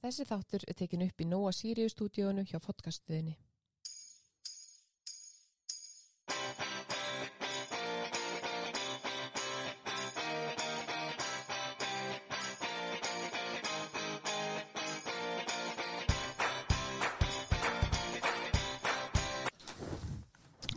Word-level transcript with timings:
Þessi 0.00 0.24
þáttur 0.24 0.62
er 0.64 0.76
tekin 0.78 1.02
upp 1.04 1.20
í 1.20 1.24
Nóa 1.28 1.50
Sirius 1.52 1.92
stúdíónu 1.92 2.46
hjá 2.48 2.56
podcastuðinni. 2.64 3.34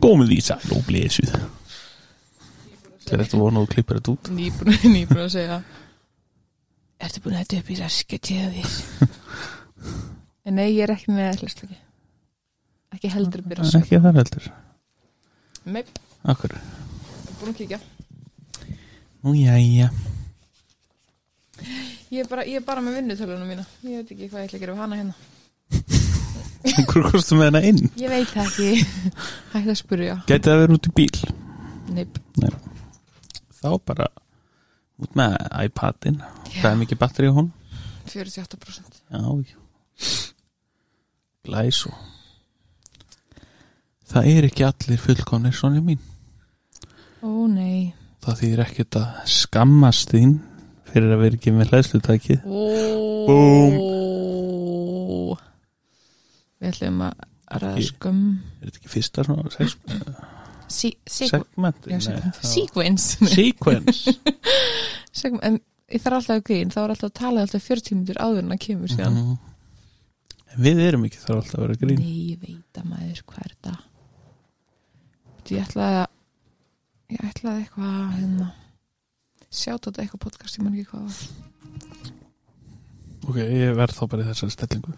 Komið 0.04 0.34
í 0.36 0.42
sæl 0.44 0.60
og 0.76 0.84
Þegar 3.04 3.24
þetta 3.24 3.40
vonu 3.40 3.64
og 3.64 3.72
klippar 3.72 4.02
þetta 4.02 4.12
út 4.18 4.30
Nýbúin, 4.36 4.76
nýbúin 4.92 5.24
að 5.24 5.32
segja 5.32 5.58
Ertu 7.04 7.20
búin 7.24 7.36
að 7.36 7.42
þetta 7.42 7.60
upp 7.60 7.70
í 7.72 7.76
raskati 7.80 8.40
að 8.40 8.58
þér? 8.60 9.10
en 10.44 10.58
nei, 10.58 10.68
ég 10.74 10.84
er 10.86 10.94
ekki 10.94 11.12
með 11.14 11.42
hlustaki. 11.42 11.76
Ekki 12.94 13.10
heldur 13.10 13.42
raskati. 13.48 13.80
Ekki 13.80 14.00
þar 14.04 14.18
heldur 14.20 14.50
Nei, 15.64 15.84
Akkur 16.28 16.52
búin 17.40 17.52
að 17.52 17.60
kíkja. 17.60 17.78
Nú 19.24 19.32
jæja 19.36 19.88
Ég 22.12 22.20
er 22.22 22.28
bara, 22.30 22.44
ég 22.46 22.60
er 22.60 22.64
bara 22.64 22.82
með 22.84 23.00
vinnutölunum 23.00 23.48
mína. 23.48 23.64
Ég 23.82 24.02
veit 24.02 24.12
ekki 24.12 24.28
hvað 24.28 24.44
ég 24.44 24.48
ætla 24.48 24.58
að 24.58 24.62
gera 24.62 24.74
við 24.74 24.82
hana 24.84 24.98
hérna. 25.00 25.14
Hvað 26.90 27.08
kostu 27.10 27.36
með 27.38 27.48
hana 27.50 27.62
inn? 27.66 27.80
Ég 27.98 28.12
veit 28.12 28.30
það 28.30 28.46
ekki. 28.46 28.68
Hægt 29.54 29.72
að 29.72 29.80
spurja. 29.80 30.14
Gæti 30.28 30.50
það 30.50 30.62
verið 30.62 30.76
út 30.78 30.88
í 30.88 30.94
bíl 31.00 31.24
Nei, 31.94 32.04
Þá 33.58 33.68
bara 33.88 34.06
út 35.02 35.18
með 35.18 35.36
iPadin 35.66 36.20
Það 36.54 36.70
er 36.70 36.80
mikið 36.84 37.00
batteri 37.02 37.32
á 37.32 37.36
hún 37.36 37.50
48%. 38.08 39.02
Já, 39.10 39.20
já 39.48 40.32
Glæs 41.44 41.82
og 41.90 41.96
Það 44.14 44.28
er 44.30 44.46
ekki 44.48 44.64
allir 44.68 45.00
fullkomnir 45.00 45.54
svona 45.56 45.80
mín 45.84 46.00
Ó 47.24 47.46
nei. 47.48 47.94
Það 48.24 48.38
þýðir 48.42 48.62
ekkert 48.66 48.98
að 49.00 49.22
skammast 49.32 50.12
þín 50.12 50.34
fyrir 50.90 51.14
að 51.16 51.22
vera 51.24 51.38
ekki 51.38 51.54
með 51.56 51.70
hlæðslutæki 51.72 52.36
Ó. 52.44 52.46
Búm. 53.28 53.74
Við 56.60 56.68
ætlum 56.70 57.00
að 57.04 57.80
skömm. 57.84 58.26
Er 58.60 58.68
þetta 58.68 58.80
ekki 58.80 58.92
fyrsta 58.92 59.24
svona 59.26 59.42
Sí, 60.74 60.90
segment? 61.06 61.76
já, 61.84 61.92
Nei, 61.92 62.00
segment. 62.02 62.38
já. 62.40 62.48
Sequence. 62.48 63.06
Sequence 65.12 65.36
en 65.48 65.58
ég 65.92 66.00
þarf 66.02 66.16
alltaf 66.18 66.38
að 66.38 66.44
grín, 66.48 66.72
þá 66.72 66.78
er 66.82 66.94
alltaf 66.94 67.10
að 67.10 67.18
tala 67.20 67.44
alltaf 67.44 67.66
40 67.68 67.98
minnur 67.98 68.18
áður 68.24 68.40
en 68.42 68.54
að 68.56 68.62
kemur 68.64 68.90
síðan. 68.94 69.12
Mhm. 69.18 69.34
En 69.34 69.53
Við 70.54 70.80
erum 70.84 71.04
ekki 71.08 71.18
þar 71.18 71.40
alltaf 71.40 71.58
að 71.58 71.64
vera 71.64 71.78
grín 71.80 71.98
Nei, 71.98 72.18
ég 72.30 72.42
veit 72.42 72.78
að 72.78 72.90
maður, 72.90 73.22
hvað 73.28 73.44
er 73.44 73.54
þetta? 73.54 73.74
Þú, 75.44 75.48
ég 75.54 75.64
ætlaði 75.64 75.96
að, 76.00 76.10
ég 77.14 77.24
ætlaði 77.28 77.64
eitthvað, 77.64 77.96
hérna, 78.18 78.46
sjátt 79.50 79.82
á 79.82 79.86
þetta 79.88 80.04
eitthvað 80.04 80.24
podcast, 80.24 80.58
ég 80.58 80.64
man 80.64 80.76
ekki 80.76 80.90
hvað 80.92 81.02
var. 81.08 81.18
Ok, 83.24 83.38
ég 83.40 83.74
verð 83.80 83.98
þá 83.98 84.04
bara 84.12 84.22
í 84.22 84.28
þessari 84.28 84.54
stellingu 84.54 84.92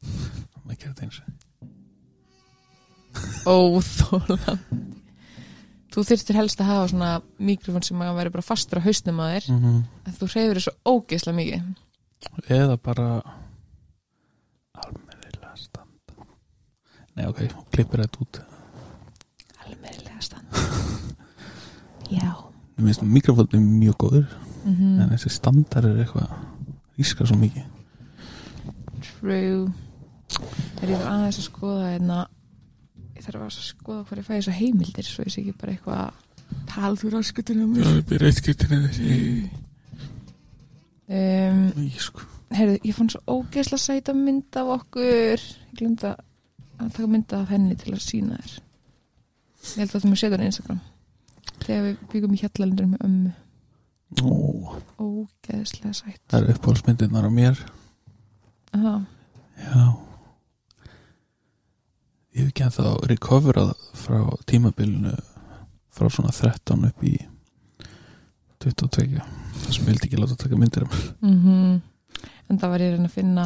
Það 0.00 0.72
ekki 0.74 0.88
þetta 0.88 1.06
eins 1.06 1.20
Óþólandi. 3.50 4.80
Þú 5.90 6.04
þyrftir 6.06 6.38
helst 6.38 6.60
að 6.62 6.68
hafa 6.70 6.90
svona 6.92 7.10
mikrofón 7.42 7.82
sem 7.82 8.02
að 8.04 8.18
vera 8.20 8.32
bara 8.32 8.46
fastur 8.46 8.78
á 8.78 8.86
hausnum 8.86 9.22
að 9.24 9.32
þér, 9.34 9.46
mm 9.56 9.78
en 10.06 10.16
þú 10.16 10.28
hreyfir 10.30 10.60
þessu 10.60 10.74
ógeðslega 10.86 11.38
mikið. 11.40 11.62
Eða 12.46 12.76
bara 12.78 13.08
almennilega 14.80 15.56
standa 15.58 16.26
Nei, 17.20 17.28
ok, 17.28 17.42
klippir 17.74 18.00
þetta 18.00 18.22
út 18.24 18.38
Almennilega 19.66 20.22
stand. 20.24 20.46
Já. 22.16 22.32
Mér 22.80 22.86
finnst 22.88 23.04
mikrofónum 23.04 23.66
mjög 23.82 23.98
góður 24.06 24.30
Mm 24.64 25.00
En 25.00 25.12
þessi 25.12 25.30
standar 25.32 25.86
er 25.88 26.00
eitthvað 26.02 26.32
Rískar 26.96 27.28
svo 27.28 27.36
mikið 27.40 27.68
True. 29.04 29.68
Þegar 30.78 30.90
ég 30.94 31.00
var 31.00 31.08
aðeins 31.12 31.38
að 31.40 31.46
skoða 31.46 31.88
hérna, 31.90 32.18
ég 33.16 33.24
þarf 33.24 33.42
að 33.44 33.54
skoða 33.64 34.04
hvað 34.08 34.20
ég 34.20 34.26
fæði 34.26 34.40
þessar 34.40 34.56
heimildir, 34.58 35.08
svo 35.08 35.24
ég 35.26 35.32
sé 35.34 35.42
ekki 35.42 35.54
bara 35.60 35.74
eitthvað 35.74 36.60
tal 36.70 36.92
þú 37.00 37.10
raskutinu 37.14 37.66
á. 37.66 37.72
Það 37.80 37.98
er 37.98 38.06
bara 38.10 38.30
eitt 38.30 38.40
skiptinu 38.40 38.78
þessi 38.86 39.16
Um, 41.10 41.72
sko. 41.98 42.22
heyrðu, 42.54 42.76
ég 42.86 42.94
fann 42.94 43.08
svo 43.10 43.18
ógeðslega 43.26 43.82
sæta 43.82 44.12
mynd 44.14 44.54
af 44.60 44.68
okkur 44.76 45.40
ég 45.42 45.74
glemt 45.80 46.04
að 46.86 46.92
taka 46.96 47.10
mynd 47.12 47.34
af 47.36 47.52
henni 47.52 47.76
til 47.80 47.94
að 47.94 48.02
sína 48.04 48.40
þér. 48.40 48.56
Ég 49.60 49.80
held 49.82 49.94
að 49.94 50.02
þú 50.04 50.10
mér 50.10 50.20
setja 50.20 50.36
hann 50.36 50.44
á 50.44 50.50
Instagram. 50.50 50.82
Þegar 51.60 51.82
við 51.86 52.04
byggum 52.12 52.36
í 52.36 52.40
hjallalindur 52.40 52.90
með 52.90 53.06
ömmu. 53.08 53.32
Ógeðslega 55.00 55.92
sætt. 55.96 56.22
Það 56.30 56.40
eru 56.40 56.54
uppáhaldsmyndirnar 56.56 57.28
á 57.28 57.30
mér. 57.30 57.64
Aha. 58.78 58.94
Já. 59.60 59.84
Ég 62.30 62.44
hef 62.44 62.52
ekki 62.52 62.64
að 62.64 62.78
þá 62.78 63.10
recoverað 63.10 63.74
frá 63.98 64.18
tímabilinu 64.48 65.14
frá 65.90 66.08
svona 66.08 66.32
13 66.32 66.86
upp 66.88 67.04
í 67.04 67.16
22 68.62 69.18
það 69.20 69.74
sem 69.74 69.86
vildi 69.88 70.06
ekki 70.08 70.20
láta 70.20 70.36
taka 70.38 70.58
myndir 70.58 70.86
Mm 71.20 71.80
en 72.50 72.58
það 72.58 72.70
var 72.72 72.82
ég 72.82 72.96
að 72.98 73.12
finna 73.14 73.44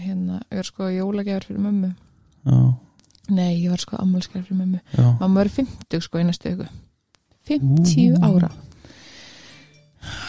hérna, 0.00 0.40
ég 0.50 0.56
var 0.56 0.64
sko 0.64 0.88
jólagjafur 0.88 1.46
fyrir 1.46 1.60
mömmu 1.60 1.90
Já, 2.44 2.74
nei, 3.30 3.52
ég 3.62 3.70
var 3.70 3.82
sko 3.82 3.98
ammálsgjafur 4.00 4.46
fyrir 4.48 4.60
mömmu. 4.60 4.80
Mamma 5.20 5.44
er 5.44 5.52
50 5.56 6.06
sko 6.06 6.20
í 6.20 6.26
næstu 6.28 6.54
viku. 6.54 6.68
50 7.50 8.16
Ú. 8.16 8.22
ára. 8.24 8.50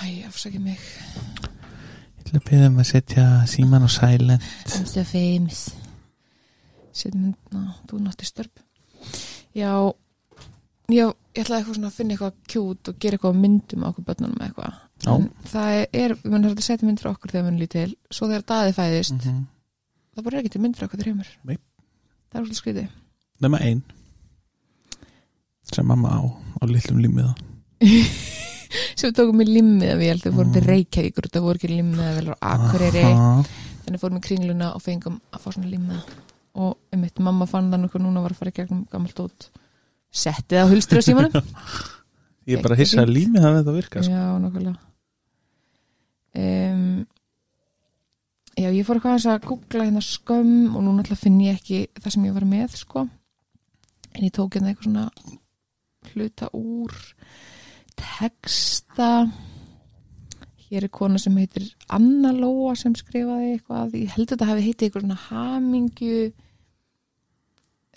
Æ, 0.04 0.26
afsaki 0.28 0.60
mig. 0.60 0.80
Ég 0.80 2.26
ætla 2.26 2.40
að 2.40 2.48
byrja 2.50 2.68
um 2.72 2.82
að 2.82 2.90
setja 2.92 3.26
síman 3.48 3.88
og 3.88 3.92
silent. 3.92 4.44
Mr. 4.68 5.04
Famous 5.08 5.70
Setjum 6.92 7.32
hérna, 7.32 7.76
þú 7.88 8.02
nátti 8.04 8.28
störp 8.28 8.60
Já 9.56 9.94
Já, 10.92 11.06
ég 11.08 11.46
ætlaði 11.46 11.62
eitthvað 11.62 11.76
svona 11.78 11.90
að 11.90 11.98
finna 11.98 12.16
eitthvað 12.16 12.40
kjút 12.52 12.90
og 12.92 12.98
gera 13.00 13.18
eitthvað 13.18 13.38
myndum 13.40 13.84
á 13.84 13.90
okkur 13.92 14.06
börnunum 14.10 14.42
eitthvað. 14.44 14.80
Það 15.52 15.76
er, 16.02 16.14
við 16.20 16.34
munum 16.34 16.52
að 16.52 16.64
setja 16.66 16.88
mynd 16.88 17.02
frá 17.02 17.12
okkur 17.14 17.32
þegar 17.32 17.46
við 17.46 17.48
munum 17.48 17.62
lítil, 17.62 17.94
svo 18.12 18.28
þegar 18.28 18.44
daði 18.52 18.74
fæðist 18.76 19.16
mm 19.16 19.22
-hmm. 19.24 19.46
það 20.16 20.26
bara 20.26 20.36
er 20.36 20.42
ekki 20.42 20.54
til 20.56 20.62
mynd 20.62 20.78
frá 20.78 20.86
okkur 20.88 21.04
þreymur 21.06 21.30
Nei. 21.48 21.58
Það 22.32 22.40
er 22.40 22.46
svolítið 22.46 22.60
skrítið. 22.62 22.92
Nema 23.44 23.60
ein 23.68 23.82
sem 25.72 25.88
mamma 25.88 26.10
á 26.12 26.20
á 26.60 26.64
litlum 26.68 27.00
límiða 27.00 27.32
sem 28.98 29.10
við 29.10 29.16
tókum 29.18 29.42
í 29.44 29.48
limmiða 29.48 29.96
við 30.00 30.26
fórum 30.28 30.52
til 30.54 30.62
Mm. 30.62 30.70
Reykjavíkur 30.72 31.28
það 31.32 31.46
voru 31.46 31.60
ekki 31.62 31.70
limmiða 31.72 32.12
vel 32.18 32.28
á 32.32 32.36
Akureyri. 32.54 33.04
Aha. 33.08 33.46
þannig 33.86 34.02
fórum 34.04 34.20
í 34.20 34.24
kringluna 34.26 34.74
og 34.76 34.84
fengum 34.84 35.18
að 35.32 35.42
fá 35.44 35.48
svona 35.56 35.72
limmiða 35.72 36.02
og 36.62 36.78
um 36.94 37.04
eitt 37.08 37.20
mamma 37.24 37.48
fann 37.48 37.72
það 37.72 37.86
nokkuð 37.86 38.04
núna 38.04 38.24
var 38.26 38.36
að 38.36 38.42
fara 38.42 38.52
í 38.52 38.58
gegnum 38.60 38.84
gammalt 38.92 39.20
út 39.24 39.48
settið 40.12 40.60
á 40.60 40.66
hulstur 40.68 41.00
á 41.00 41.04
símanum. 41.08 41.32
Ég 42.50 42.58
er 42.58 42.64
bara 42.66 42.76
að 42.76 42.82
hissa 42.84 43.02
að 43.06 43.14
límið 43.16 43.46
hafi 43.46 43.60
þetta 43.62 43.76
virkað 43.78 44.08
sko. 44.08 44.14
Já, 44.18 44.26
nokkulega 44.44 44.76
um, 46.36 47.06
Já, 48.62 48.68
ég 48.70 48.86
fór 48.86 49.00
eitthvað 49.00 49.24
að 49.32 49.46
googla 49.48 49.86
hérna 49.88 50.02
skömm 50.06 50.76
og 50.76 50.84
núna 50.86 51.02
alltaf 51.02 51.24
finn 51.24 51.40
ég 51.42 51.56
ekki 51.58 51.78
það 51.98 52.14
sem 52.14 52.26
ég 52.28 52.36
var 52.36 52.46
með 52.46 52.76
sko. 52.78 53.00
En 54.12 54.26
ég 54.28 54.34
tók 54.36 54.54
hérna 54.54 54.70
eitthvað 54.70 54.88
svona 54.88 55.06
hluta 56.12 56.50
úr 56.58 56.94
texta. 57.98 59.08
Hér 60.68 60.86
er 60.86 60.94
kona 60.94 61.18
sem 61.22 61.40
heitir 61.42 61.66
Anna 61.90 62.32
Lóa 62.36 62.76
sem 62.78 62.94
skrifaði 62.98 63.56
eitthvað. 63.56 63.98
Ég 63.98 64.14
held 64.14 64.28
að 64.28 64.32
þetta 64.36 64.50
hafi 64.52 64.68
heitið 64.68 64.86
eitthvað 64.88 65.06
svona 65.08 65.20
hamingju 65.26 66.20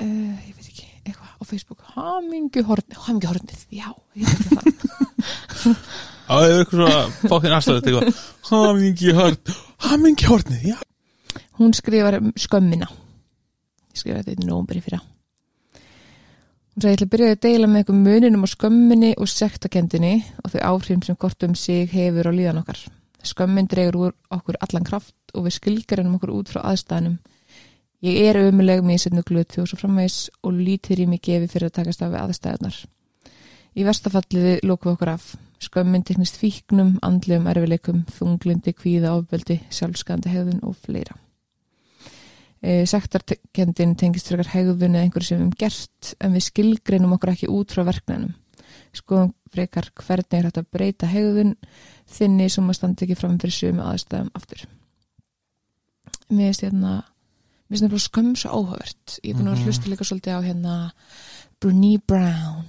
uh, 0.01 0.35
ég 0.49 0.57
veit 0.57 0.71
ekki, 0.71 0.89
eitthvað 1.05 1.31
á 1.37 1.43
Facebook. 1.45 1.85
Hamingju 1.93 2.65
hornið, 2.71 2.99
hamingju 3.05 3.35
hornið 3.35 3.69
já, 3.69 3.89
ég 4.17 4.33
veit 4.33 4.43
það 4.49 4.65
Á, 5.65 6.14
það 6.29 6.45
er 6.49 6.59
eitthvað 6.59 6.83
svona 6.83 7.31
fokkin 7.33 7.57
aðstæðið 7.57 8.21
Hamingi 8.51 9.17
hort 9.17 9.55
Hamingi 9.85 10.29
hortnið, 10.29 10.69
já. 10.75 10.79
Hún 11.59 11.75
skrifar 11.77 12.19
um 12.19 12.31
skömmina. 12.39 12.89
Ég 13.93 14.01
skrifa 14.01 14.23
þetta 14.23 14.35
í 14.35 14.49
nómbri 14.49 14.83
fyrir 14.83 15.03
hún 16.75 16.83
sagði 16.83 16.91
ég 16.91 16.97
ætla 16.99 17.07
að 17.07 17.13
byrja 17.13 17.35
að 17.35 17.43
deila 17.45 17.67
með 17.71 17.81
eitthvað 17.81 17.99
muninum 18.03 18.47
á 18.47 18.49
skömminni 18.51 19.11
og 19.23 19.29
sektakendinni 19.31 20.15
og 20.43 20.51
þau 20.51 20.63
áhrifin 20.71 21.05
sem 21.07 21.19
hvort 21.23 21.47
um 21.47 21.55
sig 21.55 21.93
hefur 21.93 22.27
á 22.27 22.33
líðan 22.35 22.59
okkar. 22.65 22.81
Skömmin 23.23 23.69
dregur 23.71 24.01
úr 24.01 24.17
okkur 24.35 24.59
allan 24.59 24.85
kraft 24.85 25.15
og 25.35 25.47
við 25.47 25.55
skilgarinn 25.61 26.17
okkur 26.17 26.35
út 26.35 26.51
frá 26.51 26.65
aðstæðanum 26.67 27.21
ég 28.05 28.27
er 28.29 28.41
umuleg 28.51 28.83
með 28.85 28.99
í 28.99 29.03
setnu 29.05 29.23
glutu 29.25 29.63
og 29.63 29.71
svo 29.71 29.79
framvegis 29.81 30.19
og 30.45 30.59
lítir 30.59 31.01
í 31.01 31.07
mig 31.09 31.23
gefi 31.25 31.49
fyrir 31.49 31.71
að 31.71 31.79
takast 31.79 32.03
af 32.05 32.13
við 32.13 32.21
aðstæðunar 32.21 32.81
í 33.75 33.87
verstafalliði 33.87 34.55
lókum 34.67 34.91
við 34.91 34.97
okkur 34.97 35.13
af 35.15 35.31
Skömmin 35.65 36.05
teknist 36.05 36.37
fíknum, 36.37 36.99
andlegum 37.03 37.47
erfileikum, 37.51 38.05
þunglindi, 38.13 38.75
kvíða, 38.77 39.15
ofbeldi, 39.19 39.61
sjálfskandi 39.73 40.33
hegðun 40.33 40.61
og 40.67 40.77
fleira. 40.85 41.17
E, 42.65 42.85
Sektarkendin 42.89 43.95
tengist 44.01 44.29
frekar 44.31 44.53
hegðun 44.55 44.95
eða 44.97 45.05
einhverju 45.07 45.29
sem 45.29 45.39
við 45.39 45.45
höfum 45.45 45.59
gert 45.61 46.15
en 46.21 46.37
við 46.37 46.47
skilgreinum 46.47 47.13
okkur 47.17 47.33
ekki 47.35 47.51
út 47.53 47.75
frá 47.75 47.85
verknænum. 47.89 48.33
Skoðum 48.95 49.35
frekar 49.53 49.91
hvernig 50.01 50.39
er 50.39 50.49
hægt 50.49 50.61
að 50.63 50.71
breyta 50.73 51.11
hegðun 51.11 51.57
þinni 52.11 52.49
sem 52.51 52.71
að 52.71 52.79
standa 52.79 53.05
ekki 53.07 53.19
fram 53.19 53.37
fyrir 53.43 53.57
sömu 53.59 53.85
aðstæðum 53.85 54.31
aftur. 54.39 54.65
Mér 56.31 56.51
finnst 56.51 56.65
hérna 56.65 56.95
mér 57.69 57.77
finnst 57.77 57.85
þetta 57.85 58.03
skömm 58.07 58.33
svo 58.39 58.51
áhugavert 58.59 59.19
ég 59.23 59.31
er 59.35 59.39
búin 59.39 59.51
að 59.53 59.57
Mhm. 59.59 59.65
hlusta 59.65 59.91
líka 59.91 60.05
svolítið 60.09 60.37
á 60.37 60.41
hérna 60.47 60.75
Bruni 61.61 61.99
Brown 61.99 62.65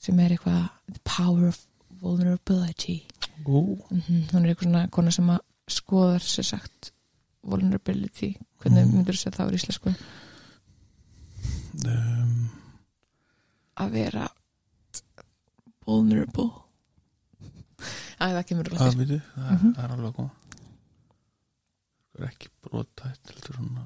sem 0.00 0.18
er 0.20 0.30
eitthvað 0.30 0.70
The 0.92 1.00
Power 1.04 1.48
of 1.48 1.66
Vulnerability. 2.06 2.96
Mm 3.46 4.26
hún 4.32 4.44
er 4.44 4.52
eitthvað 4.54 4.64
svona 4.68 4.84
kona 4.90 5.10
sem 5.14 5.28
að 5.30 5.40
skoðar 5.70 6.22
sér 6.24 6.44
sagt 6.52 6.92
vulnerability. 7.46 8.32
Hvernig 8.62 8.86
Mhm. 8.86 8.94
myndur 8.96 9.14
þú 9.14 9.20
segja 9.22 9.36
það 9.36 9.50
á 9.50 9.56
íslensku? 9.58 9.94
Um, 11.86 12.48
að 13.76 13.90
vera 13.92 14.28
vulnerable. 15.86 16.48
Æ, 18.16 18.24
það 18.32 18.42
kemur 18.48 18.70
að 18.70 18.78
rættir 18.80 18.96
við 19.02 19.20
það, 19.34 19.50
Mhm. 19.60 19.74
það 19.76 19.84
er 19.84 19.90
alveg 19.96 20.08
að 20.10 20.16
koma 20.16 20.30
það 22.16 22.22
er 22.24 22.28
ekki 22.30 22.48
brotætt 22.64 23.28
heldur 23.30 23.54
svona. 23.58 23.82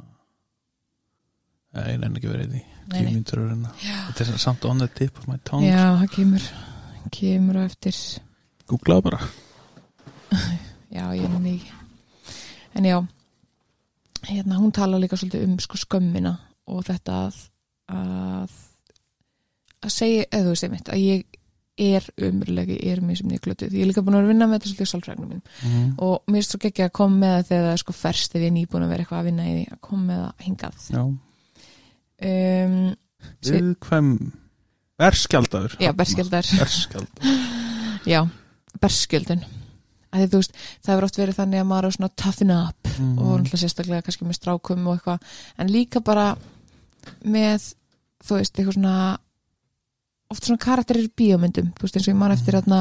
Nei, 1.74 1.82
ég 1.92 1.98
nenni 2.00 2.18
ekki 2.20 2.30
verið 2.30 2.46
í 2.46 2.50
því. 2.52 2.62
Tíu 2.90 3.10
myndur 3.14 3.38
að 3.40 3.48
reyna 3.50 3.72
Þetta 3.80 4.20
er 4.34 4.38
samt 4.38 4.64
on 4.64 4.78
the 4.78 4.88
tip 4.88 5.18
of 5.18 5.26
my 5.28 5.36
tongue. 5.44 5.66
Já, 5.68 5.98
það 5.98 6.10
kemur 6.14 6.42
kemur 7.14 7.60
á 7.60 7.62
eftir 7.64 7.96
Googlaðu 8.70 9.06
bara 9.10 9.20
Já, 10.90 11.04
ég 11.14 11.22
er 11.22 11.38
mikið. 11.38 11.74
En 12.74 12.86
já, 12.86 12.96
hérna, 14.26 14.58
hún 14.58 14.72
tala 14.74 14.98
líka 14.98 15.18
svolítið 15.18 15.46
um 15.46 15.58
sko 15.62 15.78
skömmina 15.78 16.32
og 16.70 16.82
þetta 16.86 17.18
að 17.26 17.38
að, 17.90 18.56
að 19.82 19.92
segja, 19.94 20.26
eða 20.30 20.44
þú 20.44 20.54
veist 20.54 20.66
einmitt, 20.66 20.90
að 20.90 21.04
ég 21.04 21.38
er 21.80 22.06
umrulegi, 22.26 22.76
ég 22.84 22.98
er 22.98 23.02
mér 23.06 23.18
sem 23.18 23.30
ég 23.32 23.42
glötuð. 23.42 23.74
Ég 23.74 23.86
er 23.86 23.90
líka 23.90 24.02
búin 24.04 24.18
að 24.18 24.22
vera 24.22 24.28
að 24.28 24.32
vinna 24.34 24.48
með 24.50 24.58
þetta 24.58 24.70
svolítið 24.70 24.90
sálfrægnum 24.90 25.30
minn 25.30 25.42
mm. 25.46 25.88
og 26.04 26.30
mér 26.30 26.42
er 26.42 26.48
svo 26.48 26.60
ekki 26.68 26.84
að 26.84 26.92
koma 26.98 27.22
með 27.22 27.34
það 27.36 27.48
þegar 27.50 27.66
það 27.66 27.72
er 27.72 27.82
sko 27.84 27.96
ferst 27.96 28.34
ef 28.34 28.44
ég 28.44 28.50
er 28.50 28.56
nýbúin 28.58 28.86
að 28.86 28.92
vera 28.92 29.06
eitthvað 29.06 29.22
að 29.22 29.28
vinna 29.30 29.46
í 29.46 29.54
því 29.54 29.64
að 29.70 29.80
koma 29.88 30.06
með 30.10 30.22
það 30.24 30.46
hingað. 30.46 30.86
Já, 30.90 31.02
Um, 32.20 32.74
viðkvæm 33.40 34.08
Berskjaldaður 35.00 35.78
já. 35.80 35.90
Berskjaldaður 35.96 36.50
Já, 38.08 38.24
berskjöldun. 38.80 39.42
Það 40.10 40.22
hefur 40.90 41.06
oft 41.06 41.18
verið 41.20 41.36
þannig 41.38 41.60
að 41.62 41.66
maður 41.70 41.86
er 41.86 41.94
svona 41.94 42.12
toughen 42.18 42.52
up 42.54 42.88
mm. 42.96 43.10
og 43.22 43.50
sérstaklega 43.52 44.02
kannski 44.06 44.26
með 44.26 44.38
strákum 44.40 44.86
og 44.88 44.96
eitthvað, 44.96 45.34
en 45.60 45.70
líka 45.70 46.02
bara 46.02 46.32
með, 47.22 47.68
þú 48.26 48.40
veist, 48.40 48.56
eitthvað 48.56 48.78
svona 48.78 48.96
oft 50.30 50.46
svona 50.46 50.64
karakterir 50.64 51.06
í 51.06 51.12
bíómyndum, 51.20 51.70
þú 51.76 51.86
veist, 51.86 51.98
eins 51.98 52.08
og 52.08 52.14
ég 52.14 52.18
man 52.18 52.34
eftir 52.34 52.58
þarna 52.58 52.80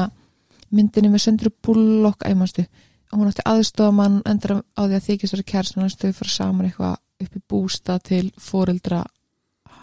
myndinni 0.74 1.12
með 1.12 1.24
Söndru 1.26 1.54
Bullock 1.62 2.26
æmastu, 2.26 2.66
hún 3.14 3.30
átti 3.30 3.46
aðstofa 3.46 3.94
mann 3.94 4.20
endur 4.26 4.60
á 4.74 4.82
því 4.82 4.98
að 4.98 5.06
þykist 5.06 5.36
vera 5.36 5.48
kærst 5.52 5.78
hann 5.78 5.90
þau 5.90 6.12
fara 6.18 6.34
saman 6.34 6.68
eitthvað 6.68 6.98
upp 7.20 7.36
í 7.36 7.46
bústa 7.50 7.98
til 8.02 8.26
foreldra 8.40 9.04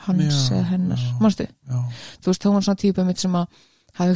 hans 0.08 0.38
Já, 0.50 0.56
eða 0.58 0.68
hennar, 0.72 0.98
Já, 0.98 1.02
þú 2.22 2.26
veist, 2.32 2.44
hún 2.48 2.56
var 2.58 2.64
svona 2.68 2.82
típa 2.84 3.02
mitt 3.08 3.20
sem 3.24 3.34
að 3.40 3.46
hafði 3.98 4.16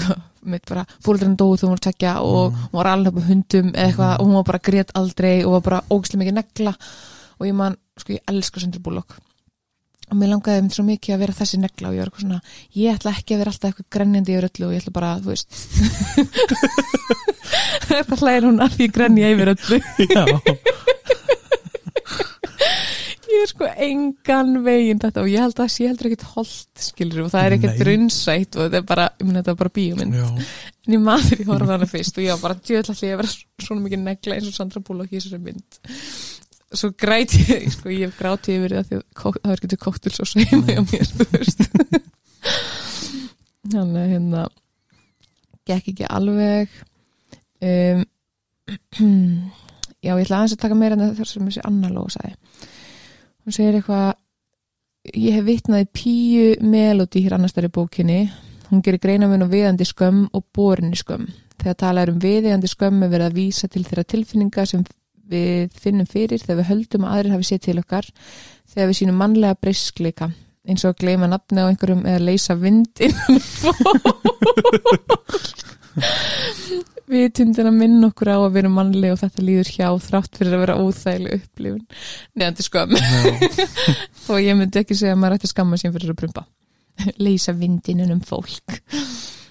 mitt 0.53 0.65
bara, 0.69 0.83
fóreldrarinn 1.01 1.37
dóu 1.39 1.55
þú 1.57 1.65
var 1.71 1.79
að 1.79 1.87
tekja 1.89 2.11
og 2.21 2.51
Mm. 2.51 2.55
hún 2.71 2.77
var 2.81 2.87
alveg 2.91 3.11
upp 3.15 3.23
á 3.23 3.29
hundum 3.31 3.67
eða 3.73 3.85
eitthvað 3.87 4.11
Mm. 4.11 4.19
og 4.19 4.23
hún 4.27 4.35
var 4.37 4.43
bara 4.51 4.59
grét 4.67 4.89
aldrei 4.95 5.35
og 5.45 5.51
var 5.57 5.61
bara 5.61 5.81
ógislega 5.89 6.21
mikið 6.21 6.33
negla. 6.37 6.73
Og 7.39 7.43
ég 7.47 7.55
man, 7.55 7.75
sko 7.97 8.13
ég 8.13 8.19
elska 8.29 8.59
Sandra 8.61 8.79
Bullock. 8.79 9.09
Og 10.11 10.17
mér 10.19 10.27
langaði 10.33 10.61
mitt 10.63 10.73
svo 10.75 10.83
mikið 10.83 11.13
að 11.15 11.19
vera 11.23 11.33
þessi 11.33 11.57
negla 11.57 11.87
og 11.87 11.93
ég 11.95 11.99
var 12.03 12.09
eitthvað 12.11 12.25
svona, 12.25 12.41
ég 12.75 12.95
ætla 12.99 13.11
ekki 13.15 13.33
að 13.33 13.37
vera 13.41 13.51
alltaf 13.51 13.69
eitthvað 13.71 13.89
grenjandi 13.95 14.31
yfir 14.35 14.47
öllu 14.49 14.65
og 14.67 14.73
ég 14.75 14.81
ætla 14.83 14.93
bara, 14.93 15.11
þú 15.17 15.27
veist. 15.31 15.49
Þetta 17.91 18.17
hlæðir 18.21 18.47
hún 18.49 18.61
að 18.63 18.75
því 18.75 18.85
ég 18.87 18.93
grenja 18.95 19.31
yfir 19.33 19.51
öllu. 19.55 19.77
Já. 20.11 20.23
Ég 23.31 23.43
er 23.45 23.49
sko 23.51 23.67
engan 23.85 24.49
veginn 24.65 25.01
þetta 25.01 25.23
og 25.23 25.29
ég 25.31 25.41
held 25.43 25.53
að 25.55 25.59
það 25.61 25.71
sé 25.73 25.83
heldur 25.87 26.07
ekkert 26.09 26.27
holdt 26.35 26.75
skilur 26.85 27.23
og 27.25 27.31
það 27.33 27.45
er 27.47 27.53
ekkert 27.57 27.77
Nei. 27.79 27.85
runnsætt 27.87 28.57
og 28.57 28.61
þetta 28.65 28.79
er 28.79 28.85
bara, 28.91 29.05
ég 29.17 29.23
meina 29.27 29.41
þetta 29.41 29.53
er 29.53 29.59
bara 29.61 29.75
bíómynd. 29.77 30.13
Já. 30.17 30.27
en 30.87 30.95
ég 30.95 31.03
maður 31.05 31.37
ég 31.43 31.51
horfði 31.51 31.71
á 31.71 31.75
hana 31.75 31.89
fyrst 31.91 32.17
og 32.17 32.23
ég 32.25 32.31
var 32.35 32.43
bara 32.45 32.61
djöðlalli 32.69 33.11
að 33.11 33.19
vera 33.21 33.33
svona 33.65 33.85
mikið 33.85 34.01
negla 34.05 34.37
eins 34.37 34.49
og 34.49 34.55
Sandra 34.57 34.79
Bullock 34.87 35.11
í 35.13 35.15
þessari 35.19 35.41
mynd. 35.45 35.69
Svo 36.71 36.87
græti 37.03 37.37
ég, 37.49 37.63
sko 37.75 37.85
ég 37.91 38.03
hef 38.07 38.19
grátið 38.19 38.57
yfir 38.59 38.71
það 38.77 38.85
því 38.89 38.95
að 39.01 39.05
það 39.41 39.53
er 39.55 39.63
getur 39.65 39.83
kóttul 39.85 40.13
svo 40.15 40.25
sveima 40.29 40.65
hjá 40.71 40.81
mér, 40.87 41.07
þú 41.11 41.23
veist. 41.35 41.61
Þannig 43.71 44.01
að 44.01 44.11
hérna 44.15 44.41
gekk 45.69 45.85
ekki 45.93 46.05
alveg. 46.09 46.67
Um, 47.61 47.99
já, 50.01 50.15
ég 50.15 50.23
ætla 50.23 50.39
aðeins 50.41 50.55
að 50.55 50.63
taka 50.63 50.77
meira 50.79 50.97
en 50.97 51.11
það 51.19 51.27
sem 51.29 51.49
þessi 51.49 51.61
Anna 51.67 51.91
Lóa 51.93 52.09
sagði 52.13 52.33
hún 53.45 53.55
segir 53.55 53.77
eitthvað 53.79 54.15
ég 55.17 55.37
hef 55.37 55.45
vitnaði 55.47 55.87
píu 55.95 56.47
melodi 56.61 57.23
hér 57.25 57.37
annars 57.37 57.55
þar 57.55 57.69
í 57.69 57.75
bókinni. 57.75 58.21
Hún 58.69 58.83
gerir 58.85 59.01
greinamun 59.03 59.45
og 59.45 59.51
viðandi 59.51 59.85
skömm 59.87 60.27
og 60.31 60.45
borinni 60.55 60.97
skömm. 60.99 61.27
Þegar 61.61 61.77
talað 61.81 62.13
um 62.13 62.21
viðandi 62.21 62.69
skömm 62.71 63.03
er 63.03 63.11
verið 63.11 63.27
að 63.27 63.37
vísa 63.37 63.69
til 63.69 63.83
þeirra 63.85 64.05
tilfinninga 64.13 64.65
sem 64.69 64.85
við 65.31 65.73
finnum 65.79 66.07
fyrir 66.09 66.41
þegar 66.41 66.61
við 66.61 66.69
höldum 66.71 67.05
að 67.07 67.13
aðrir 67.15 67.35
hafi 67.35 67.49
séð 67.49 67.61
til 67.67 67.77
okkar 67.81 68.07
þegar 68.71 68.89
við 68.89 68.97
sínum 68.99 69.19
mannlega 69.21 69.59
briskleika 69.61 70.27
eins 70.67 70.83
og 70.85 70.93
að 70.93 70.99
gleyma 71.05 71.29
nafni 71.31 71.63
á 71.63 71.69
einhverjum 71.69 72.03
eða 72.05 72.25
leysa 72.27 72.53
vindin 72.59 73.15
við 73.27 73.41
tundin 77.35 77.67
að 77.67 77.75
minna 77.75 78.07
okkur 78.07 78.29
á 78.31 78.37
að 78.39 78.53
vera 78.55 78.69
mannleg 78.71 79.11
og 79.11 79.19
þetta 79.19 79.43
líður 79.43 79.69
hjá 79.75 79.87
þrátt 79.99 80.37
fyrir 80.39 80.53
að 80.55 80.61
vera 80.63 80.75
óþægileg 80.79 81.41
upplifun. 81.41 81.81
Neðandi 82.39 82.65
já. 82.67 83.01
þó 84.25 84.31
ég 84.39 84.55
myndi 84.55 84.79
ekki 84.79 84.95
segja 84.95 85.15
að 85.17 85.19
maður 85.19 85.35
ætti 85.37 85.49
að 85.49 85.53
skamma 85.53 85.79
sér 85.81 85.91
fyrir 85.95 86.13
að 86.13 86.19
brumba 86.21 86.45
leysa 87.25 87.55
vindinun 87.57 88.13
um 88.15 88.21
fólk. 88.23 88.77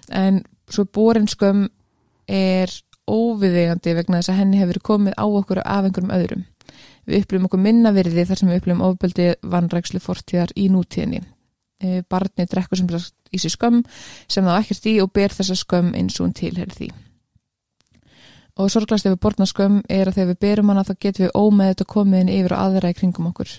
En 0.08 0.40
svo 0.72 0.86
borin 0.88 1.28
skömm 1.28 1.66
er 2.30 2.72
óviðegandi 3.10 3.94
vegna 3.98 4.22
þess 4.22 4.32
að 4.32 4.40
henni 4.40 4.62
hefur 4.62 4.80
komið 4.92 5.18
á 5.20 5.26
okkur 5.26 5.60
af 5.60 5.84
einhverjum 5.84 6.16
öðrum. 6.16 6.46
Við 7.04 7.24
upplifum 7.24 7.50
okkur 7.50 7.64
minna 7.66 7.92
virði 7.92 8.24
þar 8.28 8.40
sem 8.40 8.50
við 8.52 8.62
upplifum 8.62 8.86
ofbeldi 8.86 9.28
vannrækslu 9.52 10.00
fortíðar 10.00 10.54
í 10.56 10.70
nútíðinni. 10.72 11.20
Eh, 11.80 12.00
barnið 12.08 12.54
drekkur 12.54 12.80
sem 12.80 12.90
í 13.30 13.40
sér 13.40 13.56
skömm 13.56 13.84
sem 14.28 14.44
það 14.44 14.56
á 14.56 14.60
ekkert 14.62 14.90
í 14.90 14.96
og 15.04 15.14
ber 15.16 15.32
þessa 15.36 15.60
skömm 15.60 15.94
eins 15.96 16.18
og 16.20 16.28
hún 16.28 16.36
tilherði 16.36 16.76
því 16.76 16.90
og 18.60 18.70
sorglast 18.72 19.06
ef 19.08 19.14
við 19.14 19.22
borna 19.24 19.46
skömm 19.48 19.80
er 19.88 20.08
að 20.10 20.18
þegar 20.18 20.30
við 20.30 20.38
berum 20.44 20.70
hana 20.72 20.84
þá 20.84 20.92
getum 21.00 21.24
við 21.26 21.34
ómeð 21.34 21.70
þetta 21.72 21.86
komið 21.94 22.22
inn 22.22 22.32
yfir 22.36 22.54
og 22.54 22.62
aðra 22.64 22.92
í 22.92 22.96
kringum 22.98 23.28
okkur. 23.30 23.52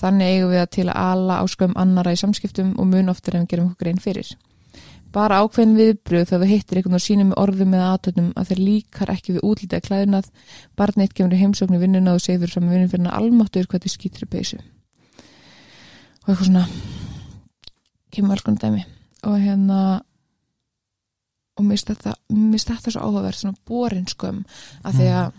Þannig 0.00 0.30
eigum 0.34 0.52
við 0.52 0.62
að 0.62 0.70
til 0.76 0.86
að 0.88 1.00
ala 1.04 1.40
á 1.40 1.44
skömm 1.50 1.76
annara 1.78 2.14
í 2.14 2.20
samskiptum 2.20 2.72
og 2.76 2.88
mun 2.90 3.12
oftar 3.12 3.36
en 3.36 3.46
við 3.46 3.52
gerum 3.54 3.70
okkur 3.72 3.90
einn 3.90 4.02
fyrir. 4.02 4.32
Bara 5.10 5.40
ákveðin 5.42 5.78
viðbröð 5.78 6.28
þegar 6.28 6.42
þú 6.44 6.48
hittir 6.50 6.78
einhvern 6.78 6.98
og 6.98 7.02
sínum 7.02 7.32
með 7.32 7.40
orðum 7.42 7.72
eða 7.74 7.86
aðtöndum 7.94 8.28
að 8.38 8.50
þeir 8.50 8.60
líkar 8.66 9.10
ekki 9.10 9.32
við 9.34 9.46
útlítið 9.48 9.82
klæðunað 9.88 10.28
barnið 10.78 11.14
kemur 11.18 11.34
í 11.34 11.40
heimsókn 11.40 11.74
í 11.74 11.80
vinnuna 11.82 12.14
og 12.14 12.22
fyrir 12.22 12.52
fram 12.52 12.68
vinnun 12.70 12.92
fyrir 12.92 13.10
almáttur 13.10 13.66
hvað 13.66 13.86
þið 13.86 13.94
skýtur 13.96 14.26
í 14.26 14.30
peysu. 14.30 14.60
Og 16.22 16.30
eitthvað 16.30 16.46
svona. 16.46 16.62
Kemur 18.14 18.36
alls 18.36 18.46
konar 18.46 18.62
dæmi. 18.62 18.86
Og 19.26 19.36
hérna 19.42 19.80
og 21.60 21.66
mér 21.66 21.78
finnst 21.78 22.72
þetta 22.72 22.94
svo 22.94 23.04
áhugaverð 23.04 23.40
svona 23.42 23.62
borin 23.68 24.08
skömm 24.10 24.42
að 24.84 25.00
því 25.00 25.08
að 25.20 25.38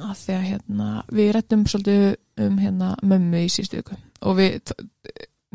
að 0.00 0.16
því 0.20 0.34
að 0.34 0.46
hérna 0.46 0.88
við 1.12 1.30
rettum 1.36 1.64
svolítið 1.68 2.04
um 2.44 2.58
hérna 2.60 2.90
mömmu 3.06 3.44
í 3.44 3.48
síðustu 3.52 3.80
viku. 3.80 3.96
Og 4.28 4.36
við, 4.38 4.72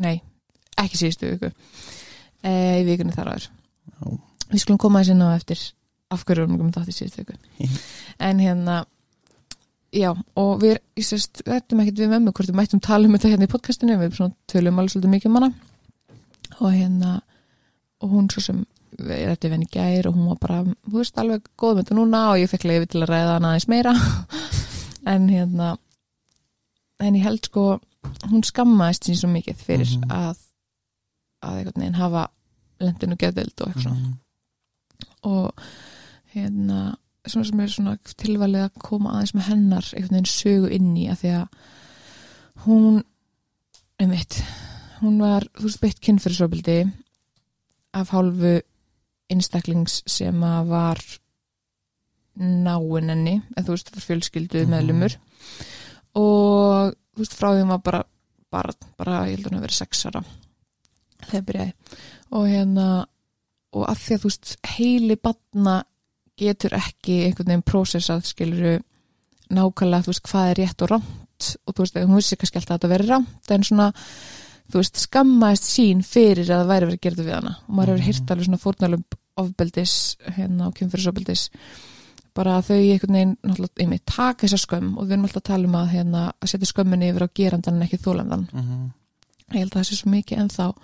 nei, 0.02 0.16
ekki 0.82 1.00
síðustu 1.00 1.30
viku. 1.32 1.52
E, 2.42 2.52
í 2.82 2.84
vikunni 2.86 3.14
þar 3.14 3.32
áður. 3.34 3.48
Já. 3.86 4.18
við 4.50 4.62
skulum 4.62 4.80
koma 4.82 5.02
þessi 5.02 5.16
ná 5.16 5.28
eftir 5.32 5.62
af 6.12 6.22
hverju 6.26 6.44
við 6.44 6.58
erum 6.58 6.74
þátt 6.74 6.92
í 6.92 6.96
síðustu 6.96 7.24
viku. 7.24 7.38
En 8.26 8.40
hérna 8.40 8.80
já, 9.94 10.10
og 10.12 10.52
við, 10.62 10.78
rettum 11.46 11.82
ekkert 11.82 12.02
við 12.02 12.12
mömmu 12.12 12.32
hvort 12.32 12.50
við 12.50 12.58
mættum 12.58 12.82
tala 12.84 13.08
um 13.08 13.16
þetta 13.16 13.32
hérna 13.32 13.48
í 13.48 13.52
podcastinu 13.52 13.98
við 14.00 14.20
tölum 14.50 14.80
alveg 14.80 14.94
svolítið 14.94 15.14
mikið 15.14 15.30
um 15.30 15.38
hana. 15.40 15.50
Og 16.58 16.70
hérna 16.72 17.18
og 18.04 18.12
hún 18.12 18.30
svo 18.32 18.42
sem 18.44 18.64
við 18.98 19.24
rætti 19.28 19.50
venni 19.52 19.66
gær 19.72 20.06
og 20.08 20.14
hún 20.16 20.28
var 20.30 20.38
bara, 20.40 20.58
þú 20.86 20.98
veist, 21.00 21.18
alveg 21.18 21.48
góð 21.58 21.74
með 21.76 21.82
þetta 21.84 21.96
núna 21.98 22.20
og 22.32 22.38
ég 22.40 22.50
fekk 22.52 22.64
leiði 22.70 22.86
til 22.92 23.02
að 23.02 23.10
ræða 23.12 23.34
hana 23.36 23.50
aðeins 23.52 23.68
meira 23.68 23.92
en 25.12 25.28
hérna 25.28 25.72
en 27.00 27.14
ég 27.18 27.22
held 27.26 27.44
sko 27.44 27.64
hún 28.30 28.44
skammaðist 28.46 29.04
sín 29.08 29.18
svo 29.20 29.28
mikið 29.32 29.56
fyrir 29.66 29.90
Mhm. 29.96 30.10
að 30.10 30.36
að 31.46 31.56
einhvern 31.58 31.80
veginn 31.82 31.98
hafa 32.00 32.28
lendinu 32.80 33.16
geðveld 33.20 33.60
og 33.60 33.68
eitthvað 33.72 33.96
Mm. 33.96 34.14
og 35.22 35.52
hérna 36.34 36.96
svona 37.26 37.44
sem 37.46 37.60
er 37.60 37.66
svona 37.72 37.96
tilvalið 38.16 38.64
að 38.64 38.78
koma 38.82 39.10
aðeins 39.12 39.34
með 39.34 39.46
hennar 39.50 39.84
einhvern 39.92 40.14
veginn 40.16 40.30
sögu 40.32 40.70
inn 40.72 40.96
í 40.96 41.06
að 41.10 41.20
því 41.22 41.32
að 41.40 41.48
hún 42.66 43.02
einmitt, 44.00 44.42
hún 45.00 45.18
var 45.20 45.44
þú 45.56 45.62
veist 45.68 45.80
beitt 45.80 46.00
kynfyrirsofbildi 46.00 46.78
af 47.94 48.10
hálfu 48.14 48.60
einstaklings 49.32 50.02
sem 50.06 50.42
að 50.46 50.66
var 50.70 51.00
náinn 52.36 53.08
henni, 53.10 53.36
eða 53.56 53.64
þú 53.66 53.74
veist, 53.76 53.88
það 53.90 53.96
var 53.98 54.06
fjölskyldu 54.10 54.62
Mhm. 54.62 54.70
meðlumur 54.74 55.16
og 56.16 56.94
þú 57.16 57.22
veist, 57.22 57.36
frá 57.36 57.48
því 57.52 57.62
hún 57.62 57.68
var 57.74 57.78
bara 57.84 58.04
bara, 58.52 58.72
bara 58.96 59.26
ég 59.26 59.36
held 59.36 59.46
að 59.46 59.50
hún 59.50 59.56
hafi 59.58 59.66
verið 59.66 59.78
sexara 59.80 60.24
þegar 61.26 61.44
byrjaði. 61.48 61.72
Og 62.32 62.44
hérna 62.46 63.06
og 63.72 63.86
að 63.90 63.98
því 64.04 64.14
að 64.14 64.20
þú 64.20 64.28
veist, 64.30 64.56
heili 64.76 65.16
batna 65.16 65.84
getur 66.38 66.70
ekki 66.76 67.16
einhvern 67.26 67.46
veginn 67.50 67.62
prósessað 67.66 68.22
skiluru 68.28 68.74
nákvæmlega, 69.50 70.04
þú 70.04 70.12
veist, 70.12 70.22
hvað 70.28 70.50
er 70.50 70.60
rétt 70.62 70.82
og 70.82 70.88
rámt 70.90 71.56
og 71.66 71.74
þú 71.74 71.84
veist, 71.84 71.94
hún 71.96 72.16
vissi 72.16 72.36
kannski 72.36 72.56
alltaf 72.60 72.76
að 72.76 72.78
þetta 72.78 72.92
veri 72.94 73.08
rámt 73.08 73.50
en 73.50 73.62
svona, 73.62 73.92
þú 74.70 74.80
veist, 74.80 74.96
skammaðist 75.06 75.68
sín 75.70 76.02
fyrir 76.06 76.48
að 76.50 76.62
það 76.64 76.70
væri 76.72 76.86
verið 76.90 77.02
gerðu 77.06 77.24
við 77.28 77.34
hana 77.38 77.52
og 77.68 77.74
maður 77.74 77.92
hefur 77.92 78.00
Mhm. 78.02 78.06
hýrt 78.08 78.30
alveg 78.34 78.46
svona 78.48 78.62
fórnalum 78.64 79.04
ofbeldis, 79.36 79.94
hérna, 80.36 80.66
og 80.66 80.74
kynfyrirsofbeldis 80.74 81.48
bara 82.36 82.58
að 82.58 82.66
þau 82.68 82.76
einhvern 82.76 83.16
veginn 83.16 83.36
náttúrulega, 83.44 83.80
einmitt, 83.80 84.04
taka 84.06 84.46
þessa 84.46 84.58
skömm 84.66 84.96
og 84.98 85.06
við 85.06 85.12
erum 85.12 85.24
alltaf 85.24 85.42
að 85.42 85.48
tala 85.50 85.64
um 85.68 85.76
að, 85.80 85.88
hérna, 85.92 86.22
að 86.42 86.48
setja 86.52 86.66
skömminni 86.72 87.10
yfir 87.12 87.24
á 87.24 87.28
gerandan 87.34 87.74
en 87.80 87.82
ekki 87.86 87.98
þólandan 88.02 88.48
Mhm. 88.52 88.90
ég 89.52 89.58
held 89.60 89.70
að 89.72 89.80
það 89.80 89.88
sé 89.90 89.96
svo 89.96 90.10
mikið 90.10 90.38
ennþá 90.42 90.74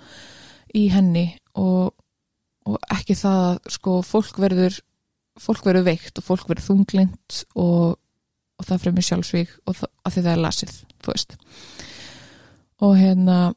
í 0.74 0.90
henni 0.90 1.36
og, 1.54 1.92
og 2.66 2.78
ekki 2.90 3.14
það 3.18 3.40
að 3.50 3.70
sko 3.70 4.02
fólk 4.02 4.36
verður 4.38 4.80
fólk 5.40 5.64
verður 5.64 5.84
veikt 5.84 6.18
og 6.18 6.24
fólk 6.24 6.46
verður 6.48 6.68
þunglind 6.68 7.44
og, 7.56 7.96
og 8.58 8.66
það 8.66 8.78
fremur 8.84 9.02
sjálfsvík 9.02 9.48
og 9.66 9.74
það, 9.76 9.88
að 10.06 10.12
því 10.12 10.22
það 10.22 10.32
er 10.32 10.42
lasið 10.44 10.72
þú 11.02 11.12
veist 11.12 11.36
og 12.82 12.96
hérna 12.98 13.54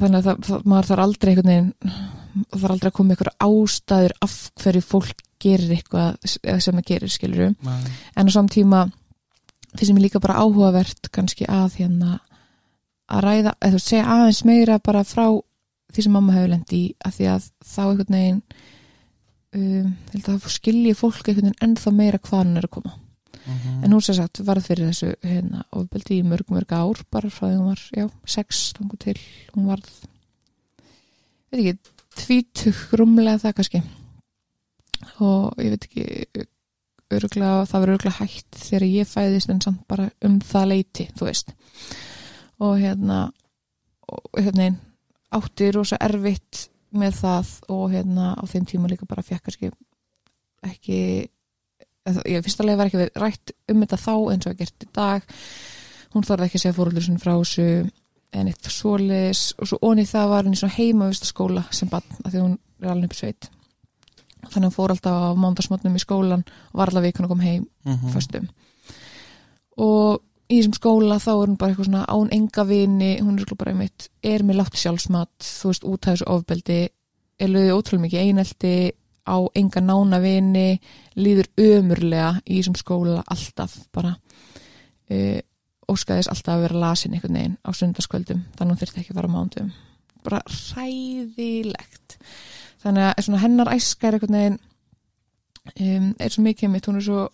þannig 0.00 0.20
að 0.20 0.28
það, 0.28 0.40
það, 0.48 0.64
maður 0.72 0.88
þarf 0.90 1.04
aldrei 1.04 1.30
einhvern 1.32 1.52
veginn 1.52 2.48
þarf 2.54 2.72
aldrei 2.74 2.90
að 2.90 2.96
koma 2.96 3.16
ykkur 3.16 3.32
ástæður 3.46 4.16
af 4.26 4.38
hverju 4.62 4.86
fólk 4.86 5.22
gerir 5.40 5.74
eitthvað 5.74 6.18
sem 6.28 6.78
það 6.78 6.88
gerir 6.90 7.12
skilur 7.12 7.54
Nei. 7.64 7.92
en 8.16 8.30
á 8.30 8.36
samtíma 8.36 8.82
sem 9.80 9.96
er 9.96 10.04
líka 10.04 10.22
bara 10.22 10.40
áhugavert 10.42 11.10
kannski 11.14 11.46
að 11.48 11.78
hérna 11.80 12.18
að 13.10 13.24
ræða, 13.26 13.54
eða 13.58 13.72
þú 13.74 13.82
segja 13.84 14.10
aðeins 14.14 14.42
meira 14.46 14.78
bara 14.82 15.04
frá 15.06 15.24
því 15.90 16.04
sem 16.04 16.14
mamma 16.14 16.36
hefur 16.36 16.52
lendi 16.52 16.82
að 17.02 17.16
því 17.16 17.30
að 17.32 17.48
þá 17.66 17.80
einhvern 17.84 18.16
veginn 18.16 18.42
um, 19.56 19.94
held 20.12 20.24
að 20.26 20.42
það 20.44 20.54
skilji 20.54 20.96
fólk 20.98 21.22
einhvern 21.24 21.50
veginn 21.50 21.64
ennþá 21.66 21.94
meira 21.94 22.22
hvað 22.22 22.44
hann 22.44 22.60
er 22.60 22.68
að 22.68 22.74
koma 22.78 22.94
Mhm. 23.46 23.84
en 23.84 23.92
hún 23.92 24.02
sem 24.04 24.14
sagt 24.14 24.42
varð 24.44 24.66
fyrir 24.68 24.90
þessu 24.90 25.14
hérna 25.24 25.64
ofbeldi 25.72 26.20
í 26.20 26.26
mörg 26.26 26.50
mörg 26.52 26.72
ár 26.76 27.00
bara 27.10 27.30
frá 27.30 27.48
því 27.48 27.56
hún 27.56 27.70
var, 27.70 27.82
já, 27.96 28.10
sex 28.26 28.72
þangu 28.76 28.98
til 28.98 29.16
hún 29.54 29.66
varð 29.70 29.88
veit 31.50 31.60
ekki, 31.60 31.78
tvítug 32.20 32.82
rúmlega 33.00 33.40
það 33.40 33.56
kannski 33.58 33.82
og 35.20 35.56
ég 35.58 35.74
veit 35.74 35.86
ekki 35.88 36.06
öruglega, 37.10 37.64
það 37.66 37.80
verður 37.80 37.96
öruglega 37.96 38.18
hægt 38.20 38.60
þegar 38.60 38.86
ég 38.86 39.10
fæðist 39.10 39.50
en 39.50 39.60
samt 39.64 39.86
bara 39.88 40.10
um 40.26 40.38
það 40.40 40.70
leiti, 40.74 41.08
þú 41.16 41.30
veist 41.30 41.54
og 42.60 42.76
hérna 42.78 43.20
og 44.10 44.38
hérna 44.38 44.74
átti 45.30 45.70
rosa 45.74 45.98
erfitt 46.02 46.68
með 46.90 47.20
það 47.22 47.52
og 47.70 47.84
hérna 47.94 48.32
á 48.34 48.42
þeim 48.50 48.66
tíma 48.66 48.90
líka 48.90 49.06
bara 49.08 49.22
fekk 49.22 49.46
kannski 49.46 49.70
ekki 50.66 51.00
ég 52.06 52.42
finnst 52.44 52.60
alveg 52.60 52.74
að 52.74 52.80
vera 52.80 52.88
ekki 52.90 53.20
rætt 53.20 53.52
um 53.68 53.80
þetta 53.84 53.98
þá 54.00 54.12
eins 54.32 54.46
og 54.46 54.52
að 54.54 54.58
gert 54.62 54.84
í 54.86 54.88
dag. 54.96 55.22
Hún 56.14 56.24
þarf 56.26 56.44
ekki 56.46 56.58
að 56.58 56.62
segja 56.64 56.76
fóröldur 56.78 57.04
sinni 57.06 57.20
frá 57.22 57.32
þessu 57.36 57.66
en 58.32 58.48
eitt 58.50 58.70
svoleiðis. 58.70 59.42
Og 59.60 59.68
svo 59.70 59.78
onni 59.82 60.04
það 60.08 60.28
var 60.32 60.44
henni 60.46 60.56
svona 60.56 60.76
heimavistaskóla 60.78 61.64
sem 61.74 61.88
bann 61.92 62.06
að 62.24 62.32
því 62.34 62.40
hún 62.44 62.58
er 62.82 62.88
alveg 62.94 63.04
upp 63.10 63.16
í 63.16 63.20
sveit. 63.20 63.50
Þannig 64.40 64.56
að 64.56 64.68
hún 64.70 64.76
fór 64.78 64.94
alltaf 64.94 65.20
á 65.20 65.30
mándagsmotnum 65.36 65.96
í 65.98 66.02
skólan 66.02 66.44
og 66.72 66.80
var 66.80 66.88
allavega 66.90 67.12
vikun 67.12 67.26
að 67.26 67.32
koma 67.34 67.42
heim 67.44 67.66
Mhm. 67.84 68.12
föstum. 68.14 68.48
Og 69.80 70.20
í 70.50 70.58
þessum 70.60 70.74
skóla 70.76 71.18
þá 71.22 71.30
er 71.34 71.46
hún 71.50 71.58
bara 71.60 71.72
eitthvað 71.74 71.88
svona 71.90 72.06
án 72.10 72.32
enga 72.34 72.64
vini, 72.66 73.10
hún 73.20 73.38
er 73.38 73.44
sko 73.46 73.54
bara 73.60 73.72
einmitt 73.72 74.08
er 74.22 74.42
með 74.42 74.58
látt 74.60 74.74
sjálfsmat, 74.80 75.30
þú 75.40 75.70
veist, 75.70 75.84
út 75.84 76.06
af 76.08 76.16
þessu 76.16 76.26
ofbeldi, 76.34 76.80
er 77.40 77.48
lögðið 77.48 77.76
ótrúlega 77.76 78.04
mikið 78.06 78.24
einelti, 78.26 78.72
á 79.26 79.36
enga 79.58 79.82
nána 79.84 80.20
vini, 80.22 80.80
líður 81.16 81.50
ömurlega 81.60 82.32
í 82.46 82.60
þessum 82.60 82.78
skóla 82.80 83.20
alltaf 83.26 83.76
bara. 83.94 84.16
Uh, 85.10 85.38
óskaðis 85.90 86.30
alltaf 86.30 86.54
að 86.54 86.66
vera 86.68 86.82
lasin 86.84 87.14
einhvern 87.16 87.38
veginn 87.38 87.60
á 87.66 87.70
sundarskvöldum, 87.74 88.44
þannig 88.56 88.76
hún 88.76 88.82
þurfti 88.84 89.02
ekki 89.02 89.14
að 89.14 89.22
fara 89.22 89.32
mándum 89.32 89.70
bara 90.24 90.40
hræðilegt. 90.46 92.18
Þannig 92.80 93.20
að 93.20 93.38
hennar 93.42 93.72
æska 93.74 94.08
er 94.08 94.16
einhvern 94.16 94.38
veginn 94.38 94.58
um, 95.76 96.10
er 96.18 96.32
svo 96.32 96.44
mikið 96.44 96.72
mitt, 96.72 96.88
hún 96.88 97.00
er 97.00 97.06
svo 97.06 97.26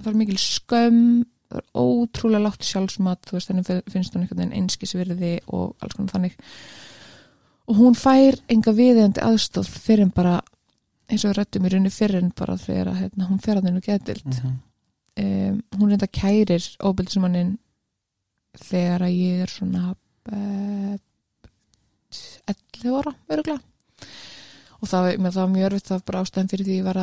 það 0.00 0.12
er 0.12 0.20
mikil 0.20 0.38
skömm 0.40 1.02
það 1.50 1.60
er 1.60 1.66
ótrúlega 1.82 2.44
látt 2.46 2.66
sjálfsmat 2.66 3.26
þú 3.26 3.36
veist, 3.36 3.50
henni 3.50 3.64
finnst 3.90 4.14
hún 4.14 4.24
einhvern 4.24 4.42
veginn 4.44 4.56
einskisvirði 4.60 5.34
og 5.50 5.74
alls 5.82 5.96
konar 5.96 6.14
þannig. 6.14 6.38
Og 7.70 7.78
hún 7.78 7.96
fær 7.98 8.38
enga 8.50 8.74
viðeigandi 8.74 9.22
aðstóð 9.24 9.70
fyrir 9.70 10.10
bara 10.14 10.40
eins 11.10 11.24
og 11.26 11.34
rættum 11.36 11.66
í 11.66 11.70
rauninu 11.72 11.90
fyrir 11.90 12.22
en 12.22 12.32
bara 12.38 12.56
þegar 12.60 12.92
að 12.92 13.00
hérna, 13.02 13.28
hún 13.30 13.40
fer 13.42 13.56
að 13.60 13.66
hennu 13.68 13.80
getild 13.84 14.26
Mhm. 14.26 14.58
um, 15.20 15.62
hún 15.78 15.90
reynda 15.90 16.06
kærir 16.06 16.64
óbildismannin 16.80 17.58
þegar 18.56 19.00
að 19.06 19.16
ég 19.18 19.42
er 19.44 19.50
svona 19.52 19.94
uh, 20.32 20.96
11 22.50 22.94
ára 22.98 23.12
öruglega 23.30 23.60
og 24.80 24.88
það, 24.88 25.08
mér, 25.20 25.32
það 25.34 25.42
var 25.42 25.50
mjög 25.54 25.66
örfitt 25.70 25.88
það 25.90 25.98
var 25.98 26.06
bara 26.10 26.22
ástæðan 26.24 26.50
fyrir 26.50 26.66
því 26.70 26.78
að 26.94 27.02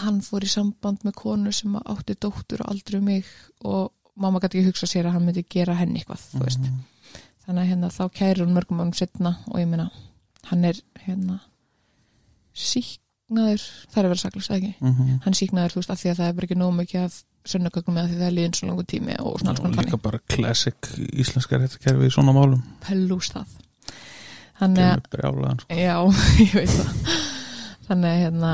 hann 0.00 0.20
fór 0.22 0.44
í 0.46 0.50
samband 0.52 1.02
með 1.04 1.16
konu 1.18 1.52
sem 1.52 1.74
átti 1.80 2.14
dóttur 2.22 2.62
og 2.62 2.70
aldrei 2.70 3.00
um 3.00 3.04
mig 3.10 3.26
og 3.66 3.90
mamma 4.20 4.38
gæti 4.40 4.60
ekki 4.60 4.70
hugsa 4.70 4.86
sér 4.86 5.08
að 5.10 5.16
hann 5.16 5.26
myndi 5.26 5.42
gera 5.50 5.74
henni 5.74 6.00
eitthvað 6.00 6.22
þú 6.30 6.44
veist 6.44 6.60
Mhm. 6.60 6.78
þannig 7.46 7.62
að 7.64 7.70
hérna, 7.72 7.88
þá 7.90 8.04
kærir 8.14 8.44
hún 8.44 8.54
mörgum 8.54 8.80
ánum 8.80 8.94
setna 8.94 9.32
og 9.48 9.56
ég 9.58 9.66
meina, 9.68 9.90
hann 10.44 10.64
er 10.64 10.74
hérna 11.06 11.40
síknaður, 12.54 13.62
það 13.90 13.96
er 14.00 14.04
að 14.06 14.12
vera 14.14 14.22
saklust 14.24 14.50
ekki 14.50 14.74
Mhm. 14.80 15.20
hann 15.24 15.34
síknaður, 15.34 15.72
þú 15.74 15.80
veist, 15.80 15.90
af 15.90 16.00
því 16.02 16.10
að 16.10 16.16
það 16.20 16.28
er 16.28 16.32
bara 16.38 16.46
ekki 16.46 16.58
nóg 16.60 16.74
mikið 16.80 17.04
af 17.04 17.24
sönnugögnum 17.50 17.94
með 17.96 18.08
því 18.10 18.16
það 18.20 18.26
er 18.28 18.36
líðin 18.36 18.54
svo 18.58 18.66
langu 18.68 18.84
tími 18.84 19.14
og 19.20 19.38
svona 19.40 19.50
alls 19.50 19.60
konar 19.60 19.76
líka 19.84 19.90
þannig 19.96 20.02
bara 20.02 20.18
classic 20.28 20.90
íslenska 21.12 21.56
réttakerfi 21.58 22.06
í 22.06 22.12
svona 22.12 22.32
málum 22.36 22.62
pellús 22.84 23.30
það 23.32 23.46
þannig 24.60 24.84
að, 24.84 25.02
brjálaðan 25.14 25.60
sko. 25.60 25.74
já, 25.74 25.96
ég 26.44 26.52
veit 26.52 26.68
það 26.68 26.92
þannig 27.88 28.10
að 28.10 28.20
hérna 28.24 28.52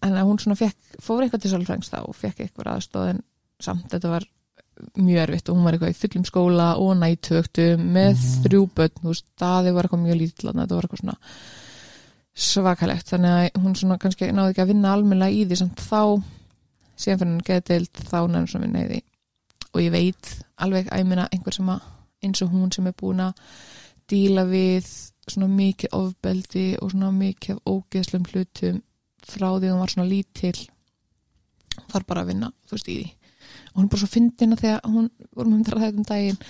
þannig 0.00 0.20
að 0.22 0.28
hún 0.30 0.38
svona 0.40 0.56
fekk, 0.56 0.76
fór 1.04 1.22
eitthvað 1.26 1.42
til 1.44 1.50
sálfrængsta 1.52 2.00
og 2.08 2.16
fekk 2.16 2.40
eitthvað 2.40 2.70
aðstóð 2.72 3.08
en 3.10 3.22
samt 3.60 3.90
þetta 3.92 4.08
var 4.14 4.24
mjög 4.96 5.20
erfitt 5.28 5.48
og 5.52 5.56
hún 5.58 5.64
var 5.68 5.76
eitthvað 5.76 5.92
í 5.92 5.98
fullum 6.00 6.24
skóla 6.24 6.70
og 6.80 6.96
nættöktu 6.96 7.66
með 7.76 8.14
Mhm. 8.16 8.44
þrjú 8.46 8.62
börn, 8.72 8.96
þú 8.96 9.08
veist, 9.12 9.26
staði 9.36 9.74
var 9.76 9.84
eitthvað 9.84 10.06
mjög 10.06 10.16
lítill 10.22 10.48
þarna, 10.48 10.64
þetta 10.64 10.74
var 10.78 10.82
eitthvað 10.88 11.02
svona 11.04 11.18
svakalegt, 12.40 13.10
þannig 13.12 13.36
að 13.36 13.62
hún 13.62 13.76
svona 13.76 13.98
kannski 14.00 14.30
náði 14.32 14.54
ekki 14.54 14.64
að 14.64 14.72
vinna 14.72 14.94
almennilega 14.94 15.36
í 15.36 15.46
því 15.48 15.58
samt 15.60 15.82
þá 15.84 16.00
síðan 17.00 17.20
fyrir 17.20 17.30
hann 17.30 17.44
geði 17.48 17.64
deild 17.68 18.02
þá 18.10 18.18
nefnum 18.32 18.64
vinna 18.64 18.84
í 18.84 18.88
því. 18.88 19.00
Og 19.70 19.82
ég 19.84 19.94
veit 19.94 20.32
alveg 20.64 20.90
minna 21.06 21.28
einhver 21.30 21.56
sem 21.56 21.70
að 21.70 21.86
eins 22.24 22.42
og 22.44 22.52
hún 22.52 22.72
sem 22.72 22.88
er 22.88 22.96
búin 22.96 23.22
að 23.24 23.38
díla 24.10 24.44
við 24.48 24.88
svona 25.30 25.48
mikið 25.52 25.94
ofbeldi 25.96 26.66
og 26.80 26.92
svona 26.92 27.12
mikið 27.14 27.60
ógeðslum 27.68 28.26
hlutum 28.32 28.80
frá 29.20 29.48
því 29.52 29.70
hún 29.70 29.82
var 29.82 29.92
svona 29.92 30.10
lítil 30.10 30.56
þarf 31.90 32.06
bara 32.08 32.24
að 32.24 32.32
vinna, 32.32 32.50
þú 32.66 32.76
veist, 32.76 32.88
í 32.88 32.96
því. 32.98 33.10
Og 33.70 33.76
hún 33.78 33.84
er 33.84 33.92
bara 33.92 34.02
svo 34.02 34.10
fyndin 34.10 34.56
að 34.56 34.62
því 34.62 34.72
að 34.74 34.94
hún 34.96 35.10
vorum 35.36 35.54
um 35.54 35.64
þetta 35.66 35.92
um 35.92 36.08
daginn 36.08 36.40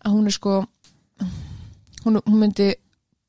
að 0.00 0.14
hún 0.14 0.30
er 0.30 0.36
sko 0.36 0.54
hún, 2.04 2.20
hún 2.24 2.38
myndi 2.40 2.70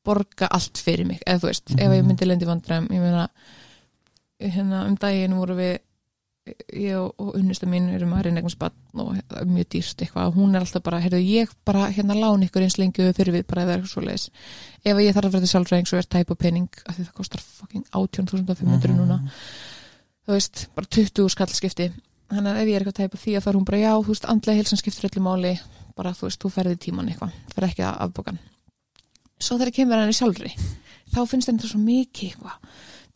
borga 0.06 0.48
allt 0.52 0.78
fyrir 0.82 1.06
mig, 1.06 1.20
eða 1.28 1.40
þú 1.44 1.48
veist, 1.52 1.72
ef 1.72 1.80
ég 1.80 2.02
Mhm. 2.02 2.08
myndi 2.08 2.26
lendi 2.26 2.46
vandræðum, 2.46 2.88
ég 2.90 3.02
meina 3.02 3.30
hérna 4.42 4.86
um 4.88 4.96
daginn 4.98 5.36
voru 5.38 5.56
við 5.56 5.80
ég 6.74 6.96
og, 6.98 7.14
og 7.22 7.36
unnista 7.38 7.68
mín 7.70 7.92
erum 7.94 8.16
að 8.18 8.24
reyna 8.26 8.42
eitthvað 8.42 8.56
spann 8.56 8.72
og 9.04 9.12
það 9.30 9.46
mjög 9.54 9.68
dýrst 9.76 10.02
eitthvað 10.02 10.34
hún 10.34 10.56
er 10.58 10.64
alltaf 10.66 10.82
bara, 10.84 11.00
heyrðu 11.04 11.20
ég 11.22 11.52
bara 11.64 11.84
hérna 11.94 12.16
lán 12.18 12.42
ykkur 12.48 12.64
eins 12.66 12.80
lengi 12.82 13.06
fyrir 13.14 13.36
við 13.36 13.46
bara 13.48 13.62
það 13.68 13.70
er 13.76 13.78
eitthvað 13.78 13.92
svo 13.94 14.02
leiðis 14.02 14.26
ef 14.84 14.98
ég 15.06 15.14
þarf 15.14 15.36
að 15.36 15.44
til 15.46 15.52
sjálfræðing 15.52 15.88
svo 15.92 15.98
er 16.02 16.10
tæpa 16.10 16.36
pening 16.36 16.68
af 16.88 16.98
því 16.98 17.06
það 17.06 17.14
kostar 17.14 17.42
fucking 17.46 17.86
18.500 17.94 18.90
Mhm. 18.90 18.98
núna 18.98 19.20
þú 20.26 20.34
veist, 20.34 20.68
bara 20.76 20.88
20 20.90 21.30
skall 21.30 21.48
skipti 21.54 21.92
þannig 22.32 22.52
að 22.56 22.62
ef 22.64 22.68
ég 22.68 22.76
er 22.76 22.82
eitthvað 22.82 23.00
tæpa 23.04 23.18
því 23.22 23.38
að 23.38 23.44
þá 23.46 23.48
er 23.48 23.54
hún 23.60 23.66
bara 23.70 23.78
já, 23.86 23.94
þú 24.02 24.08
veist, 24.08 24.26
andlega 24.26 24.58
hilsan 24.58 24.78
skiptir 24.82 25.10
öllu 25.12 25.22
máli 25.22 25.60
bara 25.96 26.12
þú 26.18 26.22
veist, 26.26 26.40
þú 26.42 26.50
ferði 26.50 26.78
tíman 26.80 27.08
eitthvað 27.14 27.32
fer 27.54 27.64
ekki 27.70 27.84
að 27.86 28.02
afbókan 28.02 28.40
svo 29.42 29.58
þegar 29.60 29.76
kemur 29.76 30.02
henni 30.02 30.16
sjálfri 30.16 30.56
þá 31.12 31.22
finnst 31.28 31.50
henni 31.50 31.64
það 31.64 31.74
svo 31.74 31.84
mikið 31.84 32.32
eitthvað 32.32 32.58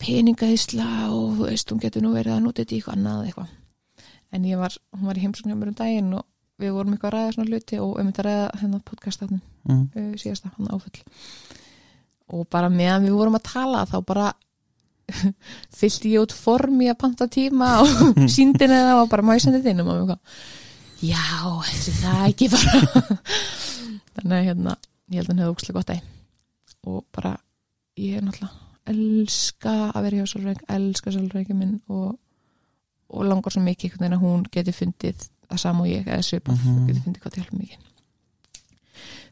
peningaðisla 0.00 0.88
og 1.10 1.36
þú 1.38 1.50
veist, 1.50 1.70
hún 1.72 1.82
getur 1.82 2.04
nú 2.04 2.14
verið 2.14 2.36
að 2.36 2.42
nota 2.44 2.62
þetta 2.62 2.74
í 2.74 2.78
eitthvað 2.78 2.96
annað 2.96 3.28
eitthvað. 3.28 3.52
En 4.34 4.48
ég 4.48 4.60
var, 4.60 4.78
hún 4.96 5.08
var 5.08 5.18
í 5.18 5.22
heimsókn 5.24 5.52
hjá 5.52 5.58
mér 5.58 5.70
um 5.72 5.76
daginn 5.78 6.16
og 6.18 6.24
við 6.60 6.74
vorum 6.76 6.96
eitthvað 6.96 7.12
að 7.12 7.16
ræða 7.16 7.36
svona 7.36 7.50
hluti 7.50 7.78
og 7.82 7.92
um 8.00 8.10
þetta 8.10 8.22
að 8.22 8.28
ræða 8.28 8.48
hennar 8.62 8.82
podcastafnum 8.90 9.42
mm. 9.68 9.84
uh, 9.86 10.10
síðasta, 10.20 10.50
hann 10.56 10.72
áfull. 10.72 11.06
Og 12.36 12.48
bara 12.52 12.72
meðan 12.72 13.06
við 13.06 13.16
vorum 13.16 13.38
að 13.38 13.46
tala 13.52 13.84
þá 13.88 13.96
bara 14.08 14.32
fylgdi 15.78 16.16
ég 16.16 16.26
út 16.26 16.34
form 16.34 16.82
í 16.82 16.90
að 16.90 17.00
panta 17.04 17.28
tíma 17.30 17.76
og 17.84 18.20
síndin 18.36 18.74
eða 18.74 18.98
og 19.02 19.10
bara 19.12 19.38
þetta 19.38 19.72
inn 19.72 19.84
og 19.84 19.92
eitthvað, 19.94 20.42
já, 21.06 21.24
þessi 21.70 21.96
það 22.02 22.26
ekki 22.26 22.50
bara. 22.52 22.84
Þannig 24.16 24.36
að 24.40 24.46
hérna, 24.50 24.76
ég 25.12 25.20
held 25.20 25.26
að 25.28 25.32
hann 25.32 25.42
hefði 25.44 25.54
ókslega 25.54 25.78
gott 25.78 25.94
að 25.94 26.04
og 26.86 27.02
bara 27.14 27.34
ég 27.98 28.16
er 28.18 28.22
náttúrulega 28.26 28.64
elska 28.86 29.72
að 29.90 30.04
vera 30.06 30.20
hjá 30.20 30.26
Sólreik, 30.30 30.60
elska 30.70 31.10
Sólreiki 31.14 31.54
minn 31.58 31.80
og, 31.90 32.12
og 33.10 33.24
langar 33.26 33.50
svo 33.54 33.62
mikið 33.64 33.88
einhvern 33.90 34.04
veginn 34.04 34.18
að 34.18 34.24
hún 34.26 34.44
geti 34.54 34.74
fundið 34.76 35.24
það 35.50 35.58
sama 35.62 35.82
og 35.84 35.90
ég, 35.90 36.06
eða 36.06 36.22
svipað 36.26 36.56
Mhm. 36.60 36.76
og 36.78 36.88
geti 36.90 37.02
fundið 37.04 37.22
hvað 37.24 37.34
til 37.34 37.42
hjálpa 37.42 37.58
mikið 37.62 37.80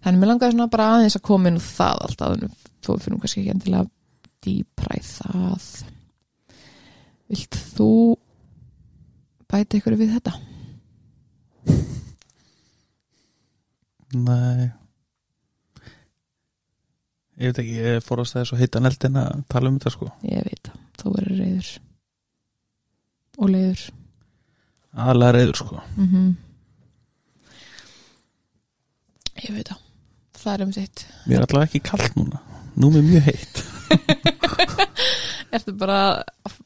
þannig 0.05 0.21
mér 0.21 0.29
langar 0.33 0.51
svona 0.53 0.71
bara 0.71 0.89
aðeins 0.97 1.17
að 1.17 1.23
koma 1.31 1.49
inn 1.49 1.57
og 1.61 1.63
það 1.69 2.03
alltaf, 2.09 2.59
þó 2.85 2.89
við 2.95 3.05
fyrir 3.05 3.21
kannski 3.23 3.41
ekki 3.45 3.55
endilega 3.55 3.91
dýpræð 4.45 5.13
það 5.19 5.69
Vilt 7.35 7.57
þú 7.77 7.87
bæta 9.49 9.79
ykkur 9.79 9.97
við 9.97 10.11
þetta? 10.19 10.35
Nei 14.15 14.71
Ég 17.35 17.51
veit 17.51 17.61
ekki, 17.65 17.77
ég 17.83 18.05
fór 18.07 18.23
að 18.23 18.31
stæða 18.31 18.49
svo 18.51 18.59
heitan 18.61 18.87
eldin 18.89 19.19
að 19.19 19.45
tala 19.51 19.71
um 19.71 19.79
þetta 19.81 19.95
sko. 19.95 20.11
Ég 20.29 20.45
veit 20.47 20.69
það, 20.69 20.83
þú 21.01 21.15
verður 21.17 21.41
reyður 21.41 21.71
og 23.35 23.51
leiður. 23.51 23.87
Aðalega 24.95 25.37
reyður 25.39 25.63
sko. 25.63 25.85
Mm 25.99 26.35
Ég 29.45 29.51
veit 29.53 29.67
það 29.69 29.81
Það 30.45 30.55
er 30.55 30.63
um 30.65 30.73
sitt. 30.77 31.03
Mér 31.25 31.39
er 31.39 31.45
allavega 31.47 31.71
ekki 31.71 31.81
kallt 31.89 32.17
núna. 32.19 32.41
Nú 32.77 32.91
er 32.91 32.95
mér 32.99 33.07
mjög 33.09 33.23
heitt. 33.31 33.61
Ertu 35.57 35.73
bara 35.81 36.01
að, 36.45 36.59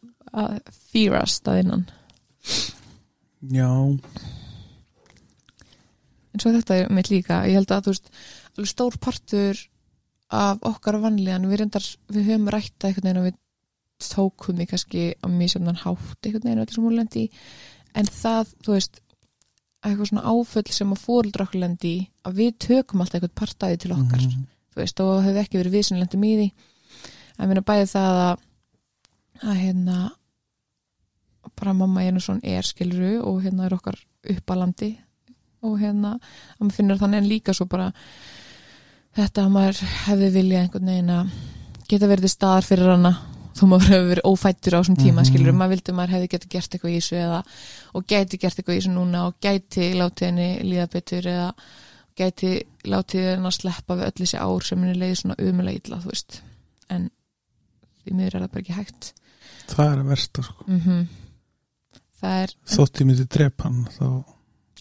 að 0.42 0.56
fýrast 0.90 1.50
að 1.50 1.60
innan? 1.62 1.84
Já. 3.54 3.70
En 6.34 6.42
svo 6.42 6.50
þetta 6.56 6.80
er 6.80 6.90
mitt 6.98 7.12
líka. 7.12 7.44
Ég 7.46 7.60
held 7.60 7.70
að 7.76 7.86
þú 7.86 7.94
veist, 7.94 8.10
alveg 8.56 8.72
stór 8.72 8.98
partur 9.06 9.62
af 10.30 10.58
okkar 10.68 10.98
vanlíðan. 11.02 11.46
Við 11.48 11.60
reyndar, 11.62 11.84
við 12.12 12.26
höfum 12.28 12.48
rætta 12.52 12.88
einhvern 12.88 13.06
veginn 13.08 13.20
og 13.22 13.28
við 13.28 13.36
tókum 14.08 14.56
því 14.58 14.66
kannski 14.70 15.04
á 15.18 15.26
misjöfnan 15.32 15.80
hátt 15.82 16.26
einhvern 16.26 16.44
veginn 16.46 16.62
öllu 16.62 16.74
sem 16.74 16.84
hún 16.84 16.96
lendi 16.98 17.22
en 17.98 18.04
það, 18.06 18.52
þú 18.62 18.74
veist 18.76 19.00
eitthvað 19.82 20.10
svona 20.10 20.26
áföll 20.28 20.72
sem 20.74 20.92
að 20.94 21.02
fóruldra 21.06 21.46
okkur 21.46 21.60
lendi 21.62 21.94
að 22.26 22.36
við 22.42 22.52
tökum 22.66 23.00
alltaf 23.02 23.20
eitthvað 23.22 23.34
partæði 23.40 23.78
til 23.84 23.92
okkar 23.96 24.22
Mhm. 24.26 24.44
þú 24.74 24.76
veist, 24.82 25.00
og 25.00 25.22
hefur 25.24 25.40
ekki 25.42 25.58
verið 25.58 25.74
við 25.78 25.84
sem 25.88 25.98
lendum 25.98 26.24
í 26.24 26.32
því 26.36 26.48
en 27.38 27.48
minna 27.48 27.62
bæði 27.62 27.86
það 27.94 28.20
að 28.28 28.38
að 29.48 29.56
hérna 29.62 29.98
bara 31.56 31.72
mamma 31.74 32.02
Jenusson 32.04 32.40
er 32.42 32.62
skiluru 32.66 33.22
og 33.24 33.42
hérna 33.42 33.66
er 33.66 33.74
okkar 33.78 33.98
uppalandi 34.30 34.98
og 35.62 35.78
hérna 35.80 36.14
að 36.18 36.60
maður 36.60 36.76
finnur 36.78 36.98
þannig 36.98 37.18
en 37.22 37.28
líka 37.30 37.54
svo 37.54 37.66
bara 37.70 37.92
þetta 39.18 39.44
að 39.44 39.52
maður 39.54 39.80
hefði 40.04 40.28
viljað 40.36 40.62
einhvern 40.62 40.90
veginn 40.92 41.12
að 41.14 41.34
geta 41.88 42.08
verið 42.10 42.32
staðar 42.32 42.66
fyrir 42.68 42.90
hana 42.92 43.12
þó 43.58 43.62
maður 43.72 43.92
hefur 43.92 44.08
verið 44.12 44.28
ófættur 44.30 44.76
á 44.76 44.80
þessum 44.80 44.98
tíma 44.98 45.20
Mhm. 45.22 45.28
skilur, 45.30 45.52
maður 45.58 45.72
vildi 45.74 45.94
maður 45.98 46.14
hefði 46.14 46.30
geta 46.34 46.50
gert 46.54 46.74
eitthvað 46.74 46.92
í 46.94 46.98
þessu 47.00 47.16
eða, 47.18 47.42
og 47.94 48.06
gæti 48.06 48.38
gert 48.38 48.58
eitthvað 48.58 48.76
í 48.76 48.80
þessu 48.80 48.94
núna 48.94 49.26
og 49.26 49.38
gæti 49.42 49.88
látið 49.98 50.26
henni 50.28 50.48
líða 50.62 50.88
betur 50.92 51.26
eða 51.32 51.48
gæti 52.18 52.52
látið 52.84 53.26
henni 53.32 53.46
að 53.50 53.56
sleppa 53.58 53.96
við 53.98 54.06
öll 54.08 54.18
þessi 54.22 54.38
ár 54.42 54.64
sem 54.66 54.82
henni 54.82 54.98
leiði 54.98 55.16
svona 55.22 55.38
umulega 55.38 55.80
illa, 55.82 56.02
en 56.90 57.10
því 58.04 58.12
miður 58.14 58.34
er 58.34 58.42
það 58.46 58.52
bara 58.52 58.62
ekki 58.62 58.78
hægt. 58.78 59.12
Það 59.68 59.92
er 59.92 59.98
að 59.98 60.08
versta 60.08 60.42
sko. 60.42 60.64
Mm 60.68 61.08
það 62.18 62.42
er, 62.42 62.52
Þótt 62.66 63.00
ég 63.00 63.06
myndi 63.06 63.26
drepa 63.30 63.68
hann 63.68 63.84
þá 63.94 64.06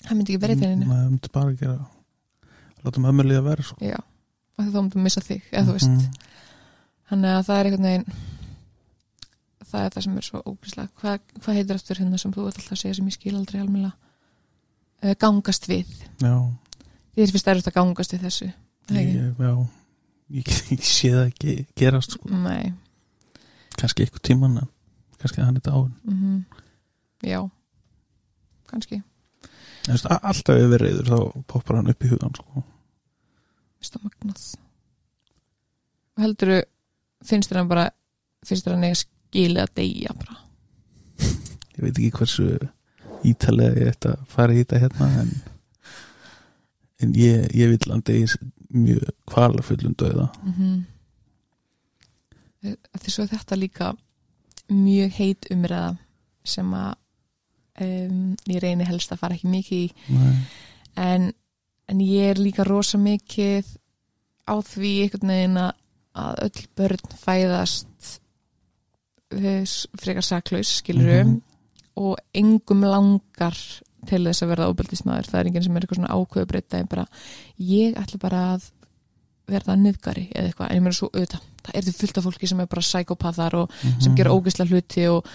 það 0.07 0.15
myndi 0.17 0.33
ekki 0.33 0.41
verið 0.41 0.63
henni. 0.65 0.87
Nei, 0.89 1.09
myndi 1.11 1.31
bara 1.33 1.53
gera 1.59 1.85
Láta 2.85 3.01
mömmu 3.03 3.25
líða 3.25 3.43
verið 3.45 3.67
sko. 3.71 3.77
Já, 3.83 3.97
og 4.57 4.65
þá 4.73 4.77
myndi 4.81 5.03
missa 5.05 5.21
þig 5.21 5.43
eða 5.51 5.65
þú 5.67 5.75
veist, 5.77 5.91
Mhm. 5.91 6.25
þannig 7.11 7.31
að 7.37 7.45
það 7.47 7.59
er 7.59 7.65
einhvern 7.69 7.87
veginn 7.87 8.13
það 9.67 9.83
er 9.85 9.89
það 9.95 10.03
sem 10.03 10.17
er 10.17 10.25
svo 10.27 10.41
ógríslega 10.47 10.89
hvað, 11.01 11.19
hvað 11.43 11.57
heitir 11.59 11.75
aftur 11.75 11.99
hérna 12.01 12.19
sem 12.21 12.31
þú 12.33 12.45
alltaf 12.47 12.71
að 12.71 12.77
segja 12.81 12.95
sem 12.95 13.07
ég 13.09 13.13
skil 13.17 13.35
aldrei 13.35 13.59
almennilega? 13.61 13.93
Uh, 15.03 15.13
gangast 15.21 15.67
við, 15.69 15.85
Já, 16.23 16.33
því 17.13 17.21
þér 17.21 17.31
finnst 17.35 17.47
erfitt 17.51 17.67
að 17.69 17.75
gangast 17.77 18.13
við 18.15 18.23
þessu 18.25 18.47
er 18.47 19.01
ég, 19.03 19.35
já. 19.37 19.67
Ég, 20.29 20.47
ég 20.71 20.81
sé 20.83 21.11
það 21.13 21.27
ekki 21.29 21.53
gerast 21.77 22.11
sko. 22.17 22.29
Nei, 22.33 22.73
Kannski 23.77 24.03
eitthvað 24.07 24.23
tíman 24.25 24.57
kannski 25.19 25.41
hann 25.43 25.55
þetta 25.59 25.71
áun 25.75 25.93
mm 26.07 26.45
já. 27.23 27.43
Kannski, 28.67 29.03
Alltaf 29.87 30.49
ef 30.57 30.67
við 30.73 30.81
reyður 30.81 31.07
þá 31.13 31.43
poppar 31.47 31.75
hann 31.79 31.89
upp 31.93 32.03
í 32.03 32.09
hugan 32.11 32.33
sko 32.35 32.63
finnst 33.77 33.95
það 33.95 34.07
magnað 34.07 34.47
heldur 36.17 36.53
finnst 37.27 37.51
þér 37.51 37.61
hann 37.61 37.71
bara 37.71 37.85
finnst 38.45 38.65
þér 38.65 38.75
hann 38.77 38.87
eiga 38.89 38.99
skilið 39.03 39.63
að 39.63 39.75
deyja 39.81 40.17
bara 40.17 40.43
Ég 41.77 41.83
veit 41.85 41.97
ekki 41.99 42.17
hversu 42.17 42.45
ítalega 43.27 43.81
ég 43.83 43.91
ætti 43.93 44.09
að 44.09 44.21
fara 44.31 44.53
í 44.53 44.61
þetta 44.63 44.81
hérna 44.81 45.07
en, 45.21 45.31
en 47.05 47.15
ég, 47.17 47.45
ég 47.53 47.73
vil 47.73 47.91
hann 47.91 48.05
degi 48.05 48.25
mjög 48.73 49.09
kvalaföllum 49.29 49.93
döða 49.97 50.27
mm 50.41 50.53
-hmm. 50.53 50.83
er 52.63 53.29
þetta 53.33 53.55
líka 53.55 53.93
mjög 54.69 55.11
heit 55.11 55.51
umræða 55.51 55.97
sem 56.43 56.73
að 56.73 56.95
um, 57.81 58.35
ég 58.47 58.61
reyni 58.61 58.87
helst 58.87 59.11
að 59.11 59.21
fara 59.21 59.37
ekki 59.37 59.51
mikið 59.51 59.83
í 59.83 59.91
Nei. 60.09 60.35
en, 60.95 61.33
en 61.89 61.99
ég 62.03 62.31
er 62.33 62.41
líka 62.41 62.65
rosa 62.67 62.97
mikið 62.97 63.65
á 64.47 64.55
því 64.63 64.91
einhvern 65.05 65.31
veginn 65.33 65.57
að 66.17 66.39
öll 66.47 66.63
börn 66.77 67.11
fæðast 67.25 68.19
eh, 69.31 69.65
frekar 69.99 70.23
saklaus 70.25 70.77
skiluru 70.81 71.23
Mhm. 71.23 71.41
og 71.97 72.17
engum 72.33 72.81
langar 72.81 73.57
til 74.07 74.23
þess 74.23 74.43
að 74.43 74.49
verða 74.53 74.69
óbeltismæður 74.71 75.27
það 75.31 75.39
er 75.39 75.45
enginn 75.49 75.63
sem 75.63 75.75
er 75.77 75.81
eitthvað 75.81 75.97
svona 75.99 76.15
ákveðu 76.15 76.47
breyta 76.47 76.77
en 76.79 76.87
bara 76.87 77.05
ég 77.59 77.95
ætla 77.97 78.19
bara 78.19 78.41
að 78.55 78.67
verða 79.47 79.75
niðgari 79.79 80.27
eða 80.35 80.47
eitthvað, 80.51 80.69
en 80.69 80.75
ég 80.77 80.81
meina 80.83 80.93
svo 80.97 81.09
auðvitað 81.13 81.41
það 81.63 81.75
er 81.75 81.81
því 81.87 81.93
fullt 81.99 82.17
af 82.17 82.23
fólki 82.27 82.47
sem 82.47 82.59
er 82.59 82.65
bara 82.67 82.81
psykopathar 82.81 83.53
og 83.55 83.71
sem 83.99 84.11
Mhm. 84.11 84.15
gera 84.17 84.31
ógeðslega 84.31 84.69
hluti 84.69 85.07
og 85.09 85.25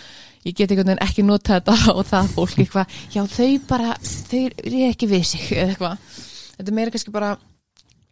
ég 0.44 0.54
get 0.54 0.70
einhvern 0.70 0.86
veginn 0.88 1.06
ekki 1.08 1.22
nota 1.24 1.60
þetta 1.60 1.76
og 1.96 2.06
það 2.06 2.28
fólk 2.28 2.56
eitthvað, 2.58 2.86
já 3.10 3.22
þau 3.26 3.66
bara 3.68 3.94
þau 4.00 4.46
er 4.46 4.52
ekki 4.90 5.08
við 5.08 5.24
sig 5.24 5.40
eða 5.58 5.68
eitthvað 5.74 5.98
þetta 6.62 6.72
er 6.72 6.78
meira 6.78 6.94
kannski 6.94 7.14
bara 7.14 7.32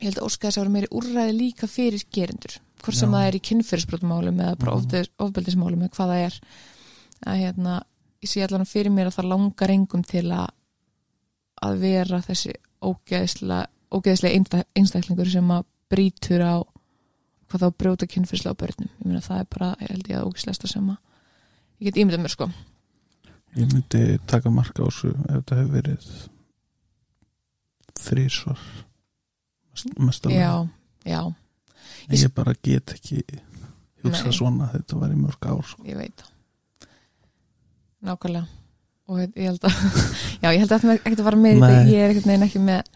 ég 0.00 0.08
held 0.08 0.20
að 0.20 0.26
óska 0.26 0.48
þess 0.48 0.58
að 0.58 0.64
vera 0.64 0.74
meiri 0.74 0.90
úrræði 0.96 1.36
líka 1.36 1.68
fyrir 1.70 2.04
gerendur, 2.14 2.56
hvort 2.80 2.96
sem 2.96 3.10
Já. 3.10 3.16
það 3.16 3.26
er 3.28 3.36
í 3.36 3.42
kynferðisbrotumálum 3.50 4.40
eða 4.40 4.60
bara 4.60 4.76
mm. 4.78 5.10
ofbeldismálum 5.26 5.84
eða 5.84 5.94
hvað 5.96 6.12
það 6.14 6.24
er 6.24 6.38
að 7.30 7.42
hérna, 7.42 7.74
ég 8.24 8.32
sé 8.32 8.44
allan 8.44 8.68
fyrir 8.68 8.94
mér 8.94 9.10
að 9.10 9.18
það 9.18 9.30
langar 9.34 9.74
engum 9.74 10.04
til 10.08 10.24
að 10.32 10.48
að 11.60 11.82
vera 11.82 12.22
þessi 12.24 12.54
ógeðslega 12.80 13.66
ógeðslega 13.90 14.38
einsta- 14.38 14.66
einstaklingur 14.78 15.28
sem 15.28 15.52
að 15.52 15.66
brýtur 15.92 16.44
á 16.46 16.56
hvað 17.50 17.64
þá 17.64 17.78
brjóta 17.82 18.08
kynferðislega 18.08 18.56
á 18.56 18.60
börnum 18.62 18.90
ég 18.94 19.06
meina 19.06 19.22
það 19.24 19.42
er 19.42 19.48
bara, 19.52 19.70
ég 19.82 19.92
held 19.92 20.10
ég 20.10 20.20
að 20.20 20.28
ógeðslegasta 20.30 20.70
sem 20.70 20.90
að 20.94 20.98
ég 21.80 21.90
get 21.90 22.00
ímyndað 22.00 22.24
mér 22.24 22.36
sko 22.36 22.50
Ég 23.58 23.66
myndi 23.66 24.02
taka 24.30 24.50
marka 24.54 24.86
á 24.86 24.88
þessu 24.88 25.10
ef 25.10 25.40
þetta 25.40 25.56
hefur 25.58 25.72
verið 25.74 26.10
þrísvar 28.06 28.64
mestalega 30.00 30.40
já, 30.40 30.52
já, 31.08 31.20
En 32.10 32.16
ég 32.18 32.32
bara 32.34 32.54
get 32.64 32.94
ekki 32.96 33.22
hugsað 34.02 34.30
Nei. 34.30 34.36
svona 34.36 34.68
þetta 34.72 34.98
var 35.00 35.12
í 35.12 35.18
mörg 35.20 35.46
ár 35.46 35.60
sko. 35.68 35.84
ég 35.86 35.98
veit. 36.00 36.24
Nákvæmlega. 38.04 38.46
Og 39.10 39.20
ég 39.20 39.46
held 39.46 39.64
að 39.66 39.78
já, 40.42 40.48
ég 40.48 40.60
held 40.62 40.72
að 40.72 40.84
það 40.84 40.96
ekkert 40.96 41.22
að 41.22 41.28
fara 41.28 41.40
með 41.44 41.64
ég 41.90 41.96
er 42.00 42.12
ekkert 42.12 42.28
neginn 42.30 42.46
ekki 42.46 42.62
með 42.64 42.90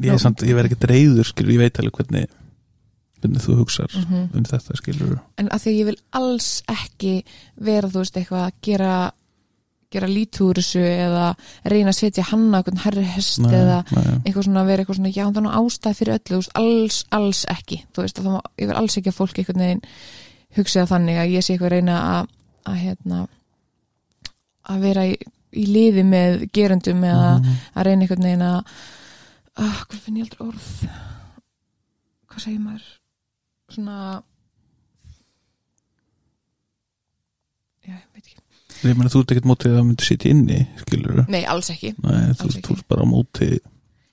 ég, 0.00 0.20
samt, 0.22 0.44
ég 0.46 0.56
verð 0.56 0.70
ekki 0.70 0.90
reyður 0.90 1.30
skilur, 1.30 1.54
ég 1.56 1.64
veit 1.64 1.80
alveg 1.82 2.00
hvernig 2.00 2.36
hvernig 3.20 3.44
þú 3.44 3.56
hugsar 3.58 3.92
mm 3.92 4.28
um 4.38 4.44
þetta 4.48 4.76
skilur. 4.78 5.16
En 5.36 5.50
að 5.52 5.64
því 5.64 5.72
að 5.72 5.80
ég 5.80 5.88
vil 5.90 5.98
alls 6.20 6.50
ekki 6.70 7.14
vera 7.60 7.90
þú 7.90 8.04
veist 8.04 8.20
eitthvað 8.20 8.46
að 8.46 8.60
gera 8.64 8.94
gera 9.90 10.06
lítúr 10.10 10.54
þessu 10.60 10.82
eða 10.86 11.24
reyna 11.72 11.90
að 11.90 11.98
setja 11.98 12.24
hann 12.30 12.44
á 12.54 12.58
einhvern 12.60 12.82
herri 12.84 13.02
hest 13.10 13.40
eða 13.42 13.80
nei, 13.90 14.04
eitthvað 14.24 14.44
svona 14.46 14.64
vera 14.68 14.82
eitthvað 14.84 14.98
svona 15.00 15.12
já 15.16 15.24
það 15.26 15.40
er 15.40 15.46
nú 15.46 15.54
ástæð 15.60 15.96
fyrir 15.98 16.14
öllu 16.18 16.38
veist, 16.40 16.52
alls, 16.60 16.98
alls 17.18 17.40
ekki. 17.50 17.80
Þú 17.94 18.04
veist 18.04 18.20
að 18.20 18.28
það 18.28 18.36
má, 18.36 18.40
ég 18.62 18.70
vil 18.70 18.78
alls 18.82 18.96
ekki 19.00 19.10
að 19.12 19.18
fólk 19.18 19.40
einhvern 19.42 19.64
veginn 19.64 19.82
hugsa 20.60 20.86
þannig 20.90 21.18
að 21.24 21.34
ég 21.34 21.44
sé 21.46 21.52
eitthvað 21.56 21.70
að 21.70 21.74
reyna 21.76 21.98
að, 22.14 22.30
að 22.70 22.80
hérna 22.84 23.20
að 24.70 24.80
vera 24.86 25.04
í, 25.10 25.12
í 25.58 25.66
liði 25.66 26.06
með 26.06 26.40
gerundum 26.54 27.04
eða 27.10 27.30
Mhm. 27.40 27.54
að 27.74 27.86
reyna 27.90 28.04
einhvern 28.06 28.26
veginn 28.28 28.46
að 28.46 28.58
ah, 29.60 29.78
hvað 29.90 30.00
finn 30.06 30.16
ég 30.20 30.26
aldrei 30.28 30.46
orð? 30.46 30.66
Hvað 32.30 32.44
segir 32.46 32.60
maður? 32.62 32.88
Svona 33.70 33.96
já, 37.86 37.94
ég 37.94 38.06
veit 38.14 38.26
ekki 38.26 38.38
Ég 38.80 38.96
meina 38.96 39.10
þú 39.12 39.22
ert 39.24 39.34
ekkert 39.34 39.48
mótið 39.50 39.72
að 39.72 39.78
það 39.78 39.86
myndi 39.90 40.06
sitja 40.06 40.32
inni 40.32 40.60
skilur 40.80 41.22
nei, 41.28 41.42
alls 41.44 41.68
ekki, 41.74 41.94
Nei, 42.00 42.30
þú 42.38 42.76
ert 42.76 42.86
bara 42.88 43.04
á 43.04 43.08
móti 43.08 43.50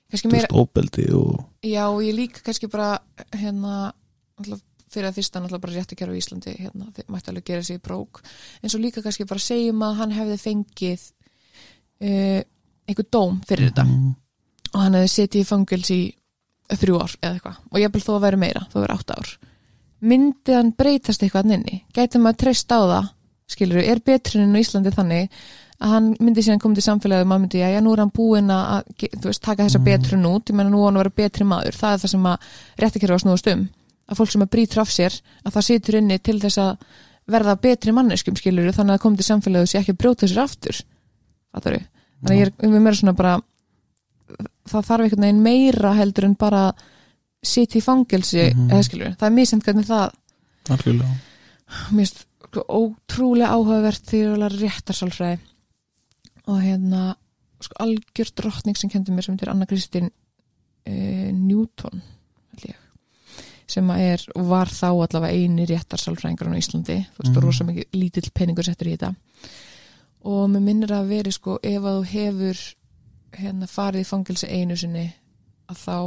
kannski 0.08 0.28
þú 0.28 0.34
veist, 0.34 0.56
óbeldi 0.56 1.06
og 1.16 1.44
já, 1.64 1.84
og 1.88 2.02
ég 2.04 2.16
líka 2.16 2.44
kannski 2.44 2.68
bara 2.72 2.98
hérna, 3.36 3.92
alltaf 4.40 4.64
fyrir 4.92 5.10
að 5.10 5.18
fyrsta 5.18 5.40
náttúrulega 5.42 5.64
bara 5.64 5.74
rétt 5.76 5.92
að 5.92 6.00
gera 6.00 6.14
á 6.16 6.18
Íslandi 6.18 6.54
hérna, 6.56 6.86
þið 6.96 7.10
mætti 7.12 7.32
alveg 7.32 7.48
gera 7.50 7.64
sig 7.66 7.78
í 7.78 7.82
brók. 7.84 8.22
En 8.62 8.72
svo 8.72 8.80
líka 8.80 9.02
kannski 9.04 9.26
bara 9.28 9.44
segjum 9.44 9.84
að 9.84 9.98
hann 10.00 10.14
hefði 10.16 10.38
fengið 10.40 11.04
uh, 12.08 12.40
einhver 12.88 13.08
dóm 13.12 13.42
fyrir 13.48 13.68
þetta. 13.68 13.84
Mhm. 13.84 14.14
og 14.72 14.80
hann 14.84 14.96
hefði 14.98 15.12
setið 15.12 15.44
í 15.44 15.48
fangils 15.48 15.92
í 15.92 16.00
þrjú 16.68 17.02
ár 17.02 17.14
eða 17.20 17.34
eitthvað. 17.34 17.60
Og 17.72 17.78
ég 17.82 17.92
vil 17.92 18.04
þó 18.04 18.10
að 18.16 18.24
vera 18.26 18.40
meira, 18.40 18.64
þó 18.72 18.78
að 18.78 18.86
vera 18.86 18.98
átta 18.98 19.20
ár. 19.20 19.34
Myndi 20.08 20.54
hann 20.54 20.74
breytast 20.78 21.22
eitthvað 21.22 21.44
hann 21.44 21.56
inni? 21.58 21.82
Gæti 21.96 22.20
maður 22.22 22.42
treyst 22.44 22.72
á 22.72 22.80
það 22.80 23.12
skilur 23.48 23.80
er 23.82 24.00
betruninn 24.04 24.54
á 24.56 24.60
Íslandi 24.60 24.92
þannig 24.94 25.28
að 25.78 25.92
hann 25.94 26.06
myndi 26.20 26.42
síðan 26.42 26.58
koma 26.62 26.74
til 26.74 26.82
samfélagið 26.82 27.22
og 27.22 27.28
maður 27.30 27.42
myndi, 27.44 27.58
já, 27.62 27.68
já, 27.70 27.80
nú 27.80 27.92
er 27.94 28.00
hann 28.02 28.10
búinn 28.10 28.50
að 28.50 28.82
veist, 29.24 29.42
taka 29.42 29.64
þessa 29.64 29.78
Mhm. 29.78 29.84
betrun 29.86 30.26
út 30.26 30.50
ég 30.50 30.56
menna 30.58 30.70
nú 30.70 30.80
á 30.82 30.86
hann 30.88 30.96
að 30.98 31.02
vera 31.04 31.16
betri 31.22 31.44
maður, 31.46 31.76
það 31.78 31.92
er 31.94 31.98
það 32.02 32.10
sem 32.10 32.26
að 32.26 32.38
réttakjörfa 32.82 33.18
snúast 33.22 33.46
um, 33.52 33.68
að 34.10 34.16
fólk 34.18 34.30
sem 34.32 34.42
að 34.42 34.50
brýtur 34.50 34.80
af 34.82 34.90
sér, 34.90 35.20
að 35.46 35.52
það 35.54 35.66
situr 35.68 35.94
inni 36.00 36.18
til 36.18 36.40
þess 36.40 36.58
að 36.58 36.76
verða 37.28 37.54
betri 37.60 37.92
manneskum 37.92 38.34
skilur 38.36 38.72
þannig 38.72 38.94
að 38.96 39.00
koma 39.04 39.16
til 39.16 39.28
samfélagið 39.28 39.62
og 39.62 39.68
sé 39.68 39.78
ekki 39.78 39.92
að 39.94 40.00
brjóta 40.02 40.26
sér 40.28 40.42
aftur 40.42 40.82
Fattaru? 41.54 41.80
þannig 42.24 42.34
að 42.34 42.38
ég 42.38 42.46
er 42.46 42.66
um 42.66 42.82
mér 42.84 42.96
svona 42.98 43.14
bara 43.16 43.40
það 44.68 44.84
þarf 44.88 45.04
einhvern 45.04 45.24
veginn 45.24 45.42
meira 45.42 45.92
heldur 45.94 46.24
en 46.28 46.34
bara 46.34 46.72
sitja 47.44 47.78
í 47.78 47.84
fangelsi 47.84 48.50
Mhm. 48.54 48.70
eða 48.72 48.82
skilur, 48.84 49.14
það 49.16 49.26
er 49.30 49.36
mísend 49.38 49.62
hvernig 49.62 49.86
það 49.86 50.10
algjörlega 50.68 51.14
mér 51.92 52.02
finnst 52.02 52.24
ótrúlega 52.56 53.52
áhugavert 53.54 54.04
því 54.08 54.20
að 54.24 54.34
vera 54.36 54.48
réttarsálfræði 54.54 55.38
og 56.48 56.60
hérna 56.64 57.02
sko 57.60 57.74
algjör 57.84 58.30
drottning 58.38 58.76
sem 58.78 58.90
kendi 58.90 59.12
mér 59.12 59.26
sem 59.26 59.34
heitir 59.34 59.50
Anna 59.52 59.66
Kristín 59.66 60.08
uh, 60.08 61.30
Newton 61.34 62.02
ég 62.64 62.76
sem 63.68 63.90
er 63.90 64.22
var 64.34 64.68
þá 64.72 64.86
allavega 64.94 65.34
eini 65.34 65.66
réttarsálfræðingur 65.68 66.48
á 66.48 66.60
Íslandi 66.60 66.98
þú 67.04 67.24
veist, 67.24 67.34
mm. 67.34 67.42
rosa 67.44 67.64
mikið 67.68 67.98
lítill 68.00 68.30
peningur 68.32 68.64
settur 68.64 68.88
í 68.88 68.96
þetta 68.96 69.12
og 70.28 70.48
mér 70.50 70.64
minnir 70.64 70.94
að 70.96 71.10
veri 71.12 71.32
sko 71.34 71.58
ef 71.62 71.82
að 71.84 71.98
þú 72.00 72.08
hefur 72.14 72.62
hérna 73.38 73.68
farið 73.68 74.00
í 74.00 74.08
fangelsi 74.08 74.48
einu 74.48 74.76
sinni 74.76 75.04
að 75.68 75.76
þá 75.84 75.98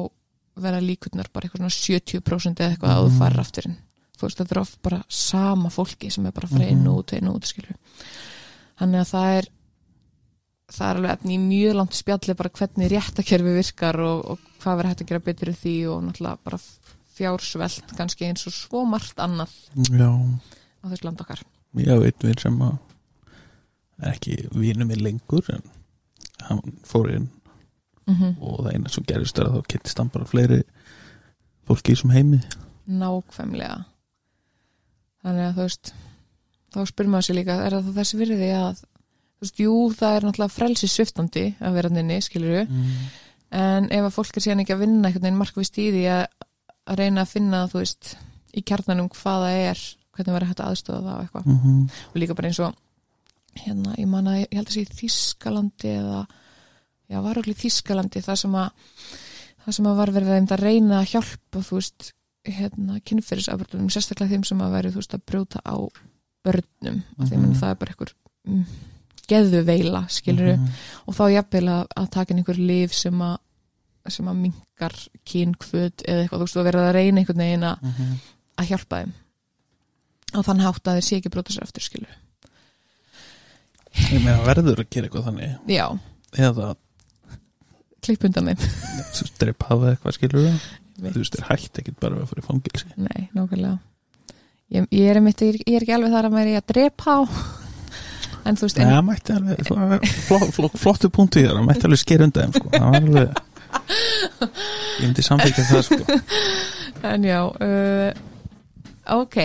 vera 0.62 0.82
líkurnar 0.84 1.30
bara 1.32 1.48
eitthvað 1.48 1.62
svona 1.62 1.78
70% 2.02 2.60
eða 2.60 2.74
eitthvað 2.74 2.92
að 2.96 3.04
þú 3.06 3.10
Mhm. 3.12 3.20
farir 3.22 3.40
aftur 3.40 3.68
inn 3.70 3.78
þú 4.22 4.28
veist 4.30 4.42
þetta 4.44 4.56
er 4.56 4.62
oft 4.62 4.78
bara 4.86 5.02
sama 5.10 5.70
fólki 5.74 6.12
sem 6.14 6.26
er 6.30 6.36
bara 6.38 6.48
fara 6.52 6.68
inn 6.70 6.84
Mhm. 6.86 6.94
út, 6.94 7.14
og 7.18 7.36
út 7.36 7.50
skilur 7.50 7.76
þannig 8.80 9.02
að 9.02 9.12
það 9.12 9.38
er 9.40 9.50
það 10.72 10.88
er 10.90 10.96
alveg 11.02 11.12
efni 11.18 11.36
í 11.36 11.42
mjög 11.44 11.76
langt 11.76 11.98
spjalli 11.98 12.34
bara 12.40 12.50
hvernig 12.56 12.92
réttakerfi 12.94 13.56
virkar 13.58 14.00
og, 14.00 14.22
og 14.32 14.40
hvað 14.62 14.78
verður 14.80 14.90
hægt 14.94 15.02
að 15.04 15.10
gera 15.12 15.26
betur 15.26 15.50
í 15.52 15.58
því 15.58 15.76
og 15.92 16.04
náttúrulega 16.06 16.38
bara 16.46 16.60
fjársvelt 17.18 17.92
kannski 17.98 18.26
eins 18.30 18.48
og 18.48 18.54
svo 18.56 18.86
margt 18.88 19.20
annað 19.20 19.52
Já, 19.92 20.08
á 20.08 20.86
þessu 20.88 21.04
land 21.06 21.20
okkar. 21.22 21.42
Hef 21.76 22.06
einn 22.08 22.24
vinn 22.24 22.40
sem 22.40 22.62
að 22.64 22.78
ekki 24.12 24.38
vinur 24.56 24.88
minn 24.90 25.04
lengur 25.04 25.46
en 25.54 25.62
hann 26.48 26.78
fór 26.88 27.12
inn 27.18 27.28
mm 28.08 28.32
og 28.42 28.64
það 28.66 28.72
eina 28.74 28.90
sem 28.90 29.04
gerist 29.08 29.38
er 29.40 29.46
að 29.50 29.60
þá 29.60 29.68
kynntist 29.76 30.00
hann 30.02 30.10
bara 30.16 30.26
fleiri 30.26 30.62
fólki 31.68 31.92
í 31.92 31.96
þessum 31.96 32.16
heimi. 32.16 32.40
Nákvæmlega 32.90 33.84
þannig 35.22 35.48
að 35.48 35.58
þú 35.58 35.68
veist 35.68 35.94
þá 36.72 36.80
spyrir 36.88 37.12
maður 37.12 37.28
sér 37.28 37.38
líka, 37.38 37.58
er 37.66 37.76
það 37.78 37.96
þessi 38.00 38.20
virði 38.22 38.52
að 38.58 38.82
þú 38.82 39.46
veist, 39.46 39.62
jú, 39.64 39.76
það 39.98 40.16
er 40.18 40.28
náttúrulega 40.28 40.56
frelsi 40.56 40.90
sviftandi 40.92 41.46
að 41.60 41.78
vera 41.80 41.92
nynni, 41.92 42.20
skilur 42.24 42.62
mm. 42.64 42.92
en 43.62 43.90
ef 43.92 44.08
að 44.08 44.16
fólk 44.18 44.38
er 44.38 44.46
síðan 44.46 44.64
ekki 44.64 44.76
að 44.78 44.84
vinna 44.86 45.10
einhvern 45.10 45.26
veginn 45.28 45.42
markvist 45.42 45.82
í 45.82 45.88
því 45.96 46.06
að, 46.14 46.22
að 46.92 47.02
reyna 47.02 47.26
að 47.26 47.34
finna, 47.34 47.66
þú 47.72 47.82
veist, 47.82 48.14
í 48.56 48.64
kjarnanum 48.68 49.10
hvað 49.12 49.48
það 49.48 49.58
er, 49.66 49.84
hvernig 50.16 50.38
verður 50.38 50.52
hægt 50.52 50.64
að 50.64 50.72
aðstofa 50.72 51.02
það 51.08 51.18
og 51.18 51.26
eitthvað, 51.26 51.50
Mm 51.52 51.60
-hmm. 51.64 52.00
og 52.12 52.22
líka 52.22 52.38
bara 52.38 52.48
eins 52.48 52.60
og 52.60 52.80
hérna, 53.66 53.96
ég 53.98 54.08
man 54.08 54.28
að 54.28 54.40
ég 54.40 54.56
held 54.56 54.70
að 54.70 54.74
sé 54.74 54.86
Þískalandi 55.02 55.92
eða 55.98 56.22
já, 57.12 57.22
var 57.22 57.38
okkur 57.42 57.52
í 57.52 57.62
Þískalandi 57.62 58.24
það 58.24 58.36
sem 58.36 58.56
að 58.56 58.70
það 59.66 59.76
sem 59.76 59.88
að 59.92 60.00
var 60.00 60.12
verið 60.12 60.52
að 60.52 60.64
reyna 60.64 61.00
að 61.02 61.10
hjálpa, 61.12 61.62
þú 61.62 61.76
veist, 61.78 62.14
hérna 62.46 63.00
kynfyrirsafbrotum, 63.06 63.90
sérstaklega 63.94 64.32
þeim 64.36 64.46
sem 64.46 64.58
að 64.64 64.72
verið, 64.78 64.92
þú 64.96 65.02
veist, 65.04 65.14
að 65.14 65.26
brjóta 65.30 65.60
á 65.62 65.76
börnum 66.44 67.04
og 67.20 67.28
því 67.28 67.36
að 67.38 67.42
Mhm. 67.46 67.54
það 67.62 67.70
er 67.70 67.76
bara 67.76 67.92
einhver 67.92 68.14
mm, 68.48 68.66
geðuveila, 69.28 70.02
skilur 70.10 70.58
Mhm. 70.58 70.68
og 71.08 71.14
þá 71.16 71.24
jafnvel 71.36 71.68
að, 71.70 71.88
að 71.98 72.10
taka 72.12 72.34
einhver 72.34 72.58
lif 72.58 72.94
sem 72.94 73.14
að 73.22 73.38
sem 74.10 74.26
að 74.26 74.36
minkar 74.42 74.96
kynkvöt 75.26 76.02
eða 76.10 76.24
eitthvað, 76.26 76.40
þú 76.40 76.46
veist, 76.48 76.58
og 76.58 76.66
verið 76.66 76.82
að 76.88 76.94
reyna 76.96 77.20
einhvern 77.22 77.38
veginn 77.38 77.64
að, 77.64 77.82
Mhm. 77.82 78.18
að 78.58 78.68
hjálpa 78.68 78.98
þeim 79.04 79.12
og 80.34 80.46
þann 80.46 80.62
hátt 80.66 80.84
að 80.88 80.96
þeir 80.98 81.04
sé 81.06 81.16
ekki 81.22 81.30
brota 81.30 81.54
sér 81.54 81.62
eftir 81.64 81.82
skilur. 81.84 82.16
Ég 84.12 84.24
meina 84.24 84.42
verður 84.48 84.80
að 84.82 84.90
gera 84.90 85.08
eitthvað 85.08 85.26
þannig 85.28 85.60
Já, 85.68 86.00
eða 86.34 86.76
klipp 88.02 88.24
undan 88.24 88.46
þeim. 88.46 88.58
dreip 89.38 89.64
hafa 89.68 89.92
eitthvað 89.96 90.16
skilur 90.18 90.40
það 90.48 90.52
Veit. 90.52 90.62
Þú 91.02 91.24
veist, 91.24 91.38
þeir 91.38 91.48
hætt 91.50 91.82
ekkit 91.82 91.98
bara 92.04 92.16
við 92.20 92.24
að 92.26 92.30
fara 92.32 92.44
í 92.44 92.48
fangilsi 92.48 92.92
Nei, 93.02 93.22
nákvæmlega. 93.36 93.78
Ég, 94.72 94.86
ég, 94.96 95.08
er 95.12 95.20
einmitt, 95.20 95.42
ég, 95.44 95.56
er- 95.58 95.66
ég 95.68 95.82
ekki 95.84 95.96
alveg 95.98 96.14
þar 96.16 96.28
að 96.30 96.38
er 96.42 96.52
í 96.52 96.58
að 96.60 96.68
drepa 96.72 97.16
á 97.18 97.20
en 98.48 98.58
þú 98.58 98.68
veist, 98.68 98.80
Nei, 98.82 98.90
það 98.92 99.06
mætti 99.10 99.36
alveg 99.38 99.64
flott, 99.68 100.06
flott, 100.28 100.52
flott, 100.58 100.78
flottu 100.82 101.12
punktu 101.14 101.42
í 101.42 101.46
það, 101.48 101.58
það 101.60 101.68
mætti 101.72 101.88
alveg 101.90 102.02
sker 102.04 102.26
undan 102.28 102.56
sko. 102.56 102.72
það 102.74 102.86
var 102.88 103.00
alveg 103.02 103.30
ég 105.02 105.06
myndi 105.06 105.26
samþykja 105.26 105.68
það 105.70 105.86
sko. 105.88 106.20
en 107.12 107.28
já 107.30 107.40
uh, 107.48 108.10
ok, 109.18 109.38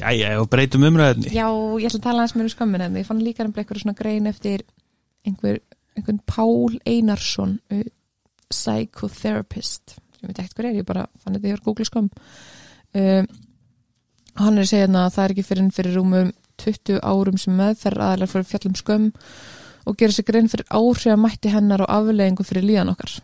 Jæja, 0.00 0.28
og 0.40 0.48
breytum 0.50 0.84
umræðinni 0.88 1.32
já, 1.34 1.46
ég 1.80 1.88
ætla 1.90 2.00
að 2.00 2.04
tala 2.06 2.22
aðeins 2.22 2.36
mér 2.38 2.46
um 2.48 2.52
skömmin 2.54 2.84
en 2.86 2.98
ég 3.00 3.08
fann 3.08 3.20
líka 3.22 3.44
um 3.44 3.52
eitthvað 3.54 3.82
svona 3.82 3.96
grein 3.98 4.28
eftir 4.30 4.64
einhver, 5.28 5.58
einhvern 5.98 6.20
Pál 6.30 6.78
Einarsson 6.88 7.58
uh, 7.74 7.82
psychotherapist 8.50 9.98
ég 10.20 10.30
veit 10.30 10.42
ekkert 10.42 10.58
hver 10.58 10.70
er, 10.70 10.80
ég 10.80 10.88
bara 10.88 11.06
fann 11.22 11.36
þetta 11.36 11.52
yfir 11.52 11.64
Google 11.64 11.88
skömm 11.88 12.10
uh, 12.10 13.24
hann 14.40 14.58
er 14.58 14.64
að 14.64 14.70
segja 14.70 14.86
hérna 14.86 15.06
að 15.06 15.16
það 15.16 15.24
er 15.24 15.34
ekki 15.34 15.46
fyrir, 15.48 15.72
fyrir 15.74 15.98
rúmum 15.98 16.30
20 16.60 17.00
árum 17.00 17.40
sem 17.40 17.56
meðferð 17.56 18.04
aðalega 18.04 18.32
fyrir 18.34 18.48
fjallum 18.50 18.76
skömm 18.78 19.10
og 19.88 19.98
gera 19.98 20.14
sig 20.14 20.26
grein 20.28 20.48
fyrir 20.52 20.68
áhrif 20.68 21.08
að 21.08 21.22
mætti 21.24 21.52
hennar 21.52 21.84
og 21.84 21.92
afleggingu 21.92 22.44
fyrir 22.46 22.66
líðan 22.66 22.92
okkar. 22.92 23.16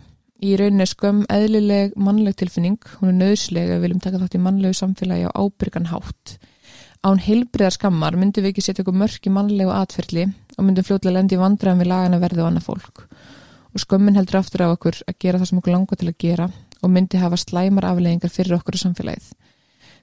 Í 0.44 0.56
rauninni 0.60 0.84
er 0.84 0.90
skömm 0.90 1.22
eðlileg 1.32 1.94
mannleg 2.00 2.36
tilfinning, 2.36 2.80
hún 3.00 3.12
er 3.12 3.18
nöðsleg 3.20 3.70
að 3.70 3.76
við 3.76 3.84
viljum 3.86 4.02
taka 4.04 4.20
þátt 4.20 4.36
í 4.36 4.42
mannlegu 4.44 4.76
samfélagi 4.76 5.28
á 5.28 5.36
ábyrgan 5.36 5.90
hátt. 5.92 6.36
Án 7.06 7.20
heilbriðar 7.22 7.76
skammar 7.76 8.16
myndum 8.18 8.44
við 8.44 8.54
ekki 8.54 8.64
setja 8.66 8.84
okkur 8.84 8.98
mörk 9.00 9.28
í 9.28 9.32
mannlegu 9.32 9.72
atferðli 9.72 10.26
og 10.56 10.64
myndum 10.64 10.84
fljótlega 10.84 11.16
lendi 11.16 11.36
í 11.36 11.40
vandræðum 11.40 11.82
við 11.84 11.90
lagana 11.92 12.20
verði 12.20 12.42
og 12.42 12.50
annað 12.50 12.68
fólk. 12.68 13.04
Og 13.72 13.84
skömmin 13.84 14.16
heldur 14.16 14.40
aftur 14.40 14.64
á 14.64 14.68
okkur 14.72 14.98
að 15.06 15.18
gera 15.22 15.40
það 15.40 15.50
sem 15.52 15.60
okkur 15.60 15.76
langar 15.76 16.00
til 16.00 16.10
að 16.10 16.20
gera 16.24 16.48
og 16.82 16.92
myndi 16.92 17.20
hafa 17.22 17.40
slæmar 17.40 17.88
afleggingar 17.90 18.32
fyrir 18.32 18.58
okkur 18.58 18.78
og 18.78 18.84
samfélagið 18.84 19.32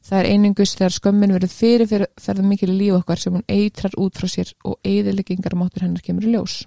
það 0.03 0.19
er 0.19 0.29
einingus 0.33 0.75
þegar 0.75 0.97
skömmin 0.97 1.33
verður 1.37 1.55
fyrir 1.55 1.89
fyrir 1.89 2.11
ferða 2.19 2.45
mikil 2.49 2.73
í 2.73 2.77
líf 2.81 2.99
okkar 2.99 3.21
sem 3.23 3.37
hún 3.37 3.47
eitrar 3.47 3.95
út 3.97 4.19
frá 4.19 4.29
sér 4.31 4.53
og 4.67 4.79
eðileggingar 4.83 5.55
máttur 5.59 5.87
hennar 5.87 6.03
kemur 6.05 6.27
í 6.27 6.35
ljós 6.35 6.63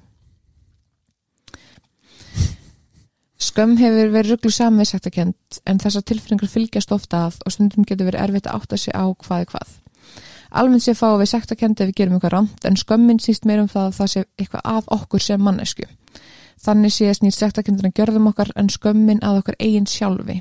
Skömm 3.37 3.75
hefur 3.77 4.09
verið 4.14 4.33
rugglu 4.33 4.51
sektakent 4.51 5.59
en 5.69 5.79
þessar 5.79 6.05
tilfinningar 6.09 6.49
fylgjast 6.49 6.92
ofta 6.92 7.27
að 7.27 7.42
og 7.45 7.53
stundum 7.53 7.85
getur 7.85 8.09
verið 8.09 8.23
erfitt 8.25 8.47
að 8.49 8.57
átta 8.57 8.79
sig 8.81 8.97
á 8.97 9.05
hvað 9.12 9.42
er 9.42 9.51
hvað. 9.51 9.75
Almennt 10.57 10.85
sé 10.87 10.95
fá 10.97 11.11
við 11.21 11.29
sektakent 11.35 11.81
ef 11.81 11.90
við 11.90 11.99
gerum 12.01 12.16
eitthvað 12.16 12.33
rámt 12.33 12.64
en 12.64 12.77
skömmin 12.81 13.21
síst 13.21 13.45
meir 13.45 13.61
um 13.61 13.69
það 13.69 13.90
að 13.90 13.97
það 13.99 14.11
sé 14.12 14.25
eitthvað 14.38 14.62
að 14.73 14.88
okkur 14.97 15.21
sem 15.21 15.42
mannesku. 15.42 15.85
Þannig 16.64 16.95
sé 16.95 17.12
snýr 17.14 17.35
sektakendina 17.37 17.92
gjörðum 17.95 18.31
okkar 18.31 18.51
en 18.57 18.71
skömmin 18.73 19.21
að 19.25 19.42
okkur 19.42 19.59
eigin 19.61 19.87
sjálfi. 19.87 20.40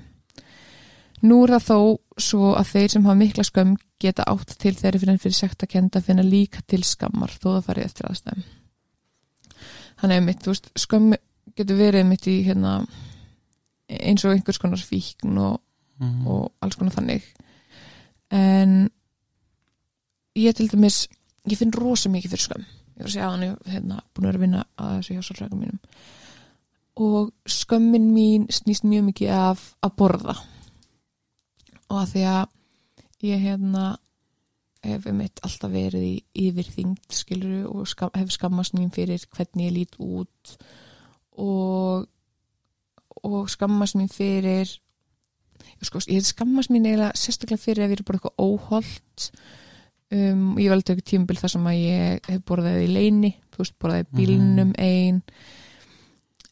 Nú 1.25 1.41
er 1.43 1.56
það 1.56 1.65
þó 1.67 1.80
svo 2.21 2.51
að 2.56 2.71
þeir 2.71 2.89
sem 2.93 3.06
hafa 3.08 3.19
mikla 3.19 3.43
skömm 3.47 3.75
geta 3.99 4.25
átt 4.28 4.56
til 4.62 4.73
þeirri 4.75 5.01
fyrir, 5.01 5.19
fyrir 5.19 5.38
sektakend 5.38 5.95
að 5.95 6.08
finna 6.10 6.25
líka 6.25 6.62
til 6.67 6.84
skammar 6.84 7.34
þó 7.36 7.47
það 7.56 7.65
farið 7.69 7.88
eftir 7.89 8.10
aðstæðum. 8.10 8.43
Þannig 10.01 10.19
að 10.19 10.25
mitt, 10.25 10.43
þú 10.43 10.54
veist, 10.54 10.71
skömm 10.80 11.15
getur 11.56 11.80
verið 11.80 12.08
mitt 12.10 12.28
í 12.28 12.36
hérna 12.45 12.78
eins 13.89 14.25
og 14.25 14.34
einhvers 14.34 14.60
konar 14.60 14.82
fíkn 14.82 15.38
og, 15.39 15.62
Mhm. 15.99 16.28
og 16.28 16.51
alls 16.62 16.75
konar 16.75 16.91
þannig 16.91 17.23
en 18.32 18.89
ég 20.36 20.56
til 20.56 20.67
dæmis 20.67 21.08
ég 21.47 21.58
finn 21.58 21.71
rosa 21.71 22.10
mikið 22.10 22.34
fyrir 22.34 22.43
skömm 22.43 22.65
ég 22.95 23.03
var 23.03 23.10
að 23.10 23.13
segja 23.13 23.27
að 23.27 23.34
hann 23.36 23.45
er 23.47 23.73
hérna, 23.73 23.99
búin 24.13 24.25
að 24.25 24.31
vera 24.31 24.39
að 24.39 24.45
vinna 24.45 24.63
að 24.79 24.95
þessu 24.95 25.17
hjásálfrækum 25.17 25.62
mínum. 25.63 25.81
Og 27.05 27.31
skömmin 27.51 28.08
mín 28.15 28.47
snýst 28.55 28.88
mjög 28.88 29.10
mikið 29.10 29.36
af 29.36 29.67
að 29.84 29.95
borða. 29.99 30.36
Og 31.89 31.99
að 32.01 32.12
því 32.13 32.25
að 32.31 33.29
ég 33.29 33.45
hérna 33.45 33.86
hef 34.86 35.05
mitt 35.17 35.41
alltaf 35.43 35.71
verið 35.73 36.03
í 36.05 36.15
yfirþyngd 36.45 37.15
skiluru 37.17 37.63
og 37.71 37.88
skam, 37.89 38.12
hef 38.13 38.34
skammast 38.34 38.75
mín 38.77 38.91
fyrir 38.93 39.23
hvernig 39.34 39.69
ég 39.69 39.77
lít 39.79 39.97
út. 39.99 40.58
Og 41.41 42.05
og 43.25 43.49
skammast 43.49 43.95
mín 43.97 44.10
fyrir 44.12 44.69
sko, 45.86 46.01
ég 46.10 46.25
skammast 46.25 46.71
mín 46.73 46.86
eiginlega 46.86 47.15
sérstaklega 47.17 47.62
fyrir 47.62 47.86
ég 47.86 47.99
er 47.99 48.03
bara 48.05 48.19
eitthvað 48.19 48.41
óholt 48.41 49.29
um, 50.15 50.45
ég 50.62 50.71
veldi 50.73 50.93
ekki 50.95 51.06
tímabil 51.12 51.38
þar 51.41 51.54
sem 51.56 51.67
að 51.71 51.78
ég 51.82 52.30
hef 52.32 52.41
borðað 52.49 52.82
í 52.86 52.89
leini 52.93 53.32
þú 53.54 53.62
veist, 53.63 53.75
borðað 53.82 54.01
í 54.04 54.10
bílnum 54.19 54.73
ein 54.78 55.21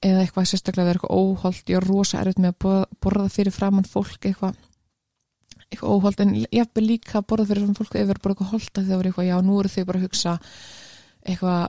eða 0.03 0.23
eitthvað 0.25 0.49
sérstaklega 0.51 0.89
verið 0.89 0.99
eitthvað 1.01 1.17
óholt 1.23 1.71
ég 1.71 1.77
er 1.79 1.87
rosa 1.87 2.19
erfitt 2.21 2.41
með 2.43 2.55
að 2.67 2.85
borða, 3.03 3.29
fyrir 3.31 3.55
framann 3.55 3.87
fólk 3.87 4.25
eitthvað 4.27 4.57
eitthvað 5.71 5.93
óholt 5.95 6.19
en 6.25 6.33
ég 6.43 6.59
hef 6.59 6.81
líka 6.83 7.21
að 7.21 7.27
borða 7.31 7.47
fyrir 7.49 7.63
framann 7.63 7.79
fólk 7.79 7.95
ef 7.95 8.03
það 8.03 8.11
er 8.17 8.19
bara 8.25 8.33
eitthvað 8.35 8.51
holt 8.51 8.73
að 8.81 8.89
það 8.89 8.99
verið 8.99 9.13
eitthvað 9.13 9.29
já, 9.31 9.37
nú 9.47 9.59
eru 9.61 9.71
þau 9.73 9.85
bara 9.89 9.99
að 10.01 10.05
hugsa 10.09 10.33
eitthvað 11.23 11.63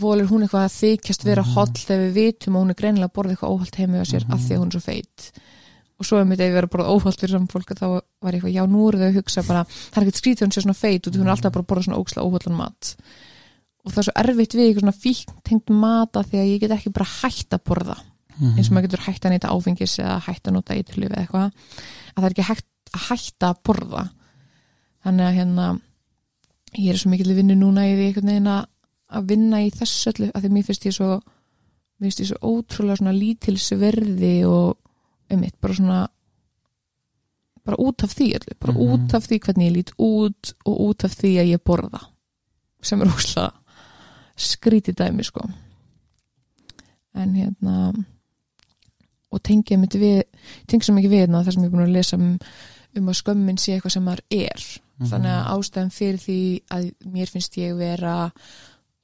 volur 0.00 0.28
hún 0.30 0.44
eitthvað 0.46 0.66
að 0.66 0.74
þykjast 0.80 1.24
vera 1.26 1.42
Mhm. 1.42 1.52
holl 1.54 1.72
þegar 1.74 2.02
við 2.06 2.18
vitum 2.18 2.54
að 2.56 2.60
hún 2.62 2.70
er 2.70 2.78
greinilega 2.80 3.08
að 3.10 3.14
borða 3.16 3.32
eitthvað 3.34 3.54
óholt 3.54 3.78
heimi 3.80 3.98
á 4.02 4.04
sér 4.06 4.24
Mhm. 4.26 4.32
af 4.34 4.40
því 4.40 4.52
að 4.54 4.60
hún 4.60 4.66
er 4.66 4.76
svo 4.78 4.80
feit 4.80 5.32
og 6.00 6.08
svo 6.08 6.20
ef 6.20 6.28
mitt 6.28 6.40
ef 6.40 6.48
ég 6.48 6.56
verið 6.56 6.70
að 6.70 6.74
borða 6.74 6.92
óholt 6.94 7.20
fyrir 7.20 7.34
saman 7.34 7.50
fólk 7.52 7.74
þá 7.76 7.86
var 8.24 8.36
eitthvað, 8.36 8.54
já 8.54 8.62
nú 8.64 8.86
eru 8.88 9.00
þau 9.00 9.08
að 9.10 9.18
hugsa 9.18 9.42
bara 9.44 9.64
það 9.68 9.98
er 9.98 10.06
ekkert 10.06 10.20
skrítið 10.20 10.46
hún 10.46 10.54
sé 10.54 10.62
svona 10.64 10.78
feit 10.78 11.06
og 11.06 11.18
hún 11.18 11.26
er 11.28 11.34
alltaf 11.34 11.52
bara 11.52 11.64
að 11.66 11.70
borða 11.72 11.84
svona 11.86 12.00
óksla 12.00 12.24
óhollan 12.24 12.56
mat. 12.56 12.92
Og 13.84 13.92
það 13.92 14.00
er 14.00 14.06
svo 14.08 14.14
erfitt 14.22 14.56
við 14.56 14.64
eitthvað 14.64 14.84
svona 14.86 15.00
fíkn 15.04 15.42
tengt 15.44 15.72
mata 15.72 16.22
því 16.24 16.40
að 16.40 16.48
ég 16.48 16.62
get 16.64 16.74
ekki 16.76 16.94
bara 16.96 17.08
hætt 17.20 17.56
að 17.56 17.64
borða. 17.68 17.96
Eins 18.40 18.70
og 18.70 18.72
maður 18.72 18.86
getur 18.88 19.04
hætt 19.04 19.26
að 19.26 19.34
neyta 19.34 19.52
áfengis 19.52 19.98
eða 20.00 20.16
hætt 20.24 20.48
að 20.48 20.56
nota 20.56 20.76
eða 21.10 21.20
eitthvað. 21.20 21.50
Að 22.14 22.22
það 22.22 22.28
er 22.28 22.34
ekki 22.34 22.48
hægt 22.48 22.94
að 22.96 23.06
hætta 23.10 23.50
að 23.50 23.60
borða. 23.68 24.04
Þannig 25.04 25.26
að 25.26 25.36
hérna 25.36 25.66
ég 26.78 26.94
er 26.94 27.00
svo 27.00 27.10
mikil 27.12 27.34
vinnu 27.36 27.56
núna 27.60 27.84
að 29.10 29.28
vinna 29.28 29.60
í 29.60 29.68
þessu 29.74 30.12
öllu 30.14 30.30
mér 35.30 35.36
mér 35.36 35.36
og 35.36 35.36
einmitt 35.36 35.60
bara 35.60 35.74
svona 35.74 36.08
bara 37.64 37.76
út 37.78 38.02
af 38.04 38.14
því 38.14 38.28
öllu 38.38 38.54
bara 38.60 38.72
Mhm. 38.72 38.82
út 38.82 39.14
af 39.14 39.26
því 39.26 39.38
hvernig 39.40 39.68
ég 39.70 39.74
lít 39.76 39.92
út 39.98 40.52
og 40.64 40.80
út 40.80 41.04
af 41.04 41.12
því 41.14 41.32
að 41.40 41.50
ég 41.54 41.58
borða 41.64 42.00
sem 42.82 43.00
er 43.02 43.06
óslega 43.06 43.52
skrítið 44.36 44.94
dæmi 44.96 45.22
sko 45.24 45.40
en 47.14 47.34
hérna 47.34 47.92
og 49.32 49.42
tengja 49.42 49.78
mitt 49.78 49.94
við 49.94 50.22
tengja 50.66 50.84
svo 50.88 50.94
mikið 50.94 51.10
við 51.10 51.20
hérna 51.26 51.44
það 51.44 51.52
sem 51.54 51.62
ég 51.62 51.66
er 51.66 51.70
búin 51.76 51.86
að 51.88 51.92
lesa 51.92 52.16
um, 52.16 52.38
um 52.96 53.08
að 53.08 53.18
skömmin 53.22 53.58
sé 53.58 53.74
eitthvað 53.76 53.92
sem 53.92 54.04
maður 54.04 54.24
er 54.30 54.80
Mhm. 55.00 55.08
þannig 55.10 55.30
að 55.32 55.46
ástæðan 55.54 55.90
fyrir 55.96 56.18
því 56.20 56.62
að 56.70 56.92
mér 57.06 57.26
finnst 57.30 57.54
ég 57.56 57.76
vera 57.76 58.32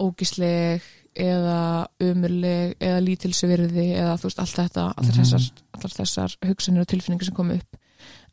ógisleg 0.00 0.82
eða 1.16 1.86
umurleg 2.00 2.74
eða 2.80 3.00
lítilsverði 3.04 3.86
eða 3.96 4.16
þú 4.20 4.28
veist 4.28 4.42
allt 4.42 4.56
þetta 4.60 4.82
allar, 4.92 5.12
Mhm. 5.12 5.20
þessar, 5.20 5.46
allar 5.74 5.94
þessar 5.96 6.36
hugsanir 6.46 6.80
og 6.80 6.86
tilfinningar 6.86 7.24
sem 7.24 7.34
komu 7.34 7.54
upp 7.56 7.76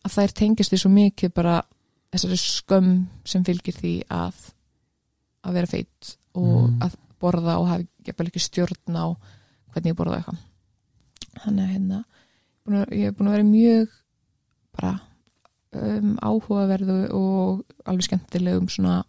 að 0.05 0.15
þær 0.17 0.33
tengist 0.33 0.71
því 0.73 0.79
svo 0.81 0.89
mikið 0.91 1.33
bara 1.33 1.61
þessari 2.13 2.37
skömm 2.37 3.07
sem 3.25 3.43
fylgir 3.43 3.73
því 3.73 3.93
að 4.09 4.33
að 5.43 5.53
vera 5.53 5.67
feitt 5.67 6.15
og 6.35 6.69
Mhm. 6.69 6.81
að 6.81 6.95
borða 7.21 7.57
og 7.59 7.67
hafa 7.67 7.87
jafnvel 8.05 8.27
ekki 8.27 8.39
stjórn 8.39 8.95
á 8.99 9.05
hvernig 9.73 9.93
ég 9.93 9.95
borða 9.95 10.17
eitthvað 10.17 10.37
þannig 11.43 11.63
að 11.63 11.73
hérna 11.73 12.03
ég 12.91 13.07
er 13.07 13.11
búin 13.11 13.27
að 13.27 13.31
vera 13.31 13.43
mjög 13.43 13.87
bara 14.79 15.01
um, 15.73 16.17
áhugaverðu 16.21 17.13
og 17.13 17.63
alveg 17.85 18.03
skemmtilegum 18.07 18.67
svona 18.69 19.03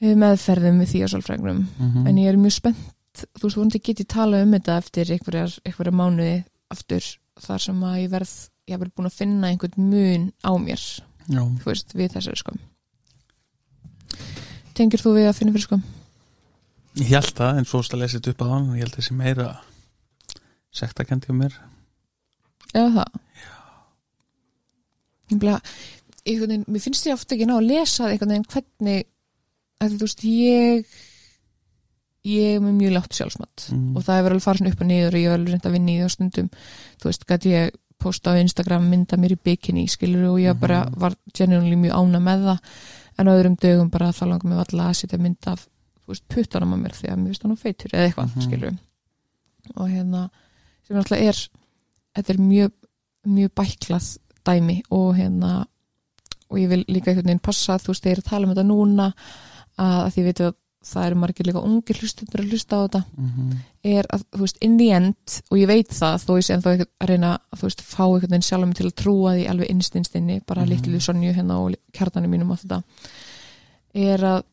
meðferðum 0.00 0.82
við 0.82 0.90
því 0.92 1.02
að 1.04 1.12
sálfræðingnum. 1.14 1.62
Mhm. 1.78 2.06
en 2.06 2.16
ég 2.16 2.28
er 2.28 2.36
mjög 2.36 2.52
spennt. 2.52 2.84
Þú 3.16 3.42
veist, 3.42 3.56
vonandi 3.56 3.80
get 3.80 4.00
ég 4.00 4.08
tala 4.08 4.42
um 4.42 4.52
þetta 4.52 4.76
eftir 4.76 5.10
einhverjar 5.10 5.92
mánuði 5.92 6.44
aftur 6.70 7.04
þar 7.40 7.60
sem 7.60 7.80
að 7.80 8.00
ég 8.02 8.10
verð 8.10 8.32
ég 8.68 8.78
hef 8.78 8.94
búin 8.94 9.06
að 9.06 9.16
finna 9.16 9.48
einhvern 9.48 9.90
mun 9.90 10.32
á 10.44 10.52
mér 10.58 10.82
Já, 11.26 11.42
þú 11.42 11.64
veist, 11.64 11.94
við 11.94 12.12
þessari 12.12 12.36
skömm. 12.36 12.58
Tengir 14.74 15.00
þú 15.00 15.14
við 15.16 15.28
að 15.30 15.38
finna 15.38 15.52
fyrir 15.52 15.66
skömm? 15.66 15.82
ég 16.96 17.12
held 17.12 17.34
það 17.36 17.58
en 17.58 17.66
svo 17.68 17.80
að 17.82 17.98
lesa 18.00 18.18
þetta 18.18 18.32
upp 18.32 18.42
á 18.42 18.46
hann. 18.52 18.68
Ég 18.76 18.84
held 18.86 18.96
þessi 18.96 19.16
meira 19.16 19.48
sektakendi 20.76 21.32
um 21.32 21.42
mér. 21.42 21.56
Eða 22.72 22.88
það? 22.96 23.20
Ég 25.32 25.40
bara, 25.42 25.58
einhvern 26.24 26.52
veginn, 26.52 26.66
mér 26.70 26.84
finnst 26.84 27.08
ég 27.08 27.16
ofta 27.16 27.36
ekki 27.36 27.48
ná 27.48 27.56
að 27.58 27.68
lesa 27.72 28.08
einhvern 28.10 28.34
veginn 28.34 28.50
hvernig 28.52 29.06
að 29.80 29.96
þú 29.96 30.00
veist, 30.06 30.24
ég 30.24 30.86
ég 32.26 32.56
er 32.56 32.60
með 32.64 32.74
mjög 32.80 32.92
látt 32.96 33.14
sjálfsmatt 33.14 33.66
Mm. 33.70 33.96
og 33.96 34.02
það 34.02 34.22
verið 34.24 34.34
alveg 34.34 34.42
farið 34.46 34.70
upp 34.72 34.80
og 34.80 34.86
niður 34.90 35.14
og 35.14 35.20
ég 35.20 35.26
er 35.30 35.34
alveg 35.38 35.52
reynd 35.52 35.66
að 35.68 35.72
vinna 35.76 35.92
í 35.92 36.00
það 36.02 36.10
stundum 36.16 36.48
þú 36.98 37.04
veist, 37.10 37.26
gæti 37.26 37.50
ég 37.54 37.70
posta 37.98 38.30
á 38.34 38.40
Instagram 38.40 38.88
mynda 38.90 39.16
mér 39.16 39.32
í 39.36 39.38
bikini, 39.44 39.86
skilur 39.88 40.24
og 40.32 40.38
ég 40.40 40.58
bara 40.58 40.84
Mhm. 40.86 40.98
var 40.98 41.14
genuinely 41.32 41.76
mjög 41.76 41.94
ána 41.94 42.18
með 42.20 42.40
það 42.44 42.58
en 43.18 43.26
á 43.28 43.32
öðrum 43.36 43.56
dögum 43.56 43.90
bara 43.90 44.10
þá 44.12 44.22
langar 44.26 44.44
mér 44.50 44.58
alltaf 44.58 44.80
að 44.90 44.96
setja 44.96 45.18
mynd 45.18 45.46
af 45.46 45.68
þú 46.02 46.08
veist, 46.08 46.28
puttanum 46.28 46.74
á 46.74 46.76
mér 46.76 46.92
því 46.92 47.08
að 47.10 47.16
mér 47.18 47.26
finnst 47.30 47.42
hann 47.42 47.52
á 47.52 47.62
feitur 47.62 47.90
eða 47.94 48.06
eitthvað, 48.10 48.34
Mhm. 48.34 48.42
skilur 48.42 48.78
og 49.76 49.88
hérna, 49.88 50.30
sem 50.86 50.96
náttúrulega 50.96 51.28
er 51.28 51.48
þetta 52.16 52.30
er 52.30 52.36
mjög, 52.38 52.72
mjög 53.26 53.50
bæklað 53.54 54.18
dæmi 54.44 54.82
og 54.90 55.14
hérna 55.16 55.66
og 56.50 56.58
ég 56.58 56.68
vil 56.68 56.84
líka 56.88 57.10
einhvern 57.10 57.24
veginn 57.26 57.38
passa 57.42 57.78
þú 57.78 57.86
veist, 57.88 58.04
ég 58.06 58.12
er 58.12 58.20
að 58.20 58.24
tala 58.30 58.46
um 58.46 58.54
þetta 58.54 58.66
núna 58.66 59.14
að, 59.78 60.12
því 60.14 60.24
veitum 60.30 60.46
að 60.50 60.54
það 60.86 61.06
eru 61.06 61.16
margir 61.18 61.46
líka 61.48 61.62
ungir 61.66 61.98
hlustundur 61.98 62.40
að 62.44 62.50
hlusta 62.52 62.76
á 62.78 62.80
þetta 62.86 63.04
Mhm. 63.18 63.56
er 63.84 64.06
að, 64.14 64.22
þú 64.32 64.38
veist, 64.44 64.58
in 64.62 64.76
the 64.78 64.90
end 64.92 65.40
og 65.50 65.58
ég 65.58 65.66
veit 65.66 65.88
það, 65.90 66.14
þó 66.26 66.30
ég 66.38 66.44
sé 66.46 66.54
en 66.54 66.62
þá 66.62 66.68
að 67.00 67.08
reyna 67.08 67.30
að, 67.52 67.58
þú 67.58 67.62
veist, 67.66 67.80
fá 67.82 68.04
einhvern 68.06 68.30
veginn 68.30 68.42
sjálf 68.46 68.66
mig 68.66 68.76
til 68.76 68.86
að 68.86 68.94
trúa 69.02 69.32
því 69.34 69.48
alveg 69.50 69.70
innstinnstinni, 69.70 70.40
bara 70.46 70.62
mm 70.62 70.68
Mhm. 70.68 70.76
litlu 70.76 71.00
Sonju 71.00 71.32
hérna 71.34 71.58
og 71.58 71.74
kjartanum 71.92 72.30
mínum 72.30 72.50
og 72.52 72.58
þetta 72.58 72.82
er 73.94 74.18
að 74.18 74.44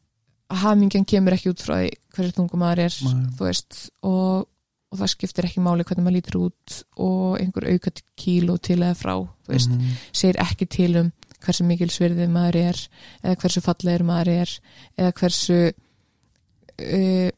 hamingjan 0.64 1.06
kemur 1.06 1.34
ekki 1.34 1.52
út 1.54 1.62
frá 1.64 1.76
því 1.82 1.92
hverju 2.16 2.34
þungum 2.38 2.62
maður 2.62 2.84
er, 2.86 2.98
Nei. 3.04 3.30
þú 3.38 3.46
veist 3.48 3.78
og, 4.04 4.48
og 4.94 5.00
það 5.00 5.10
skiptir 5.16 5.46
ekki 5.48 5.62
máli 5.66 5.84
hvernig 5.88 6.06
maður 6.06 6.18
lítur 6.18 6.40
út 6.50 6.84
og 7.02 7.40
einhver 7.42 7.70
aukat 7.74 8.02
kíló 8.20 8.60
til 8.62 8.78
eða 8.80 8.98
frá, 8.98 9.16
þú 9.48 9.54
veist 9.54 9.70
Mhm. 9.70 9.96
segir 10.14 10.36
ekki 10.44 10.70
til 10.70 10.98
um 10.98 11.12
hversu 11.44 11.66
mikil 11.68 11.90
svirðið 11.92 12.32
maður 12.34 12.60
er 12.62 12.84
eða 13.24 13.40
hversu 13.42 13.64
fallegur 13.66 14.06
maður 14.08 14.32
er 14.34 14.54
eða 14.98 15.16
hversu 15.20 15.58
uh, 15.72 17.30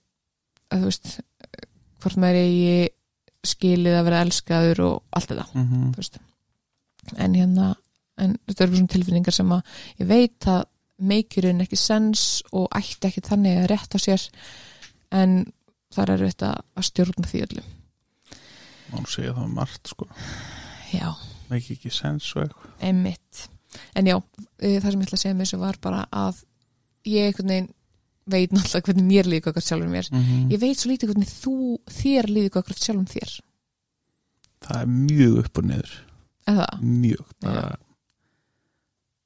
að 0.72 0.84
þú 0.84 0.92
veist 0.92 1.10
hvort 2.04 2.22
maður 2.22 2.42
eigi 2.44 2.78
skilið 3.46 3.98
að 4.00 4.08
vera 4.10 4.22
elskaður 4.26 4.84
og 4.86 5.18
allt 5.18 5.32
þetta 5.34 5.48
þú 5.56 5.98
veist. 6.00 6.22
en 7.18 7.36
hérna 7.38 7.74
en 8.22 8.38
þetta 8.48 8.64
eru 8.66 8.80
svona 8.80 8.94
tilfinningar 8.96 9.36
sem 9.36 9.52
að 9.52 9.76
ég 10.00 10.10
veit 10.10 10.48
að 10.50 10.64
meikirinn 10.96 11.62
ekki 11.66 11.78
sens 11.80 12.42
og 12.56 12.70
ætti 12.78 13.10
ekki 13.10 13.26
þannig 13.26 13.60
að 13.60 13.70
rétta 13.74 14.00
sér 14.00 14.24
en 15.12 15.42
þar 15.96 16.14
er 16.16 16.24
þetta 16.30 16.52
að 16.76 16.86
stjórna 16.88 17.28
því 17.28 17.42
öllu. 17.46 17.64
Má 18.94 18.98
segja 19.10 19.34
það 19.36 19.44
um 19.44 19.58
margt 19.58 19.92
sko. 19.92 20.08
Já, 20.94 21.10
Ekki 21.54 21.76
ekki 21.76 21.92
sens 21.94 22.28
og 22.36 22.46
eitthvað. 22.46 22.72
Einmitt. 22.88 23.44
En 23.96 24.06
já, 24.12 24.18
eh, 24.60 24.78
það 24.82 24.92
sem 24.92 25.02
ég 25.02 25.08
ætla 25.08 25.18
að 25.20 25.24
segja 25.24 25.36
með 25.36 25.46
þessu 25.46 25.60
var 25.60 25.80
bara 25.82 26.06
að 26.12 26.44
ég 27.06 27.30
einhvern 27.32 27.52
veginn 27.54 27.74
veit 28.26 28.52
náttúrulega 28.56 28.88
hvernig 28.90 29.06
mér 29.06 29.30
líka 29.30 29.52
okkur 29.52 29.62
sjálfur 29.62 29.92
mér. 29.92 30.08
Mhm. 30.12 30.50
Ég 30.52 30.60
veit 30.60 30.78
svo 30.80 30.90
lítið 30.90 31.12
hvernig 31.12 31.30
þú, 31.30 31.56
þér 31.86 32.32
líður 32.32 32.60
okkur 32.62 32.80
sjálfum 32.82 33.06
þér. 33.06 33.40
Það 34.66 34.82
er 34.82 34.88
mjög 34.88 35.38
upp 35.44 35.58
og 35.58 35.66
niður? 35.70 35.92
Mjög 36.82 37.26
bara 37.42 37.78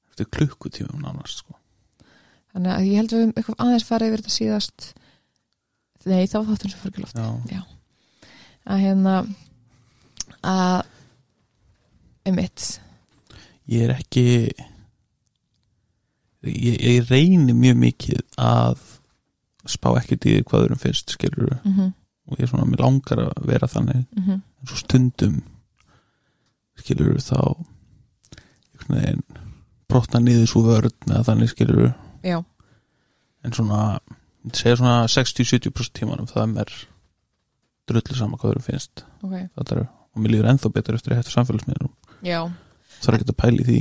Eftir 0.09 0.27
klukkutífum 0.35 1.01
nánast 1.03 1.43
sko 1.43 1.55
Þannig 2.49 2.73
að 2.73 2.87
ég 2.87 2.99
held 2.99 3.13
að 3.13 3.19
við 3.21 3.33
eitthvað 3.37 3.59
aðeins 3.63 3.85
farið 3.85 4.09
yfir 4.09 4.21
þetta 4.23 4.33
síðast. 4.33 4.85
Nei, 6.09 6.23
þá 6.25 6.37
þáttum 6.47 6.71
sem 6.71 6.79
fór 6.81 6.89
ekki 6.89 7.03
loft. 7.03 7.19
Já, 7.51 7.59
Að 8.69 8.81
hérna, 8.83 9.13
að, 10.49 10.89
einmitt, 12.25 12.65
ég 13.69 13.85
er 13.85 13.95
ekki 13.95 14.25
ég, 16.43 16.75
ég 16.79 17.09
reyni 17.09 17.53
mjög 17.53 17.81
mikið 17.83 18.21
að 18.41 18.83
spá 19.69 19.91
ekkert 19.99 20.25
í 20.25 20.37
því 20.37 20.45
hvað 20.47 20.65
öðrum 20.65 20.81
finnst 20.81 21.13
skilur 21.13 21.57
mhm, 21.59 21.91
og 22.29 22.37
ég 22.37 22.45
er 22.45 22.51
svona, 22.51 22.67
mér 22.69 22.83
langar 22.85 23.23
að 23.25 23.49
vera 23.49 23.69
þannig. 23.69 24.05
Mhm, 24.17 24.39
en 24.61 24.69
svo 24.69 24.79
stundum 24.79 25.41
skilur 26.79 27.19
þá 27.21 27.39
veginn 28.89 29.25
brotna 29.89 30.21
niður 30.23 30.47
svo 30.49 30.63
vörð 30.65 30.93
eða 31.09 31.25
þannig 31.27 31.51
skilur 31.51 31.91
já, 32.25 32.39
en 33.45 33.55
svona, 33.55 33.99
segja 34.53 34.79
svona 34.79 34.95
60-70% 35.09 35.93
tímanum 35.99 36.29
það 36.29 36.43
er 36.43 36.51
mér 36.53 36.73
drullu 37.89 38.17
sama 38.17 38.37
hvað 38.37 38.59
þau 38.59 38.65
finnst. 38.69 39.03
Ok. 39.25 39.35
Þetta 39.57 39.75
er, 39.75 39.85
og 39.89 40.23
mér 40.23 40.35
líður 40.35 40.49
ennþá 40.51 40.71
betur 40.75 40.97
eftir 40.97 41.15
að 41.15 41.21
hætta 41.21 41.33
samfélagsmiðlum. 41.33 41.93
Já, 42.25 42.41
það 42.99 43.11
er 43.11 43.17
ekki 43.19 43.29
að 43.33 43.39
pæla 43.43 43.63
í 43.63 43.67
því. 43.69 43.79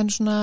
En 0.00 0.12
svona 0.12 0.38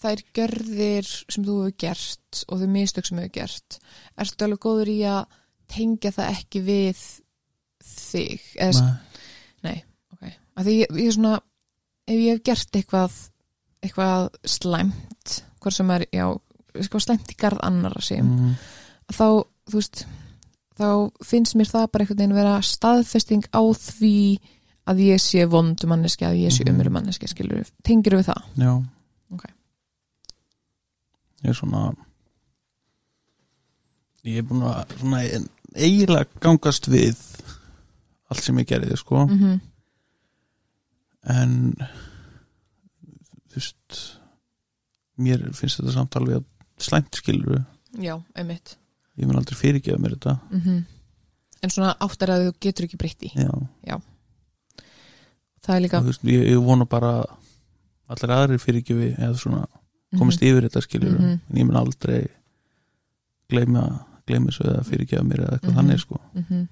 þær 0.00 0.22
gjörðir 0.36 1.08
sem 1.10 1.44
þú 1.44 1.56
hefur 1.60 1.76
gert 1.84 2.42
og 2.48 2.62
þau 2.62 2.70
mistök 2.72 3.08
sem 3.08 3.20
hefur 3.20 3.34
gert 3.34 3.78
ertu 4.20 4.46
alveg 4.46 4.62
góður 4.64 4.92
í 4.92 4.98
að 5.08 5.36
tengja 5.70 6.12
það 6.14 6.38
ekki 6.38 6.62
við 6.66 7.02
þig? 7.84 8.46
Eða, 8.60 8.86
Nei, 9.66 9.76
ok, 10.14 10.24
að 10.56 10.68
því 10.68 10.76
ég, 10.78 10.94
ég 10.96 11.10
er 11.10 11.16
svona 11.16 11.34
ef 12.10 12.16
ég 12.16 12.32
hef 12.32 12.44
gert 12.48 12.80
eitthvað 12.80 13.18
eitthvað 13.80 14.30
slæmt 14.48 15.36
hvort 15.60 15.76
sem 15.76 15.92
er, 15.94 16.06
já, 16.12 16.26
eitthvað 16.74 17.04
slæmt 17.04 17.32
í 17.32 17.36
garð 17.40 17.60
annara 17.64 18.02
sem, 18.04 18.24
mm, 18.24 18.56
þá 19.12 19.26
þú 19.70 19.76
veist, 19.76 20.04
þá 20.80 20.88
finnst 21.26 21.56
mér 21.58 21.70
það 21.70 21.86
bara 21.92 22.04
einhvern 22.04 22.22
veginn 22.22 22.38
vera 22.38 22.56
staðfesting 22.64 23.48
á 23.52 23.62
því 23.76 24.16
að 24.90 25.02
ég 25.06 25.20
sé 25.22 25.44
vondu 25.50 25.86
manneski, 25.90 26.26
að 26.26 26.40
ég 26.42 26.52
sé 26.54 26.64
Mhm. 26.64 26.74
umveru 26.74 26.90
manneski 26.96 27.28
skilur, 27.30 27.66
tengir 27.86 28.16
við 28.18 28.28
það? 28.32 28.42
Já. 28.56 28.74
Ok. 29.32 29.44
ég 31.42 31.48
er 31.50 31.54
svona 31.56 31.94
ég 34.24 34.36
er 34.38 34.42
búin 34.42 34.62
að 34.68 34.96
svona 35.00 35.20
eiginlega 35.74 36.26
gangast 36.42 36.88
við 36.90 37.16
allt 38.30 38.42
sem 38.44 38.58
ég 38.58 38.66
gerði 38.68 38.96
sko. 38.98 39.26
Mm 39.26 39.38
-hmm. 39.38 39.60
en 41.24 41.74
þú 43.50 43.54
veist 43.56 44.18
mér 45.18 45.42
finnst 45.54 45.80
þetta 45.80 45.92
samt 45.92 46.16
alveg 46.16 46.44
slæmt 46.78 47.14
skilur 47.14 47.64
já, 47.98 48.22
einmitt. 48.34 48.76
Ég 49.18 49.26
mun 49.26 49.36
aldrei 49.36 49.56
fyrirgefa 49.56 49.98
mér 49.98 50.16
þetta. 50.16 50.40
Mm 50.50 50.84
en 51.62 51.68
svona 51.70 51.94
áttar 52.00 52.30
að 52.32 52.46
þú 52.46 52.52
getur 52.60 52.84
ekki 52.86 52.96
breytt 52.96 53.22
í 53.22 53.30
já, 53.36 54.00
það 55.66 55.76
er 55.76 55.80
líka 55.84 56.00
veist, 56.06 56.24
ég, 56.24 56.46
ég 56.54 56.62
vona 56.64 56.84
bara 56.88 57.24
allir 58.10 58.32
aðrir 58.36 58.58
fyrirgefi 58.62 59.14
eða 59.18 59.36
svona 59.38 59.66
komist 60.18 60.42
yfir 60.42 60.66
þetta 60.68 60.82
skilur 60.82 61.12
Mhm. 61.18 61.40
en 61.50 61.56
ég 61.60 61.66
mun 61.66 61.76
aldrei 61.76 62.26
gleyma 63.50 63.84
svo 64.54 64.66
eða 64.70 64.84
fyrirgefa 64.86 65.24
mér 65.26 65.44
eða 65.44 65.58
eitthvað 65.58 65.72
Mhm. 65.72 65.78
þannig 65.80 66.00
sko 66.00 66.20
mm 66.34 66.68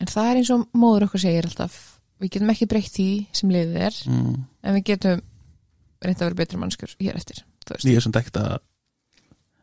en 0.00 0.06
það 0.06 0.26
er 0.30 0.36
eins 0.38 0.50
og 0.54 0.68
móður 0.78 1.04
okkur 1.08 1.18
segir 1.20 1.42
alltaf 1.48 1.98
við 2.20 2.30
getum 2.30 2.50
ekki 2.52 2.66
breytt 2.70 2.92
því 2.94 3.26
sem 3.32 3.50
liðið 3.50 3.76
er 3.88 3.94
mm. 4.06 4.44
en 4.62 4.74
við 4.76 4.84
getum 4.84 5.22
reynt 6.04 6.18
að 6.20 6.26
vera 6.28 6.34
betri 6.38 6.56
mannskur 6.58 6.92
hér 7.00 7.16
eftir 7.16 7.42
ég 7.84 7.96
er 7.96 8.00
samt 8.00 8.14
ekkert 8.16 8.36
að 8.38 8.58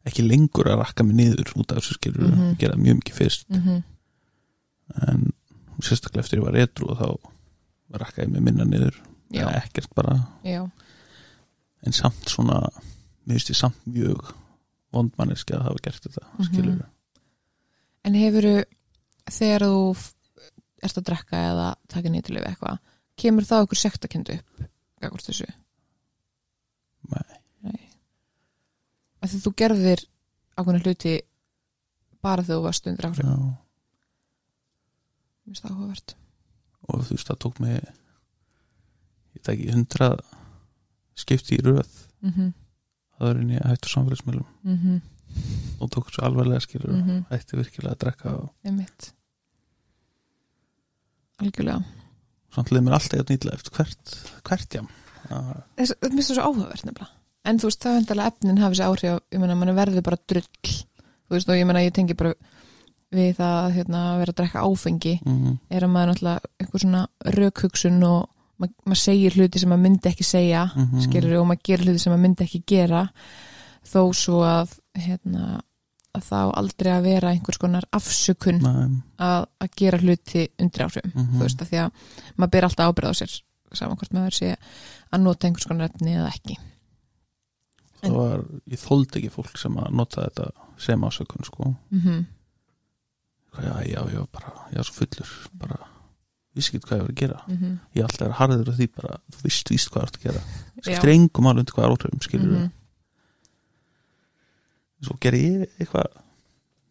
ekki 0.06 0.28
lengur 0.28 0.68
að 0.68 0.82
rakka 0.84 1.04
mig 1.08 1.16
niður 1.16 1.54
út 1.56 1.72
af 1.72 1.78
þessu 1.80 1.96
skilur 1.96 2.28
Mhm. 2.28 2.52
ég 2.52 2.58
gera 2.60 2.76
mjög 2.76 3.00
mikið 3.00 3.14
fyrst 3.16 3.46
Mhm. 3.50 3.84
en 5.08 5.34
sérstaklega 5.82 6.20
eftir 6.26 6.40
ég 6.40 6.44
var 6.46 6.54
etru 6.60 6.90
og 6.92 6.98
þá 7.00 7.18
rakka 8.04 8.22
ég 8.26 8.30
mig 8.32 8.42
minna 8.46 8.66
niður 8.66 8.96
ekkert 9.36 9.92
bara 9.96 10.16
já, 10.44 10.62
en 11.86 11.92
samt 11.94 12.30
svona 12.30 12.60
mér 13.26 13.36
finnst 13.40 13.50
ég 13.52 13.58
samt 13.60 13.80
mjög 13.90 14.34
vondmanniski 14.96 15.54
að 15.58 15.64
hafa 15.70 15.82
gert 15.84 16.04
þetta 16.06 16.24
Mhm. 16.38 16.46
skilur 16.50 16.86
en 18.06 18.14
hefuru 18.14 18.56
þegar 19.32 19.62
þú 19.66 20.12
ert 20.86 20.98
að 21.02 21.04
drekka 21.10 21.38
eða 21.52 21.68
taka 21.90 22.10
nýttilega 22.10 22.50
eitthvað 22.54 22.78
kemur 23.18 23.44
það 23.48 23.64
okkur 23.66 23.78
sektakendu 23.82 24.38
upp 24.40 24.66
gagvart 25.02 25.26
þessu 25.30 25.48
Nei. 27.10 27.38
Nei. 27.62 27.90
Því 29.26 29.40
þú 29.44 29.52
gerðir 29.58 30.02
ákveðna 30.58 30.82
hluti 30.86 31.16
bara 32.22 32.42
þegar 32.44 32.58
þú 32.60 32.64
varst 32.66 32.88
undir 32.90 33.06
áhrif 33.10 33.26
Já. 33.26 33.36
mér 35.46 35.54
finnst 35.54 35.64
það 35.66 35.72
áhugavert 35.76 36.16
og 36.88 37.02
þú 37.06 37.16
veist 37.16 37.28
það 37.30 37.40
tók 37.46 37.60
mig 37.60 37.76
ég 39.36 39.42
teki 39.44 39.72
hundra 39.74 40.10
skipti 41.16 41.58
í 41.58 41.64
röð 41.64 41.92
mm 42.22 42.32
-hmm. 42.32 42.54
það 43.18 43.30
er 43.30 43.42
inn 43.42 43.52
í 43.52 43.60
hættu 43.66 43.90
samfélagsmiðlum. 43.90 44.48
Mm 44.64 44.78
-hmm. 44.78 45.02
og 45.80 45.90
tók 45.92 46.12
svo 46.14 46.24
alvarlega 46.26 46.60
skilur 46.60 46.92
Mm 46.94 47.04
-hmm. 47.10 47.24
hætti 47.30 47.58
virkilega 47.58 47.94
að 47.94 48.00
drekka 48.00 48.30
og 48.36 48.50
einmitt. 48.64 49.14
Algjörlega. 51.42 51.84
Samt 52.56 52.72
leið 52.72 52.84
mér 52.86 52.94
alltaf 52.94 53.30
ítla 53.30 53.54
eftir 53.54 53.72
hvert, 53.76 54.14
hvert 54.44 54.74
jam 54.74 54.88
að, 55.30 55.64
Þess- 55.78 55.96
þetta 56.00 56.14
minnst 56.16 56.30
það 56.32 56.38
svo 56.38 56.44
áhugavert 56.48 56.86
nefnilega. 56.86 57.12
En 57.46 57.60
þú 57.60 57.70
veist 57.70 57.84
það 57.84 57.92
er 57.92 58.00
vendalega 58.00 58.28
efnin 58.32 58.58
hafi 58.62 58.76
þessi 58.76 58.88
áhrif 58.90 59.20
ég 59.32 59.40
meina 59.40 59.56
mann 59.56 59.76
verður 59.76 60.02
bara 60.02 60.18
drull. 60.28 60.74
Þú 61.26 61.36
veist 61.36 61.50
og 61.50 61.56
ég 61.60 61.66
meina 61.66 61.84
ég 61.84 61.94
tengi 61.94 62.14
bara 62.18 62.34
við 63.16 63.36
það 63.38 63.56
að 63.66 63.74
hérna, 63.76 64.00
vera 64.18 64.32
að 64.34 64.40
drekka 64.40 64.64
áfengi. 64.66 65.14
Mm, 65.26 65.60
er 65.70 65.84
að 65.86 65.92
maður 65.94 66.10
náttúrulega 66.12 66.40
einhver 66.76 66.84
svona 66.84 67.08
rökhugsun 67.36 68.04
og 68.04 68.30
ma 68.60 68.68
maður 68.88 69.02
segir 69.02 69.34
hluti 69.36 69.60
sem 69.60 69.70
maður 69.70 69.84
myndi 69.88 70.10
ekki 70.12 70.24
segja 70.28 70.66
Mhm. 70.76 71.02
skilur 71.08 71.40
og 71.42 71.48
maður 71.48 71.64
gerir 71.70 71.86
hluti 71.90 72.00
sem 72.00 72.14
maður 72.14 72.24
myndi 72.28 72.44
ekki 72.46 72.62
gera 72.68 73.10
þó 73.86 74.02
svo 74.16 74.42
að 74.44 74.78
hérna 74.96 75.62
að 76.16 76.24
þá 76.30 76.52
aldrei 76.56 76.92
að 76.96 77.04
vera 77.04 77.30
einhvers 77.34 77.58
konar 77.60 77.84
afsökun 77.92 78.62
að, 79.20 79.46
að 79.60 79.70
gera 79.76 79.98
hluti 80.00 80.48
undir 80.60 80.86
áhrifum 80.86 81.12
Mhm. 81.16 81.36
þú 81.36 81.42
veist 81.44 81.62
að 81.62 81.70
því 81.70 81.82
að 81.84 81.92
maður 82.38 82.52
ber 82.52 82.64
alltaf 82.64 82.88
ábyrð 82.94 83.10
á 83.12 83.14
sér 83.20 83.42
saman 83.76 83.98
hvort 83.98 84.14
maður 84.14 84.34
sé 84.40 84.56
að 85.12 85.22
nota 85.22 85.48
einhvers 85.48 85.66
konar 85.68 85.90
efni 85.90 86.16
eða 86.16 86.32
ekki 86.32 86.56
það 88.02 88.16
var 88.16 88.40
ég 88.72 88.80
þóldi 88.80 89.20
ekki 89.20 89.32
fólk 89.34 89.58
sem 89.58 89.76
að 89.76 89.92
nota 89.92 90.22
þetta 90.30 90.48
sem 90.78 91.02
ásökun 91.02 91.44
sko 91.46 91.76
mm 91.92 92.26
já, 93.56 93.74
já, 93.88 94.02
já, 94.14 94.26
bara, 94.32 94.52
já, 94.76 94.82
svo 94.84 94.94
fullur 95.00 95.30
bara, 95.54 95.78
vissi 96.56 96.72
ekki 96.76 96.88
hvað 96.88 96.98
ég 96.98 97.06
var 97.06 97.12
að 97.14 97.22
gera 97.22 97.40
-hmm. 97.48 97.78
ég 97.96 98.00
er 98.02 98.08
alltaf 98.08 98.22
að 98.22 98.28
vera 98.28 98.40
harður 98.40 98.70
af 98.72 98.78
því 98.80 98.88
bara, 98.96 99.18
þú 99.36 99.44
veist 99.44 99.70
víst 99.72 99.90
hvað 99.92 100.02
þú 100.02 100.06
ert 100.08 100.18
að 100.20 100.26
gera 100.26 100.42
Já. 100.86 100.98
strengum 101.00 101.48
alveg 101.48 101.60
undir 101.64 101.76
hvað 101.76 101.90
áhrifum 101.90 102.22
skilur 102.22 102.56
Mhm. 102.60 102.72
svo 105.06 105.18
ger 105.22 105.34
ég 105.34 105.68
eitthvað 105.80 106.08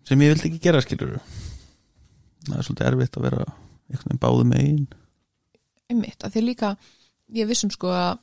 sem 0.04 0.20
ég 0.20 0.32
vildi 0.34 0.48
ekki 0.50 0.60
gera 0.62 0.80
skilur 0.84 1.20
það 2.44 2.58
er 2.58 2.62
svolítið 2.66 2.86
erfitt 2.90 3.16
að 3.16 3.22
vera 3.22 3.44
einhvern 3.90 4.08
veginn 4.10 4.22
báðu 4.24 4.44
megin 4.44 4.86
einmitt, 5.90 6.24
að 6.24 6.32
því 6.34 6.42
líka 6.44 6.76
ég 7.34 7.48
vissum 7.48 7.70
sko 7.70 7.88
að 7.92 8.18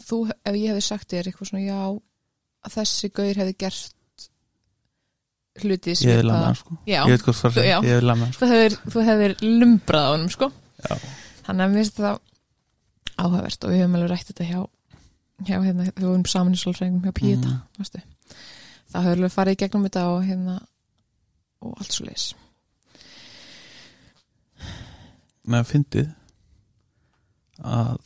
þú, 0.00 0.30
ef 0.44 0.54
ég 0.54 0.70
hefði 0.72 0.84
sagt 0.86 1.12
þér 1.12 1.30
eitthvað 1.30 1.50
svona 1.50 1.64
já, 1.64 1.80
að 2.64 2.76
þessi 2.76 3.10
gaur 3.12 3.40
hefði 3.40 3.56
gert 3.58 3.94
hluti 5.60 5.92
ég 5.92 6.22
lamað 6.24 6.24
svipaða. 6.24 6.44
hann 6.44 6.58
sko 6.60 6.76
já, 6.86 7.00
ég 7.04 7.10
veit 7.10 7.24
hvað 7.26 7.38
það 7.40 7.56
er, 7.60 7.70
ég 7.84 8.08
hann 8.08 8.32
sko 8.32 8.46
þú 8.50 8.90
þú 8.94 9.04
hefðir 9.08 9.34
lumbrað 9.42 10.06
á 10.06 10.10
honum 10.14 10.30
sko. 10.32 10.50
Þannig 11.46 11.64
að 11.64 11.70
mér 11.70 11.78
finnst 11.80 11.96
það 11.96 12.18
áhugavert 13.20 13.64
og 13.64 13.70
við 13.70 13.80
höfum 13.82 13.94
alveg 13.98 14.10
rætt 14.10 14.26
þetta 14.30 14.44
hjá, 14.44 14.60
hjá 15.46 15.56
hérna, 15.64 15.84
við 15.96 16.06
vorum 16.06 16.24
saman 16.26 16.54
í 16.56 16.60
svolfræðingum 16.60 17.02
hjá 17.04 17.12
Píeta 17.12 17.48
Mhm. 17.48 17.60
mm. 17.78 18.02
það 18.92 19.04
höfum 19.08 19.24
við 19.24 19.34
farið 19.34 19.52
í 19.52 19.60
gegnum 19.64 19.84
þetta 19.88 20.06
og 20.14 20.24
hérna 20.24 20.60
og 21.60 21.74
allt 21.80 21.92
svo 21.92 22.04
leis 22.06 22.34
með 25.50 25.58
að 25.60 25.70
fyndið 25.72 26.08
að 27.60 27.98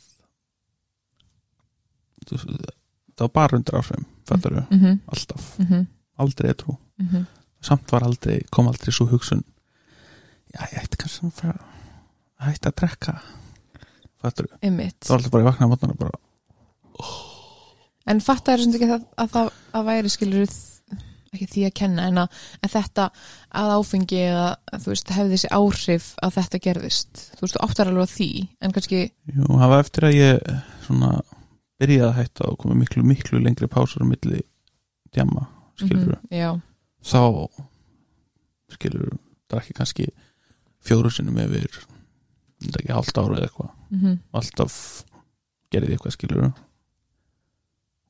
það 2.25 3.21
var 3.21 3.31
bara 3.37 3.57
undir 3.57 3.77
áhrifum 3.77 4.05
fattar 4.25 4.51
mm 4.51 4.79
-hmm. 4.79 4.99
alltaf, 5.07 5.59
Mm 5.59 5.65
-hmm. 5.67 5.85
aldrei 6.17 6.53
trú 6.53 6.77
Mm 6.97 7.07
-hmm. 7.07 7.25
samt 7.61 7.91
var 7.91 8.03
aldrei, 8.03 8.41
kom 8.51 8.67
aldrei 8.67 8.91
svo 8.91 9.05
hugsun 9.05 9.43
já, 10.53 10.61
ég 10.73 10.83
ætti 10.83 10.97
kannski 10.97 11.25
að 11.25 11.31
fara 11.31 11.65
að 12.45 12.53
hætta 12.53 12.71
að 12.71 12.77
drekka. 12.81 13.15
Fattur 14.25 14.47
einmitt. 14.61 14.99
Það 15.03 15.11
var 15.11 15.19
alltaf 15.19 15.33
bara 15.35 15.45
í 15.45 15.49
vakna 15.49 15.67
á 15.67 15.71
mótana 15.73 15.97
bara, 15.99 16.21
En 18.05 18.21
fattar 18.21 18.61
þessum 18.61 18.75
ekki 18.77 18.87
að, 18.93 19.05
að 19.17 19.29
það 19.33 19.47
að 19.75 19.85
væri 19.89 20.11
skilur 20.13 20.51
ekki 21.35 21.47
því 21.51 21.63
að 21.67 21.73
kenna 21.75 22.03
en, 22.07 22.19
að, 22.21 22.35
en 22.63 22.71
þetta 22.71 23.05
að 23.59 23.71
áfengi 23.75 24.19
eða 24.23 24.45
þú 24.83 24.91
veist 24.93 25.13
hefði 25.15 25.33
þessi 25.33 25.49
áhrif 25.57 26.09
að 26.23 26.35
þetta 26.37 26.61
gerðist. 26.67 27.23
Þú 27.35 27.41
veist 27.43 27.57
þú 27.57 27.63
áttar 27.65 27.91
alveg 27.91 28.05
að 28.05 28.13
því 28.13 28.29
en 28.61 28.75
kannski 28.77 28.99
jú, 29.09 29.47
það 29.49 29.73
var 29.73 29.83
eftir 29.83 30.07
að 30.07 30.17
ég 30.19 30.53
svona 30.85 31.09
byrjaði 31.81 32.07
að 32.07 32.17
hætta 32.21 32.47
og 32.51 32.59
komið 32.61 32.79
miklu, 32.83 33.03
miklu 33.09 33.41
lengri 33.43 33.67
pásur 33.73 34.05
á 34.05 34.07
milli 34.07 34.43
djama, 35.15 35.47
skilur 35.81 36.15
Mhm, 36.15 36.29
já, 36.31 36.51
þá 37.03 37.21
skilur, 38.77 39.17
drakki 39.51 39.75
kannski 39.75 40.07
fjóru 40.85 41.11
sinnum 41.11 41.41
yfir 41.43 41.67
ekki 42.79 42.93
hálft 42.93 43.17
ára 43.21 43.35
eða 43.37 43.47
eitthvað. 43.49 43.71
Mm 43.91 44.17
alltaf 44.33 44.75
gerði 45.71 45.93
eitthvað 45.95 46.15
skilur 46.15 46.45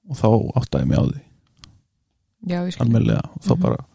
og 0.05 0.15
þá 0.19 0.27
áttaði 0.61 0.87
mig 0.89 0.97
á 1.01 1.03
því. 1.05 1.21
Já 2.45 2.57
ég 2.65 2.73
skil. 2.75 2.81
Almennilega. 2.85 3.23
Og 3.35 3.41
þá 3.41 3.51
Mhm. 3.55 3.61
bara 3.61 3.85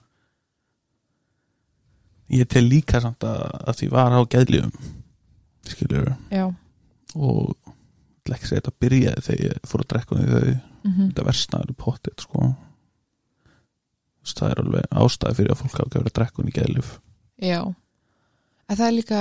ég 2.30 2.48
tel 2.48 2.64
líka 2.68 3.00
samt 3.02 3.24
að, 3.26 3.42
að 3.66 3.76
því 3.80 3.88
var 3.90 4.14
á 4.14 4.20
geðljum 4.30 4.72
skilur 5.70 6.12
já, 6.30 6.46
og 7.16 7.54
ekki 8.30 8.46
að 8.46 8.50
segja 8.50 8.60
þetta 8.62 8.78
byrjaði 8.84 9.22
þegar 9.26 9.44
ég 9.48 9.64
fór 9.66 9.82
að 9.82 9.88
drekka 9.90 10.16
því 10.16 10.26
þau 10.30 10.50
mhm, 10.84 11.06
þetta 11.10 11.24
versnaður 11.26 11.70
í 11.72 11.76
pottit 11.82 12.20
sko. 12.22 12.50
Það 14.30 14.50
er 14.52 14.60
alveg 14.62 14.84
ástæði 15.02 15.36
fyrir 15.40 15.50
að 15.54 15.58
fólk 15.64 15.72
hafa 15.80 15.90
verið 15.96 16.10
að 16.10 16.16
drekka 16.20 16.38
hún 16.42 16.50
í 16.50 16.54
geðlif 16.54 16.90
já. 17.42 17.60
En 18.70 18.76
það 18.78 18.86
er 18.86 18.94
líka 18.94 19.20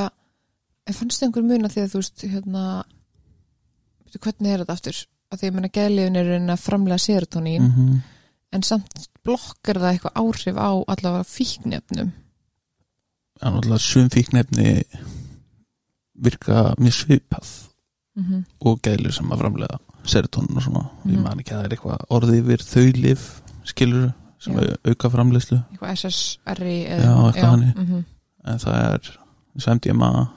en 0.90 0.98
fannst 0.98 1.22
þið 1.22 1.28
einhver 1.30 1.46
mun 1.50 1.68
að 1.68 1.76
því 1.76 1.84
að 1.84 1.92
þú 1.94 2.02
veist 2.02 2.26
hérna 2.34 2.64
hvernig 4.18 4.54
er 4.54 4.64
þetta 4.64 4.78
aftur 4.78 5.02
að 5.30 5.42
því 5.42 5.50
að 5.50 5.56
menna 5.58 5.72
geðliðin 5.78 6.20
er 6.20 6.32
að 6.56 6.64
framlega 6.64 7.04
serotonín 7.04 7.62
mm 7.62 7.74
-hmm. 7.76 8.00
en 8.58 8.64
samt 8.66 9.10
blokkar 9.24 9.78
það 9.78 9.92
eitthvað 9.94 10.20
áhrif 10.24 10.58
á 10.58 10.70
allavega 10.94 11.24
fíknefnum 11.30 12.12
en 13.42 13.54
alltaf 13.54 13.82
sum 13.82 14.10
fíknefni 14.10 14.84
virka 16.20 16.74
mjög 16.78 16.94
svipað 16.94 17.48
mm 18.16 18.24
-hmm. 18.26 18.44
og 18.60 18.82
geðlif 18.82 19.14
sem 19.16 19.32
að 19.32 19.40
framlega 19.40 19.78
serotonin 20.06 20.58
og 20.58 20.64
svona, 20.64 20.90
ég 21.06 21.12
Mhm. 21.12 21.24
man 21.24 21.40
ekki 21.40 21.54
að 21.54 21.58
það 21.60 21.66
er 21.66 21.74
eitthvað 21.76 22.06
orðið 22.10 22.40
yfir 22.40 22.62
þau 22.64 23.02
lif 23.02 23.42
skilur 23.64 24.14
sem 24.40 24.54
Já. 24.54 24.60
er 24.62 24.78
auka 24.86 25.10
framleyslu 25.10 25.58
eitthvað 25.72 25.92
SSRI 25.96 26.84
Já, 26.84 27.14
eitthvað 27.28 27.52
þannig. 27.52 27.76
mm 27.76 28.04
en 28.46 28.58
það 28.58 28.94
er 28.94 29.20
sem 29.58 29.74
MDMA 29.74 30.28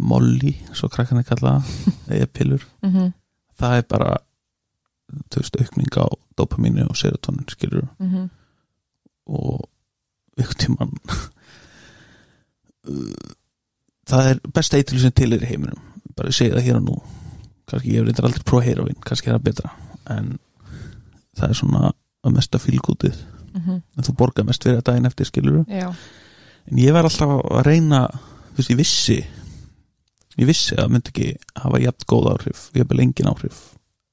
Molly, 0.00 0.52
svo 0.72 0.88
krakkan 0.92 1.18
er 1.18 1.26
kallað 1.28 1.62
eða 2.12 2.26
pillur, 2.32 2.62
-hmm. 2.82 3.12
það 3.60 3.76
er 3.78 3.82
bara 3.88 4.16
veist, 5.36 5.56
aukning 5.60 5.96
á 5.96 6.06
dopamínu 6.38 6.88
og 6.88 6.96
serotonin 6.96 7.48
skilur 7.48 7.86
Mm 7.98 8.10
-hmm. 8.14 8.28
og 9.26 9.68
ykkur 10.38 10.54
tíman 10.54 10.92
það 14.06 14.30
er 14.30 14.40
besta 14.54 14.76
eitil 14.76 15.00
sem 15.00 15.12
til 15.12 15.32
er 15.32 15.42
í 15.42 15.46
heiminum. 15.50 15.80
Bara 16.16 16.32
segi 16.32 16.50
það 16.54 16.62
hér 16.66 16.76
og 16.76 16.82
nú. 16.82 16.96
Kannski 17.66 17.96
ég 17.96 18.04
reyndar 18.04 18.24
aldrei 18.28 18.42
prófa 18.46 18.64
heroin, 18.64 18.94
kannski 19.06 19.30
er 19.30 19.34
það 19.38 19.42
betra. 19.48 19.70
En 20.10 20.38
það 21.36 21.48
er 21.48 21.54
svona 21.54 21.92
að 22.26 22.34
mesta 22.36 22.58
fylgútið 22.58 23.16
Mhm. 23.56 23.82
en 23.96 24.04
þú 24.04 24.12
borgar 24.16 24.44
mest 24.44 24.62
fyrir 24.64 24.76
það 24.76 24.84
daginn 24.84 25.06
eftir 25.06 25.26
skilur 25.26 25.64
já, 25.64 25.88
en 26.70 26.78
ég 26.78 26.92
var 26.92 27.04
alltaf 27.04 27.28
að 27.50 27.62
reyna 27.64 28.02
þú 28.52 28.56
veist, 28.58 28.70
ég 28.70 28.76
vissi 28.76 29.26
ég 30.38 30.46
vissi 30.46 30.74
að 30.76 30.82
það 30.84 30.92
myndi 30.94 31.12
ekki 31.12 31.28
hafa 31.62 31.80
jafn 31.80 32.06
góð 32.12 32.30
áhrif 32.34 32.70
ég 32.74 32.82
hef 32.82 32.88
bara 32.88 33.02
engin 33.06 33.30
áhrif 33.32 33.60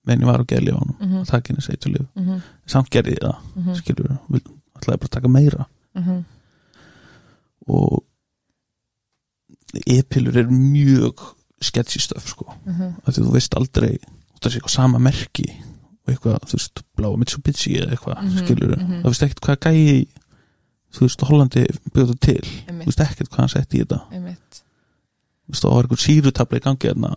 menn 0.06 0.20
ég 0.22 0.26
var 0.28 0.42
á 0.44 0.46
geðli 0.46 0.72
á 0.76 0.78
hann 0.80 0.96
Mhm. 1.00 1.22
að 1.22 1.28
taka 1.32 1.54
henni 1.54 1.62
seitulíf 1.64 2.08
Mhm. 2.16 2.42
samt 2.68 2.90
gerði 2.90 3.16
ég 3.18 3.24
það, 3.24 3.38
Mhm. 3.56 3.76
skilur 3.76 4.18
við 4.30 4.42
ætlaði 4.76 5.00
bara 5.00 5.08
að 5.10 5.16
taka 5.18 5.28
meira 5.28 5.66
Mhm. 5.96 6.24
og 7.68 8.04
e-pillur 9.88 10.38
er 10.38 10.48
mjög 10.52 11.22
sketchy 11.62 12.00
stöf 12.00 12.28
sko 12.28 12.54
Mhm. 12.66 12.94
af 13.08 13.14
því 13.16 13.24
þú 13.24 13.32
veist 13.34 13.56
aldrei 13.56 13.98
það 14.42 14.50
sé 14.52 14.58
eitthvað 14.60 14.70
sama 14.70 15.00
merki 15.00 15.46
og 16.06 16.14
eitthvað, 16.14 16.40
þú 16.50 16.54
veist, 16.58 16.82
bláa 16.98 17.18
Mitsubishi 17.18 17.78
eða 17.80 17.92
eitthvað, 17.96 18.22
Mhm, 18.24 18.38
skilur 18.46 18.76
mhm. 18.78 19.02
það 19.02 19.10
veist 19.10 19.24
ekkert 19.24 19.42
hvað 19.42 19.58
gæi 19.60 20.08
þú 20.94 21.00
veist, 21.00 21.22
Hollandi 21.22 21.66
bjóðu 21.94 22.20
til, 22.20 22.42
þú 22.68 22.86
veist 22.86 23.00
ekkert 23.00 23.30
hvað 23.30 23.38
hann 23.38 23.50
setti 23.50 23.78
í 23.80 23.86
þetta 23.86 24.02
það 25.62 25.76
var 25.76 25.84
eitthvað 25.88 26.04
sírutabla 26.06 26.60
í 26.60 26.64
gangi 26.64 26.90
hérna 26.90 27.14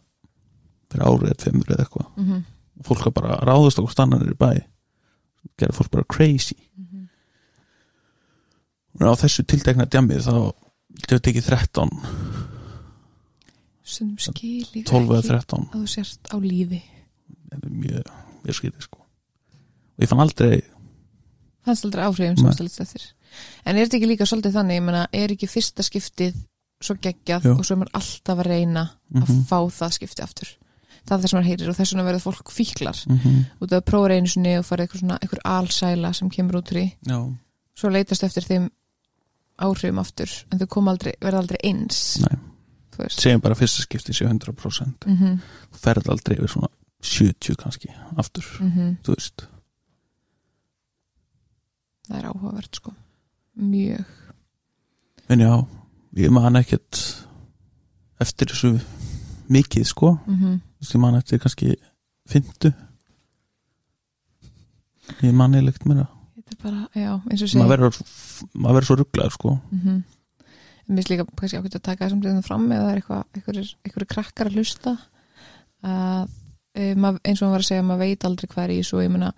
fyrir 0.92 1.06
árið 1.06 1.30
eða 1.30 1.40
tveimur 1.42 1.72
eða 1.72 1.86
eitthvað. 1.86 2.06
Mhm. 2.16 2.44
og 2.76 2.84
fólk 2.84 3.04
var 3.06 3.12
bara 3.16 3.36
að 3.36 3.46
ráðast 3.48 4.00
annan 4.00 4.22
er 4.22 4.34
í 4.34 4.36
bæ. 4.36 4.50
Gerði 5.56 5.76
fólk 5.78 5.90
bara 5.90 6.04
crazy. 6.04 6.56
Mhm. 6.76 7.08
og 9.00 9.08
á 9.12 9.20
þessu 9.22 9.44
tiltekna 9.44 9.86
djamið 9.86 10.26
þá 10.26 10.52
þetta 11.00 11.20
tekið 11.20 11.44
13, 11.46 11.90
Stundum 13.86 14.18
skil 14.18 14.66
ég 14.74 14.86
12 14.88 15.12
eða 15.14 15.18
ekki 15.20 15.28
13 15.30 15.68
að 15.70 15.74
þú 15.76 15.88
sért 15.88 16.30
á 16.34 16.36
lífi. 16.42 16.82
Er 17.52 17.60
mjög, 17.70 18.08
mjög 18.42 18.56
skýrði 18.58 18.82
sko. 18.82 18.98
Og 19.96 20.02
ég 20.02 20.10
fann 20.10 20.20
aldrei 20.24 20.62
fannst 21.66 21.86
aldrei 21.86 22.06
áhrifin 22.06 22.34
Nei. 22.34 22.42
sem 22.42 22.52
stælist 22.56 22.82
eftir. 22.82 23.06
En 23.64 23.76
er 23.76 23.86
þetta 23.86 23.98
ekki 23.98 24.10
líka 24.10 24.26
svolítið 24.28 24.56
þannig, 24.58 24.78
ég 24.78 24.84
meina, 24.86 25.06
er 25.12 25.34
ekki 25.34 25.48
fyrsta 25.50 25.84
skiptið 25.86 26.36
svo 26.80 26.94
geggjað 27.00 27.44
Jú. 27.48 27.56
og 27.58 27.64
svo 27.64 27.74
er 27.76 27.80
maður 27.82 27.94
alltaf 28.00 28.38
að 28.38 28.46
reyna 28.46 28.84
að 29.14 29.28
Mhm. 29.28 29.42
fá 29.48 29.58
það 29.78 29.92
skiptið 29.96 30.24
aftur. 30.24 30.48
Það 31.06 31.12
er 31.16 31.22
það 31.22 31.28
sem 31.30 31.38
maður 31.38 31.48
heyrir 31.50 31.68
og 31.70 31.76
þess 31.76 31.92
vegna 31.94 32.04
verður 32.10 32.24
fólk 32.26 32.50
fíklar. 32.50 32.98
Mm 33.06 33.18
-hmm. 33.18 33.44
út 33.60 33.72
af 33.72 33.78
að 33.82 33.86
prófa 33.90 34.12
einu 34.16 34.26
sinni 34.26 34.58
og 34.58 34.64
fara 34.64 34.84
eitthvað 34.84 35.00
svona 35.00 35.18
eitthvað 35.18 35.44
alsæla 35.44 36.12
sem 36.14 36.30
kemur 36.30 36.56
út 36.62 36.72
já, 37.06 37.36
svo 37.76 37.88
leitast 37.88 38.22
eftir 38.24 38.42
þeim 38.42 38.70
áhrifum 39.58 39.98
aftur 39.98 40.28
en 40.52 40.58
þau 40.58 40.88
aldrei, 40.88 41.12
verða 41.20 41.38
aldrei 41.38 41.58
eins. 41.64 42.18
Segjum 43.08 43.40
bara 43.40 43.54
fyrsta 43.54 43.82
skipti 43.82 44.12
sé 44.12 44.24
100% 44.26 45.06
mm 45.06 45.16
-hmm, 45.16 45.40
þú 45.72 45.78
ferð 45.78 46.08
aldrei 46.10 46.36
yfir 46.38 46.48
svona 46.48 46.68
70 47.02 47.56
kannski 47.56 47.88
aftur, 48.16 48.44
mm 48.60 48.96
þú 49.04 49.14
veist. 49.14 49.46
Það 52.08 52.18
er 52.18 52.28
áhugavert 52.30 52.76
sko. 52.76 52.92
Mjög. 53.58 54.04
En 55.28 55.40
já, 55.40 55.66
ég 56.16 56.30
man 56.32 56.56
ekkert 56.56 57.00
eftir 58.20 58.48
þessu 58.52 58.72
mikið 59.52 59.84
sko, 59.86 60.18
mm 60.26 60.36
veist 60.80 60.94
ég 60.94 61.00
man 61.00 61.14
eftir 61.16 61.38
kannski 61.40 61.76
50 62.28 62.72
ég 65.22 65.32
man 65.36 65.54
eilegt 65.54 65.84
og 67.42 67.50
segja 67.50 67.64
maður 67.64 67.72
verður 67.76 68.00
maður 68.54 68.76
verður 68.76 68.86
svo 68.88 68.96
rugglaður 69.00 69.34
sko. 69.34 69.52
Mm 69.70 69.80
-hmm. 69.80 70.02
Mér 70.86 70.96
finnst 70.96 71.10
líka 71.10 71.26
kannski 71.36 71.58
ákveðt 71.58 71.76
að 71.76 71.82
taka 71.82 72.04
þessum 72.04 72.22
tíðum 72.22 72.42
fram 72.46 72.66
eða 72.72 72.82
það 72.84 72.90
er 72.90 72.96
eitthvað, 73.00 73.24
einhverjir 73.84 74.08
krakkar 74.14 74.46
að 74.46 74.54
hlusta. 74.54 74.92
Að 75.82 76.28
e, 76.74 76.94
mað, 76.94 77.18
eins 77.24 77.42
og 77.42 77.46
hann 77.46 77.52
var 77.56 77.60
að 77.64 77.68
segja, 77.70 77.82
maður 77.82 77.98
veit 78.04 78.24
aldrei 78.24 78.48
hvað 78.52 78.64
er 78.64 78.70
í 78.70 78.82
svo 78.84 79.00
ég 79.02 79.10
meina 79.10 79.32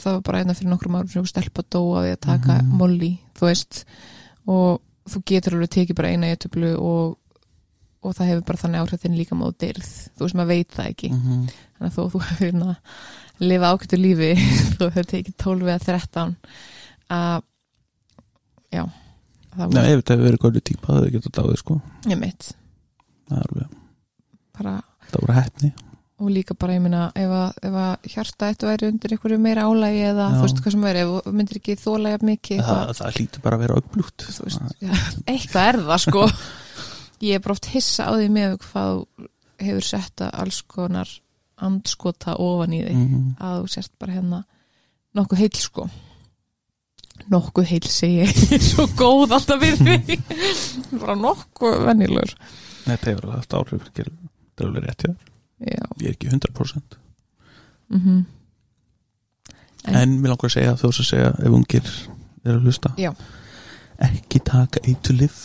það 0.00 0.12
var 0.12 0.22
bara 0.22 0.38
einna 0.38 0.54
fyrir 0.54 0.70
nokkrum 0.70 0.96
árum 0.96 1.08
sem 1.12 1.26
stelpa 1.26 1.62
dóa 1.70 2.02
við 2.02 2.12
að 2.16 2.20
taka 2.20 2.62
Mhm. 2.62 2.76
molly, 2.78 3.18
þú 3.34 3.46
veist. 3.46 3.84
Og 4.46 4.80
þú 5.10 5.22
getur 5.32 5.56
alveg 5.56 5.74
tekið 5.76 5.98
bara 5.98 6.12
eina 6.12 6.30
jötublu 6.32 6.72
og, 6.78 7.18
og 8.02 8.16
það 8.16 8.30
hefur 8.32 8.46
bara 8.50 8.62
þannig 8.62 8.84
áhrif 8.84 9.02
þinn 9.02 9.18
líka 9.18 9.38
móð 9.38 9.56
dyrð, 9.64 9.90
þú 10.16 10.26
veist 10.26 10.38
maður 10.38 10.52
veit 10.52 10.76
það 10.76 10.90
ekki. 10.92 11.12
Mm 11.12 11.20
-hmm. 11.22 11.44
þannig 11.76 11.90
að 11.90 11.96
þó 11.96 12.02
þú 12.12 12.22
hefur 12.26 12.46
hérna 12.46 12.76
lifa 13.42 13.72
ákvæmtu 13.72 13.98
lífi 13.98 14.32
þú 14.78 14.88
hefur 14.90 15.08
tekið 15.12 15.38
12 15.44 15.68
eða 15.68 15.78
13 15.86 16.36
að 17.12 17.42
já 18.72 18.84
það 19.52 19.74
Nei, 19.76 19.86
ef 19.92 20.00
þetta 20.00 20.14
hefur 20.14 20.26
verið 20.26 20.42
góðið 20.44 20.66
típa 20.68 20.86
það 20.86 20.98
hefur 20.98 21.14
getað 21.16 21.38
dáið 21.38 21.56
sko. 21.60 21.80
Ég 22.08 22.20
mitt 22.20 22.52
það 23.28 23.38
er 23.38 23.48
alveg, 23.48 23.74
bara, 24.58 24.74
það 25.10 25.24
voru 25.24 25.38
hefni 25.38 25.72
og 26.22 26.30
líka 26.30 26.54
bara 26.58 26.76
ég 26.76 26.82
meina 26.84 27.02
ef 27.18 27.32
ef 27.66 27.76
að 27.82 28.08
hjarta 28.14 28.48
eitt 28.52 28.62
væri 28.66 28.88
undir 28.92 29.14
einhverju 29.16 29.38
meira 29.42 29.64
álægi 29.66 30.02
eða 30.12 30.26
Já. 30.28 30.34
þú 30.36 30.42
veist 30.46 30.62
hvað 30.62 30.74
sem 30.76 30.86
er 30.90 31.00
ef 31.02 31.10
þú 31.26 31.32
myndir 31.38 31.58
ekki 31.60 31.76
þóla 31.82 32.12
jafn 32.14 32.30
mikið 32.30 32.62
það, 32.62 32.82
eitthvað, 32.82 33.00
það 33.02 33.16
hlýtur 33.18 33.44
bara 33.46 33.58
að 33.58 33.64
vera 33.64 33.78
já, 34.82 34.94
eitthvað 35.32 35.68
er 35.72 35.80
það 35.90 36.02
sko. 36.06 36.26
Ég 37.22 37.36
er 37.38 37.42
bara 37.44 37.54
oft 37.54 37.68
hissa 37.70 38.08
á 38.08 38.12
því 38.18 38.30
með 38.34 38.54
hvað 38.66 39.02
hefur 39.62 39.84
setta 39.86 40.30
alls 40.42 40.62
konar 40.66 41.10
andskota 41.62 42.32
ofan 42.42 42.72
í 42.74 42.80
þig. 42.82 42.96
Mm 42.98 43.28
að 43.38 43.60
þú 43.62 43.68
sért 43.76 43.92
bara 44.02 44.16
hérna 44.16 44.40
nokkuð 45.14 45.42
heil 45.44 45.52
sko. 45.60 45.84
Nokkuð 47.30 47.68
heil 47.70 47.84
segi 47.92 48.24
ég. 48.24 48.42
Svo 48.72 48.88
góð 48.98 49.36
alltaf 49.36 49.60
við 49.62 49.82
mig. 49.86 50.16
Bara 50.98 51.14
nokkuð 51.20 51.78
venjulegur. 51.86 52.34
Þetta 52.88 53.12
hefur 53.12 53.30
haft 53.36 53.54
áhrif 53.54 53.84
skilur. 53.92 54.16
þetta 54.18 54.64
er 54.64 54.70
alveg 54.72 54.86
rétt 54.88 55.04
hjá 55.06 55.12
þér. 55.12 55.31
Já. 55.66 55.84
Ég 56.00 56.08
er 56.08 56.14
ekki 56.16 56.28
100% 56.28 56.98
mm 57.88 58.24
En- 59.84 59.94
en 59.98 60.12
mér 60.22 60.30
langar 60.30 60.46
að 60.46 60.52
segja 60.54 60.74
þú 60.78 60.88
veist 60.88 61.00
að 61.02 61.06
segja 61.08 61.30
ef 61.42 61.54
ungir 61.56 61.88
er 62.44 62.54
að 62.54 62.62
hlusta. 62.62 62.92
Já. 62.98 63.12
ekki 63.98 64.38
taka 64.44 64.80
eitur 64.86 65.14
lif 65.18 65.38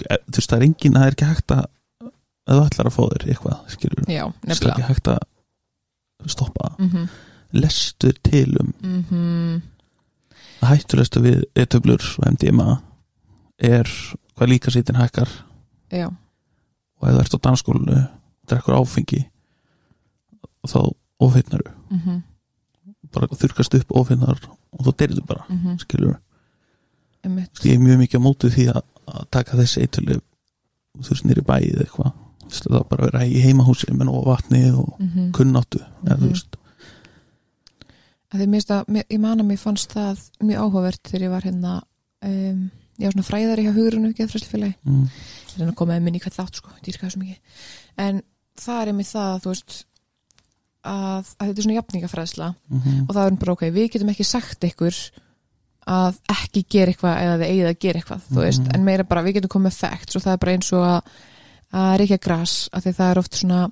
þú 0.00 0.36
veist 0.36 0.50
það 0.50 0.56
er 0.58 0.64
engin, 0.66 0.92
það 0.94 1.06
er 1.06 1.12
ekki 1.14 1.24
hægt 1.28 1.50
að 1.54 1.66
að 2.50 2.56
þú 2.58 2.64
ætlar 2.66 2.86
að 2.90 2.94
fá 2.96 3.02
þér 3.12 3.26
eitthvað 3.30 3.58
skilur, 3.70 4.04
já, 4.10 4.24
það 4.42 4.50
er 4.64 4.70
ekki 4.72 4.86
hægt 4.88 5.08
að 5.08 5.18
stoppa 6.26 6.70
mm 6.78 6.88
-hmm. 6.88 7.08
lestu 7.52 8.12
til 8.22 8.56
um 8.60 8.74
Mm 8.82 9.04
-hmm. 9.10 9.60
að 10.62 10.68
hættulestu 10.68 11.20
við 11.20 11.44
etöflur 11.54 12.02
og 12.18 12.32
MDMA 12.32 12.80
er 13.58 13.84
hvað 14.36 14.48
líka 14.48 14.70
sýtin 14.70 14.96
hækkar. 14.96 15.28
Já, 15.92 16.06
og 17.00 17.08
ef 17.08 17.14
þú 17.14 17.20
ert 17.20 17.34
á 17.34 17.38
danskólinu 17.48 18.06
drekkur 18.50 18.74
áfengi 18.74 19.29
þá 20.68 20.80
ofhinnar 21.20 21.62
mm 21.90 21.98
-hmm. 22.04 22.22
bara 23.12 23.26
þurkast 23.26 23.74
upp 23.80 23.92
ofhinnar 23.96 24.38
og 24.72 24.86
þá 24.86 24.90
deyrðu 24.96 25.24
bara, 25.26 25.44
Mm 25.48 25.58
-hmm. 25.58 25.78
skilur 25.78 26.18
ég 27.64 27.74
er 27.74 27.78
mjög 27.78 27.98
mikið 27.98 28.20
á 28.20 28.26
móti 28.26 28.48
því 28.50 28.66
að, 28.72 28.82
að 29.06 29.24
taka 29.30 29.56
þessi 29.56 29.80
eitölu 29.84 30.20
þú 31.00 31.08
veist 31.10 31.24
nýri 31.24 31.42
bæið 31.42 31.80
eitthvað 31.80 32.12
það 32.50 32.76
er 32.80 32.84
bara 32.90 33.04
að 33.06 33.12
vera 33.12 33.24
í 33.26 33.40
heimahúsi 33.44 33.92
með 33.92 34.04
nóg 34.08 34.24
vatni 34.26 34.70
og 34.72 34.96
Mm 35.00 35.08
-hmm. 35.14 35.30
kunnáttu 35.32 35.78
eða 36.04 36.16
þú 36.16 36.20
Mhm. 36.24 36.28
veist 36.32 36.56
að 38.32 38.46
mér 38.46 38.64
að, 38.70 38.84
mér- 38.88 39.06
ég 39.10 39.20
man 39.20 39.40
að 39.40 39.46
mér 39.46 39.58
fannst 39.58 39.92
það 39.94 40.18
mjög 40.40 40.58
áhugavert 40.64 41.02
þegar 41.08 41.22
ég 41.26 41.30
var 41.30 41.42
hérna 41.42 41.82
um, 42.22 42.70
ég 42.98 43.04
var 43.06 43.12
svona 43.12 43.28
fræðari 43.30 43.64
hjá 43.66 43.72
hugurinu 43.74 44.12
geðfræslufélagi 44.14 44.74
mm, 44.84 45.04
ég 45.56 45.62
er 45.62 45.68
að 45.68 45.74
koma 45.74 45.92
með 45.96 46.02
minni 46.02 46.18
í 46.18 46.22
hvað 46.22 46.36
þátt 46.38 46.54
sko, 46.60 46.70
dýrka 46.84 47.06
þessu 47.06 47.18
mikið 47.18 47.38
en 47.98 48.22
það 48.60 48.82
er 48.82 48.86
einmitt 48.92 49.06
það 49.10 49.34
að 49.34 49.40
þú 49.42 49.48
veist 49.54 49.84
að, 50.84 51.26
að 51.38 51.46
þetta 51.48 51.58
er 51.58 51.62
svona 51.66 51.78
jafningafræðsla 51.80 52.54
mhm, 52.70 53.00
og 53.08 53.14
það 53.16 53.26
er 53.26 53.36
bara 53.42 53.52
ok, 53.52 53.62
við 53.74 53.90
getum 53.92 54.08
ekki 54.14 54.24
sagt 54.24 54.64
ykkur 54.64 54.96
að 55.90 56.18
ekki 56.30 56.62
gera 56.70 56.92
eitthvað 56.92 57.20
eða 57.24 57.36
þið 57.40 57.50
eigið 57.50 57.68
að 57.70 57.78
gera 57.80 57.98
eitthvað, 58.00 58.20
þú 58.30 58.40
veist, 58.44 58.60
Mhm. 58.62 58.74
en 58.74 58.84
meira 58.84 59.04
bara 59.04 59.22
við 59.22 59.34
getum 59.40 59.48
komið 59.56 59.72
facts 59.80 60.16
og 60.16 60.22
það 60.22 60.32
er 60.32 60.38
bara 60.38 60.52
eins 60.52 60.72
og 60.72 60.84
að 60.84 61.02
að 61.72 61.98
reykja 62.00 62.18
gras, 62.20 62.68
af 62.72 62.82
því 62.84 62.92
það 62.98 63.10
er 63.10 63.18
oft 63.18 63.34
svona 63.34 63.70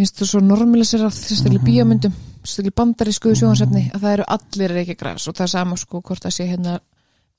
minnst 0.00 0.16
þú 0.20 0.26
svo 0.30 0.40
normalisera 0.40 1.10
sérstaklega 1.10 1.60
Mhm. 1.60 1.66
bíómyndum 1.68 2.12
sérstaklega 2.42 2.74
bandarísku 2.80 3.34
sjóhansefni 3.36 3.90
að 3.92 4.00
það 4.00 4.12
eru 4.14 4.24
allir 4.28 4.70
að 4.70 4.76
reykja 4.78 4.96
gras 4.96 5.28
og 5.28 5.34
það 5.34 5.42
er 5.42 5.52
sama 5.54 5.76
sko 5.76 6.00
hvort 6.00 6.22
það 6.24 6.32
sé 6.36 6.46
hérna 6.48 6.78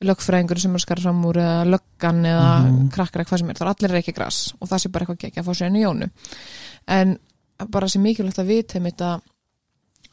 lögfræðingur 0.01 0.59
sem 0.59 0.71
er 0.71 0.77
að 0.77 0.81
skara 0.81 1.01
fram 1.01 1.23
úr 1.25 1.35
eða 1.37 1.65
löggan 1.69 2.23
eða 2.25 2.49
Mhm. 2.65 2.89
krakkar 2.91 3.21
eða 3.21 3.29
hvað 3.29 3.39
sem 3.39 3.49
er, 3.49 3.53
það 3.53 3.61
er 3.61 3.73
allir 3.73 3.89
að 3.89 3.97
reykja 3.97 4.13
gras 4.15 4.53
og 4.61 4.67
það 4.69 4.79
sé 4.81 4.91
bara 4.91 5.05
eitthvað 5.05 5.27
ekki 5.29 5.39
að 5.41 5.45
fá 5.45 5.53
sér 5.53 5.65
enn 5.67 5.75
í 5.75 5.83
jónu 5.85 6.09
en 6.87 7.17
bara 7.71 7.89
sé 7.91 8.01
mikilvægt 8.01 8.41
að 8.41 8.51
vita 8.51 8.77
einmitt 8.79 9.01
að 9.05 9.21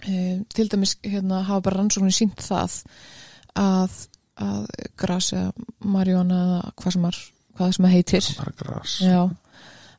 e, 0.04 0.14
til 0.54 0.68
dæmis 0.70 0.96
hérna 1.04 1.42
hafa 1.46 1.66
bara 1.68 1.80
rannsóknir 1.80 2.14
sínt 2.14 2.42
það 2.44 2.80
að, 3.58 3.98
að 4.36 4.66
gras 5.00 5.32
eða 5.32 5.52
marjóna 5.84 6.40
eða 6.46 6.72
hvað 6.82 6.96
sem, 6.96 7.06
er, 7.10 7.20
hvað 7.58 7.76
sem 7.76 7.88
heitir. 7.92 8.32
Já, 9.02 9.20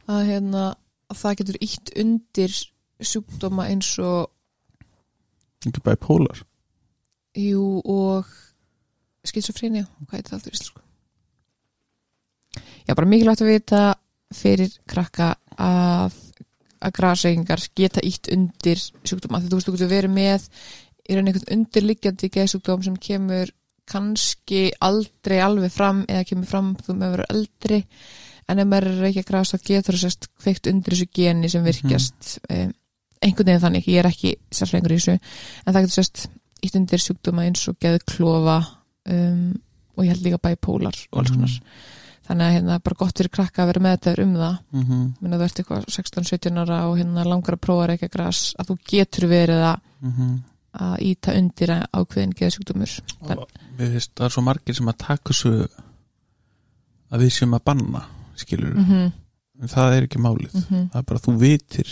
að 0.09 0.27
hérna 0.29 0.65
að 1.09 1.21
það 1.23 1.39
getur 1.41 1.63
ítt 1.65 1.95
undir 2.03 2.59
sjúkdóma 2.99 3.69
eins 3.71 3.93
og 4.03 4.29
ekki 5.67 5.83
bipolar. 5.83 6.43
Jú 7.37 7.81
og 7.83 8.29
skizofrenia, 9.27 9.87
hvað 10.07 10.17
heitir 10.17 10.31
það 10.31 10.37
alltaf 10.37 10.51
í 10.51 10.55
íslensku? 10.57 10.85
Já, 12.87 12.95
bara 12.95 13.09
mikilvægt 13.09 13.43
að 13.43 13.51
vita 13.51 13.81
fyrir 14.33 14.73
krakka 14.89 15.33
að 15.59 16.15
að 16.79 16.95
grasreikingar 16.95 17.63
geta 17.75 18.03
ítt 18.05 18.29
undir 18.33 18.79
sjúkdóma, 18.79 19.41
því 19.41 19.51
þú 19.51 19.59
veist, 19.59 19.67
þú 19.69 19.75
getur 19.75 19.91
verið 19.91 20.13
með 20.15 20.47
í 21.09 21.17
raun 21.17 21.29
einhvern 21.29 21.53
undirliggjandi 21.55 22.29
geðsjúkdóm 22.35 22.85
sem 22.85 22.97
kemur 23.01 23.53
kannski 23.89 24.67
aldrei 24.85 25.39
alveg 25.41 25.73
fram 25.73 26.03
eða 26.05 26.25
kemur 26.29 26.49
fram 26.49 26.73
þú 26.77 26.95
með 26.95 27.15
verið 27.15 27.31
eldri. 27.35 27.79
En 28.49 28.61
ef 28.61 28.67
maður 28.69 28.91
er 28.91 29.07
ekki 29.09 29.23
að 29.23 29.29
gras 29.29 29.53
þá 29.53 29.57
getur 29.65 29.95
það 29.95 30.03
sérst 30.03 30.27
kveikt 30.41 30.69
undir 30.69 30.95
þessu 30.95 31.09
geni 31.19 31.49
sem 31.49 31.65
virkjast 31.65 32.29
um, 32.49 32.71
einhvern 33.19 33.51
veginn 33.51 33.63
þannig, 33.65 33.89
ég 33.89 34.01
er 34.01 34.09
ekki 34.09 34.35
sérfræðingur 34.53 34.95
í 34.95 34.99
þessu. 34.99 35.17
En 35.65 35.73
það 35.73 35.85
getur 35.85 35.97
sérst 35.97 36.23
ítt 36.65 36.77
undir 36.79 37.03
sjúkdóma 37.03 37.45
eins 37.45 37.65
og 37.71 37.77
geðklofa 37.81 38.59
um, 39.09 39.49
og 39.97 40.05
ég 40.05 40.13
held 40.13 40.27
líka 40.27 40.41
bipolar 40.49 40.97
og 41.09 41.21
alls 41.23 41.33
konar 41.33 41.57
þannig 42.29 42.45
að 42.45 42.55
hérna 42.55 42.77
bara 42.85 42.99
gott 42.99 43.17
fyrir 43.17 43.31
krakka 43.33 43.63
að 43.63 43.71
vera 43.71 43.83
með 43.83 43.95
þetta 43.95 44.23
um 44.23 44.35
það. 44.37 44.57
Mhm, 44.77 45.01
minna 45.19 45.39
þú 45.39 45.47
ert 45.47 45.61
eitthvað 45.61 45.87
16-17 45.95 46.61
ára 46.61 46.79
og 46.89 46.97
hérna 46.99 47.25
langar 47.25 47.57
að 47.57 47.63
prófa 47.65 47.87
ekki 47.95 48.09
að 48.09 48.15
gras 48.17 48.41
að 48.59 48.69
þú 48.69 48.77
getur 48.91 49.27
verið 49.31 49.63
að, 49.71 49.87
mhm. 50.05 50.35
að 50.85 50.95
íta 51.09 51.35
undir 51.39 51.73
ákveðin 51.89 52.35
og 53.39 53.47
við 53.79 53.95
veist, 53.95 54.13
það 54.13 54.27
er 54.27 54.35
svo 54.35 54.43
margir 54.45 54.77
sem 54.77 54.91
að 54.91 54.99
taka 55.05 55.33
þessu 55.33 55.53
að 57.09 57.23
við 57.23 57.33
séum 57.33 57.57
að 57.57 57.65
banna 57.65 58.03
skilur, 58.37 58.75
mm 58.75 58.85
-hmm, 58.85 59.11
en 59.61 59.71
það 59.71 59.95
er 59.95 60.03
ekki 60.05 60.19
málið. 60.21 60.53
Mm 60.53 60.89
það 60.91 60.99
er 60.99 61.07
bara 61.09 61.19
að 61.19 61.25
þú 61.25 61.33
vitir 61.39 61.89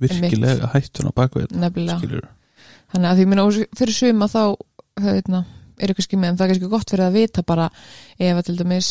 virkilega 0.00 0.70
hættun 0.72 1.10
á 1.10 1.12
nefnilega. 1.52 1.98
skilur, 1.98 2.28
þannig 2.92 3.10
að 3.10 3.16
því 3.18 3.26
minna 3.26 3.44
fyrir 3.76 3.94
suma 3.94 4.26
þá 4.26 4.56
hérna, 5.00 5.44
er 5.78 5.90
eitthvað 5.90 6.06
skimið 6.08 6.28
en 6.28 6.36
það 6.38 6.44
er 6.44 6.52
kannski 6.52 6.70
gott 6.70 6.90
fyrir 6.90 7.04
að 7.04 7.16
vita 7.18 7.42
bara 7.42 7.70
ef 8.18 8.36
að 8.36 8.44
til 8.46 8.56
dæmis 8.58 8.90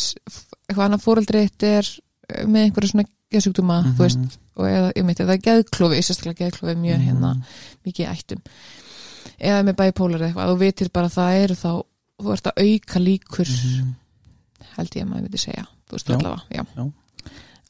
eitthvað 0.68 0.86
annað 0.88 1.04
fóreldri 1.06 1.42
eitt 1.44 1.64
er 1.68 1.90
eh, 2.30 2.46
með 2.46 2.68
einhverja 2.68 2.92
svona 2.94 3.08
geðsjúkdóma 3.34 3.78
Mhm. 3.84 3.94
þú 3.98 4.04
veist, 4.06 4.38
og 4.56 4.66
eða, 4.70 4.92
ég 4.96 5.06
það 5.28 5.34
er 5.34 5.44
geðklofi 5.48 6.02
sérstaklega 6.06 6.40
geðklofi 6.46 6.76
mjög 6.78 7.00
hérna 7.08 7.32
mikið 7.86 8.10
ættum 8.14 8.42
eða 9.40 9.64
með 9.66 9.76
bipolar 9.82 10.20
eða 10.22 10.28
eitthvað, 10.30 10.52
þú 10.54 10.58
vitir 10.60 10.90
bara 10.94 11.08
að 11.10 11.16
það 11.18 11.40
eru 11.44 11.56
þá 11.56 11.72
þú 12.24 12.34
ert 12.34 12.48
að 12.52 12.60
auka 12.64 13.00
líkur 13.00 13.50
Mhm. 13.50 13.94
held 14.78 14.90
ég 14.96 15.04
að 15.04 15.10
maður 15.10 15.24
myndi 15.28 15.40
segja 15.42 15.66
þú 15.90 15.92
veist 15.98 16.08
Já. 16.08 16.16
allavega, 16.18 16.42
já, 16.52 16.64
Já. 16.78 16.84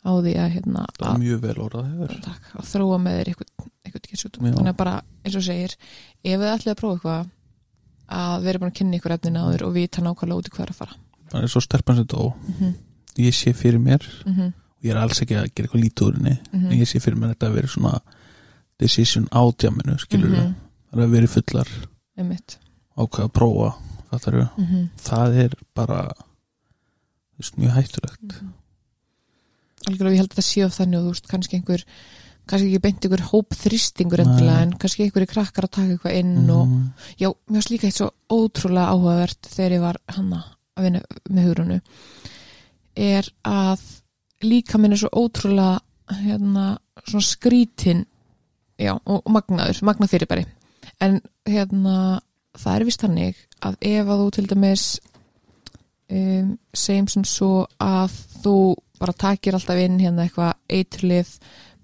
á 0.03 0.11
því 0.19 0.33
að 0.43 0.51
hérna 0.53 0.85
er 1.33 1.37
vel 1.39 1.55
orðað 1.63 2.21
takk, 2.23 2.43
að 2.59 2.65
þróa 2.73 2.97
með 2.99 3.13
þér 3.19 3.27
eitthvað, 3.31 3.69
eitthvað 3.85 4.07
geðsjúkdóm 4.09 4.45
Já. 4.47 4.53
þannig 4.57 4.73
að 4.73 4.77
bara, 4.77 5.01
eins 5.25 5.35
og 5.35 5.43
segir 5.47 5.75
ef 6.23 6.39
þið 6.39 6.51
ætlið 6.53 6.73
að 6.73 6.81
prófa 6.83 6.95
eitthvað 6.99 7.29
að 8.13 8.43
vera 8.43 8.59
búin 8.59 8.71
að 8.71 8.77
kynna 8.77 8.97
ykkur 8.99 9.11
efnin 9.15 9.39
áður 9.39 9.61
og 9.67 9.73
vita 9.73 10.01
nákvæmlega 10.03 10.37
út 10.37 10.47
í 10.47 10.53
hvað 10.53 10.65
er 10.67 10.73
að 10.73 10.79
fara 10.83 10.95
það 11.33 11.43
er 11.43 11.51
svo 11.53 11.61
stelpan 11.65 11.95
sem 11.99 12.05
dó. 12.07 12.33
Mm 12.33 12.53
-hmm, 12.59 12.73
ég 13.17 13.33
sé 13.33 13.53
fyrir 13.53 13.79
mér, 13.79 14.03
mm 14.25 14.33
-hmm, 14.33 14.53
og 14.53 14.83
ég 14.83 14.91
er 14.91 14.97
alls 14.97 15.21
ekki 15.21 15.35
að 15.35 15.49
gera 15.55 15.67
eitthvað 15.67 15.83
lítið 15.83 16.07
úr 16.07 16.13
henni. 16.17 16.37
Mhm. 16.53 16.65
en 16.71 16.79
ég 16.79 16.87
sé 16.87 16.99
fyrir 16.99 17.17
mér 17.17 17.33
þetta 17.35 17.47
að 17.49 17.53
vera 17.53 17.67
svona 17.67 17.99
decision 18.79 19.27
á 19.31 19.41
djáminu, 19.57 19.97
skilur 19.99 20.29
Mhm. 20.29 20.55
það 20.91 20.99
er 20.99 21.05
að 21.07 21.11
vera 21.11 21.27
fullar 21.27 21.67
ákveða 22.97 23.25
að 23.25 23.31
prófa 23.33 23.75
við, 24.11 24.49
mm 24.57 24.65
-hmm, 24.65 24.89
það 24.97 25.37
er 25.43 25.53
bara 25.75 26.11
veist, 27.39 27.55
mjög 27.57 27.71
hættulegt. 27.73 28.41
Algjörlega 29.87 30.13
ég 30.15 30.21
held 30.21 30.31
að 30.33 30.39
það 30.39 30.47
sé 30.47 30.65
of 30.65 30.77
þannig 30.79 30.97
og 30.99 31.03
þú 31.03 31.13
veist 31.13 31.27
kannski 31.27 31.55
einhver 31.57 31.83
kannski 32.45 32.67
ekki 32.67 32.81
beint 32.83 33.05
einhver 33.05 33.23
Nei. 34.51 34.61
en 34.63 34.73
kannski 34.73 35.03
einhverju 35.05 35.27
krakkar 35.31 35.63
að 35.67 35.71
taka 35.71 35.93
eitthvað 35.93 36.17
inn 36.19 36.49
og 36.49 36.67
Mhm. 36.67 36.89
já, 37.19 37.27
mér 37.49 37.55
varst 37.55 37.69
líka 37.71 37.87
eitt 37.87 37.95
svo 37.95 38.11
ótrúlega 38.29 38.91
áhugavert 38.91 39.41
þegar 39.47 39.71
ég 39.71 39.81
var 39.81 39.97
hanna 40.09 40.43
að 40.77 40.87
vinna 40.87 41.01
með 41.29 41.47
hugrunu 41.49 41.79
er 42.95 43.29
að 43.47 43.81
líka 44.43 44.77
minn 44.81 44.93
er 44.95 45.01
svo 45.03 45.09
ótrúlega 45.23 45.79
hérna, 46.23 46.65
svona 47.07 47.25
skrítin 47.25 48.03
já, 48.81 48.93
og, 49.05 49.23
magnaður, 49.31 49.79
magnað 49.87 50.11
fyrirbæri 50.13 50.45
en 51.03 51.19
hérna 51.47 51.95
það 52.59 52.75
er 52.75 52.85
vist 52.89 53.01
þannig 53.05 53.39
að 53.65 53.77
ef 53.89 54.09
að 54.13 54.21
þú 54.23 54.27
til 54.35 54.45
dæmis 54.51 54.87
um, 56.11 56.49
segjum 56.75 57.07
sem 57.13 57.25
svo 57.27 57.51
að 57.81 58.17
þú 58.43 58.55
bara 58.99 59.15
takir 59.25 59.55
alltaf 59.57 59.79
inn 59.81 59.97
hérna 60.03 60.27
eitthvað 60.27 60.53
eiturlið 60.69 61.31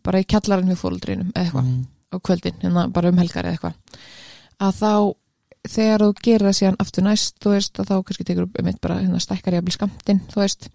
bara 0.05 0.21
í 0.21 0.27
kjallarinn 0.29 0.69
hjá 0.73 0.79
fóldrinum 0.83 1.31
eða 1.33 1.45
eitthvað 1.45 1.65
Mhm. 1.69 1.87
á 2.09 2.17
kvöldin, 2.25 2.59
hérna 2.63 2.87
bara 2.93 3.09
um 3.09 3.17
helgar 3.21 3.45
eða 3.45 3.57
eitthvað 3.57 3.73
að 4.59 4.77
þá 4.81 4.93
þegar 5.67 5.99
þú 6.05 6.13
gerir 6.23 6.45
það 6.47 6.55
síðan 6.59 6.77
aftur 6.79 7.03
næst 7.03 7.35
þú 7.43 7.51
veist 7.51 7.79
að 7.81 7.89
þá 7.89 7.95
kannski 8.07 8.25
tekur 8.29 8.45
upp 8.47 8.59
einmitt 8.61 8.79
bara 8.81 8.99
hérna 9.01 9.19
stækkar 9.19 9.57
jafnvel 9.57 9.75
skamtinn, 9.75 10.21
þú 10.31 10.39
veist 10.39 10.69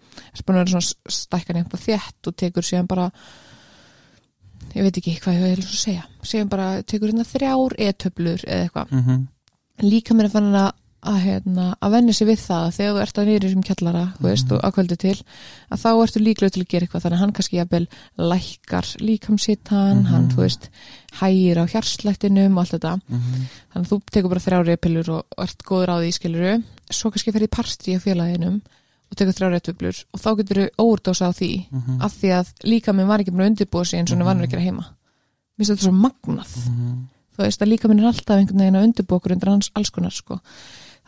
stækkar 1.09 1.57
jafnvel 1.61 1.81
þétt 1.81 2.29
og 2.29 2.35
tekur 2.37 2.63
síðan 2.67 2.87
bara 2.87 3.07
ég 4.75 4.83
veit 4.85 4.97
ekki 4.99 5.15
hvað 5.23 5.39
ég 5.39 5.55
vil 5.55 5.65
segja 5.65 6.05
síðan 6.25 6.49
bara 6.51 6.67
tekur 6.83 7.09
hérna 7.11 7.25
þrjár 7.25 7.75
e-töflur 7.79 8.43
eða 8.45 8.65
eitthvað, 8.67 8.91
Mhm. 8.91 9.27
líka 9.89 10.13
mér 10.13 10.25
að 10.29 10.31
fann 10.37 10.53
að 10.55 10.71
að, 11.05 11.17
hérna, 11.21 11.65
að 11.85 11.91
venja 11.95 12.13
sig 12.17 12.27
við 12.27 12.39
það 12.41 12.63
að 12.65 12.75
þegar 12.77 12.93
þú 12.95 13.01
ert 13.05 13.17
að 13.21 13.29
í 13.29 13.35
þessum 13.45 13.63
kjallara 13.67 14.03
þú 14.17 14.25
veist, 14.25 14.51
og 14.55 14.61
að 14.65 14.73
kvöldi 14.75 14.97
til 15.03 15.15
að 15.71 15.81
þá 15.83 15.89
ertu 16.05 16.19
líklega 16.25 16.53
til 16.55 16.63
að 16.63 16.69
gera 16.73 16.85
eitthvað 16.87 17.03
þannig 17.05 17.17
að 17.17 17.23
hann 17.23 17.33
kannski 17.37 17.59
jafnvel 17.59 17.87
lækkar 18.31 18.87
líkamsittan 19.05 19.97
Mhm. 20.01 20.05
hann, 20.11 20.29
þú 20.31 20.39
veist, 20.41 20.69
hægir 21.19 21.57
á 21.61 21.65
hjarslættinum 21.69 22.57
og 22.57 22.59
allt 22.65 22.73
þetta 22.75 22.93
Mhm. 23.09 23.45
þannig 23.73 23.85
að 23.85 23.91
þú 23.91 24.01
tekur 24.11 24.29
bara 24.29 24.45
þrjár 24.45 24.65
reypilur 24.65 25.09
og, 25.09 25.25
ert 25.37 25.63
góður 25.63 25.89
á 25.93 25.97
því 26.01 26.11
skiluru 26.13 26.63
svo 26.91 27.11
kannski 27.11 27.31
ferði 27.31 27.47
í 27.47 27.55
partí 27.57 27.95
á 27.95 27.99
félaginu 28.01 28.61
og 29.11 29.15
tekur 29.17 29.33
þrjár 29.37 29.51
reypilur 29.55 30.03
og 30.13 30.19
þá 30.19 30.29
getur 30.37 30.57
þú 30.57 30.69
óverdósa 30.79 31.29
á 31.29 31.31
því 31.33 31.65
Mhm. 31.71 32.01
af 32.01 32.11
því 32.21 32.29
að 32.39 32.47
líka 32.65 32.93
minn 32.93 33.07
var 33.07 33.19
ekki 33.19 33.31
búin 33.31 33.45
að 33.45 33.49
undirbúa 33.53 33.85
sig 33.85 33.99
eins 33.99 34.11
og 34.11 34.17
hann 34.17 34.25
var 34.25 34.35
að 34.45 34.49
gera 34.51 34.61
heima 34.61 34.85
mér 35.57 35.65
finnst 35.65 35.71
þetta 35.71 35.85
svo 35.85 35.93
magnað 35.93 36.51
Mhm. 36.67 37.07
þú 37.37 37.43
veist 37.43 37.61
að 37.61 37.67
líka 37.69 37.87
minn 37.89 37.99
er 37.99 38.05
alltaf 38.07 38.37
einhvern 38.39 38.59
veginn 38.59 38.75
að 38.75 38.83
undirbúa 38.87 39.19
okkur 39.19 39.31
undir 39.31 39.49
hans 39.49 39.71
alls 39.75 39.89
konar 39.91 40.11
sko 40.11 40.39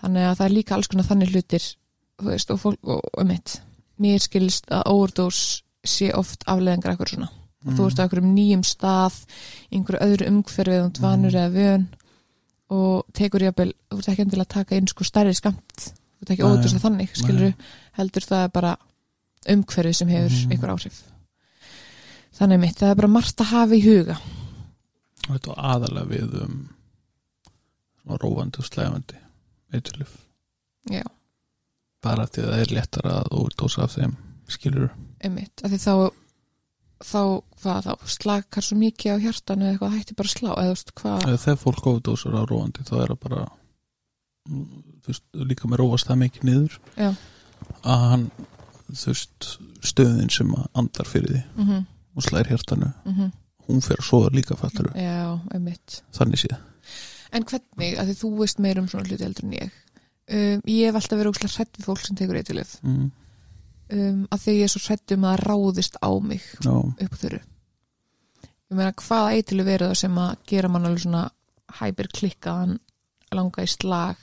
þannig 0.01 0.27
að 0.29 0.35
það 0.39 0.45
er 0.49 0.55
líka 0.57 0.75
alls 0.75 0.87
konar 0.91 1.07
þannig 1.09 1.31
hlutir 1.33 1.67
veist 2.27 2.51
og 2.53 2.59
fólk 2.61 2.79
og, 2.89 3.01
og 3.17 3.25
mitt 3.29 3.59
mér 4.01 4.19
skilst 4.21 4.69
að 4.73 4.83
overdós 4.93 5.41
sé 5.87 6.11
oft 6.13 6.43
afleðingar 6.49 6.91
eitthvað 6.93 7.13
svona. 7.15 7.29
Og 7.67 7.73
þú 7.77 7.85
ert 7.87 7.99
á 7.99 8.03
einhverjum 8.05 8.33
nýjum 8.35 8.63
stað 8.67 9.15
einhverju 9.73 10.01
öðru 10.05 10.27
umhverfið 10.31 10.83
og 10.83 10.91
dvanur 10.99 11.35
eða 11.35 11.53
vön 11.55 11.87
og 12.69 13.05
tekur 13.17 13.43
jafnvel, 13.47 13.71
þú 13.89 13.97
ert 14.01 14.09
ekki 14.11 14.21
endilega 14.25 14.45
að 14.47 14.53
taka 14.53 14.75
inn 14.77 14.87
sko 14.91 15.03
stærri 15.07 15.33
skamt, 15.37 15.87
þú 15.87 16.25
ert 16.25 16.31
ekki 16.35 16.43
Nei, 16.43 16.49
ódurst 16.51 16.81
þannig, 16.83 17.13
skilur 17.15 17.45
nei. 17.53 17.67
heldur 17.97 18.27
það 18.27 18.43
er 18.43 18.51
bara 18.57 18.73
umhverfið 19.47 19.95
sem 20.01 20.09
hefur 20.11 20.33
Mhm. 20.35 20.51
einhver 20.51 20.73
áhrif. 20.75 20.97
Þannig 22.37 22.59
mitt, 22.59 22.75
það 22.77 22.89
er 22.91 22.95
bara 23.01 23.07
margt 23.07 23.41
að 23.41 23.51
hafa 23.53 23.73
í 23.77 23.81
huga. 23.85 24.17
Og 25.27 25.31
þetta 25.35 25.53
var 25.55 25.63
aðalega 25.73 26.07
við 26.11 26.35
um 26.43 26.57
svona 28.03 28.19
rófandi 28.21 28.59
og 28.61 28.67
slæfandi 28.69 29.17
eiturlif 29.75 30.13
já, 30.91 31.03
bara 32.05 32.27
því 32.29 32.45
að 32.45 32.53
það 32.53 32.63
er 32.63 32.73
léttar 32.77 33.09
að 33.11 33.33
overdósa 33.35 33.83
af 33.85 33.97
þeim 33.97 34.15
skilur 34.51 34.91
einmitt, 35.23 35.63
af 35.63 35.73
því 35.73 35.79
þá 35.83 35.93
þá, 37.03 37.21
hvað 37.61 37.87
þá, 37.87 37.93
slakar 38.09 38.65
svo 38.65 38.77
mikið 38.79 39.17
á 39.17 39.23
hjartanu 39.25 39.65
eða 39.67 39.73
eitthvað 39.75 39.97
hætti 39.97 40.17
bara 40.17 40.33
slá 40.33 40.51
eða 40.51 40.67
þú 40.67 40.75
veist, 40.75 40.93
hvað, 41.01 41.25
þegar 41.43 41.59
fólk 41.63 41.89
overdósar 41.91 42.37
á 42.37 42.43
rófandi 42.49 42.85
þá 42.87 42.93
er 42.97 43.13
það 43.13 43.19
bara 43.25 43.41
mm, 44.47 44.69
þú 45.03 45.13
veist, 45.13 45.25
líka 45.51 45.71
með 45.71 45.83
rófast 45.83 46.09
það 46.09 46.21
mikið 46.23 46.47
niður 46.49 46.79
Já. 46.95 47.09
að 47.83 48.07
hann 48.13 48.25
þú 48.87 49.11
veist, 49.11 49.51
stöðin 49.91 50.33
sem 50.33 50.55
andar 50.77 51.09
fyrir 51.09 51.35
því 51.35 51.43
mhm, 51.65 51.85
og 52.17 52.25
slær 52.25 52.49
hjartanu, 52.49 52.89
mhm. 53.05 53.35
hún 53.67 53.85
fer 53.85 54.01
að 54.01 54.09
soða 54.09 54.33
líka 54.33 54.57
fattur 54.57 54.89
þannig 56.17 56.45
séð 56.45 56.57
En 57.31 57.43
hvernig, 57.43 57.97
að 57.99 58.07
því 58.11 58.15
þú 58.21 58.29
veist 58.39 58.59
meir 58.59 58.79
um 58.79 58.87
svona 58.87 59.07
hluti 59.09 59.23
eldur 59.27 59.45
en 59.45 59.53
ég. 59.57 59.71
Um, 60.29 60.61
Ég 60.67 60.85
hef 60.87 60.95
alltaf 60.95 61.19
verið 61.19 61.31
óslega 61.33 61.53
hrætt 61.57 61.77
við 61.77 61.85
fólk 61.85 61.99
sem 62.05 62.15
tekur 62.19 62.35
eitthvað 62.35 62.71
mm, 62.83 63.11
um, 63.95 64.27
að 64.31 64.39
því 64.43 64.55
ég 64.57 64.63
er 64.63 64.71
svo 64.73 64.81
hrætt 64.87 65.11
um 65.15 65.23
að 65.23 65.37
það 65.37 65.45
ráðist 65.47 65.95
á 66.03 66.09
mig 66.19 66.43
já, 66.63 66.71
upp 66.75 67.13
á 67.15 67.17
þurru. 67.21 67.39
Ég 68.67 68.75
meina, 68.75 68.91
hvaða 68.91 69.33
eitthvað 69.37 69.65
verið 69.69 69.87
það 69.87 69.99
sem 70.01 70.17
að 70.17 70.33
gera 70.51 70.67
mann 70.73 70.85
alveg 70.89 71.03
svona 71.05 71.29
hæpir 71.79 72.07
klikkaðan 72.17 72.79
langa 73.35 73.63
í 73.63 73.67
slag 73.71 74.17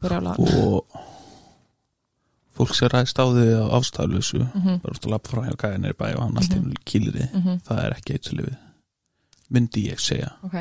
brjála 0.00 0.34
og 0.38 0.86
fólk 2.54 2.74
sem 2.76 2.88
ræðist 2.92 3.18
á 3.20 3.24
því 3.26 3.44
á 3.56 3.64
ástæðlösu 3.78 4.40
mm 4.44 4.60
-hmm, 4.62 4.80
bara 4.82 4.94
út 4.94 5.06
að 5.06 5.10
lappa 5.10 5.28
frá 5.32 5.42
hjá 5.48 5.56
gæðin 5.64 5.84
er 5.88 5.92
bæði 5.98 6.16
og 6.16 6.22
hann 6.22 6.36
allt 6.38 6.54
Mhm. 6.56 6.72
í 6.72 6.76
kýlir 6.88 7.12
þið 7.18 7.28
mm 7.34 7.60
það 7.68 7.84
er 7.84 7.92
ekki 7.96 8.12
eitt 8.14 8.32
lifið 8.32 8.56
myndi 9.50 9.84
ég 9.90 9.98
segja. 10.00 10.30
Ok, 10.42 10.54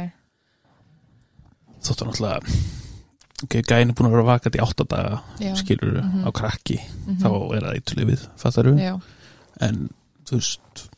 þóttu 1.84 2.07
náttúrulega 2.07 2.55
ok, 3.43 3.57
gæðin 3.67 3.91
er 3.91 3.97
búin 3.97 4.09
að 4.09 4.15
vera 4.15 4.27
vakað 4.29 4.57
í 4.57 4.63
átta 4.63 4.86
daga 4.88 5.21
já. 5.39 5.53
skilur 5.59 5.99
Mhm. 6.01 6.23
á 6.23 6.29
krakki. 6.31 6.79
Mhm, 7.07 7.19
þá 7.19 7.29
er 7.55 7.61
það 7.61 7.75
eitt 7.75 7.95
lifið, 7.97 8.27
fattar 8.38 8.69
Já, 8.79 8.99
en 9.61 9.89
þú 10.25 10.39
veist 10.39 10.89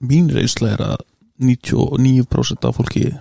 mín 0.00 0.30
reynsla 0.30 0.72
er 0.72 0.78
að 0.78 0.96
99% 1.40 2.64
af 2.68 2.76
fólki 2.76 3.18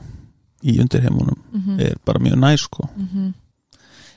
í 0.64 0.80
undirheimunum 0.80 1.38
mhm, 1.54 1.80
er 1.80 1.96
bara 2.06 2.20
mjög 2.20 2.38
næ 2.40 2.58
sko. 2.58 2.90
Mhm. 2.96 3.34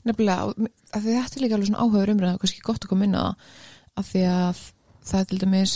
Nefnilega, 0.05 0.55
að 0.93 1.03
því 1.05 1.13
þetta 1.15 1.37
er 1.37 1.43
líka 1.43 1.55
alveg 1.55 1.69
svona 1.69 1.83
áhugaður 1.85 2.13
umræða 2.17 2.35
og 2.35 2.41
kannski 2.43 2.63
gott 2.67 2.85
að 2.85 2.89
koma 2.89 3.05
inn 3.05 3.15
á 3.15 3.27
að 3.97 4.05
því 4.11 4.23
að 4.27 4.63
það 5.07 5.21
er 5.21 5.25
til 5.31 5.39
dæmis 5.39 5.75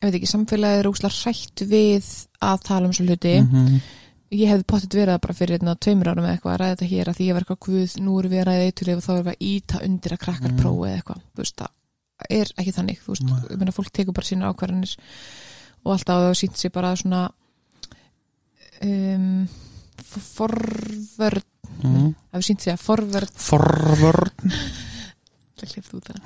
ég 0.00 0.08
veit 0.08 0.16
ekki, 0.18 0.30
samfélagið 0.32 0.80
er 0.80 0.88
úslega 0.90 1.18
hrætt 1.22 1.62
við 1.70 2.06
að 2.42 2.62
tala 2.64 2.86
um 2.86 2.92
svo 2.92 3.04
hluti. 3.04 3.34
-hmm. 3.40 3.80
Ég 4.30 4.50
hefði 4.50 4.66
pottit 4.70 4.94
verið 4.94 5.12
það 5.14 5.22
bara 5.24 5.36
fyrir 5.36 5.56
hérna, 5.56 5.74
tveimur 5.84 6.10
árum 6.10 6.26
eða 6.26 6.34
eitthvað 6.36 6.52
að 6.54 6.60
ræða 6.60 6.74
þetta 6.74 6.88
hér 6.90 7.10
að 7.10 7.16
því 7.18 7.26
ég 7.26 7.36
var 7.36 7.44
eitthvað 7.44 7.64
guð, 7.66 7.94
nú 8.04 8.16
erum 8.20 8.32
við 8.32 8.40
að 8.40 8.48
ræða 8.48 8.66
eitthvað 8.68 8.96
og 8.96 9.04
þá 9.04 9.12
erum 9.14 9.26
við 9.26 9.34
að 9.34 9.46
íta 9.50 9.80
undir 9.86 10.14
að 10.14 10.22
krakkar 10.24 10.52
Mm. 10.52 10.60
prófi 10.60 10.86
eða 10.86 10.98
eitthvað, 11.00 11.20
þú 11.34 11.42
veist, 11.42 11.56
það 11.60 11.70
er 12.38 12.52
ekki 12.60 12.74
þannig, 12.76 12.98
þú 13.00 13.14
veist, 13.14 13.26
Nei. 13.26 13.40
ég 13.50 13.58
meina 13.58 13.74
fólk 13.74 13.90
tekur 13.90 14.14
bara 14.14 14.30
sína 14.30 14.50
ákvarðanir 14.52 14.94
og 15.84 15.92
alltaf 15.94 16.20
það 16.20 16.38
sínt 16.40 16.56
sér 16.60 16.74
bara 16.74 16.94
svona 17.00 17.22
um, 18.84 19.48
forvörd 20.06 21.46
mm. 21.82 22.08
það 22.30 22.46
sínt 22.46 22.64
sér 22.64 22.76
að 22.76 22.84
forvörd 22.86 23.34
það 26.06 26.20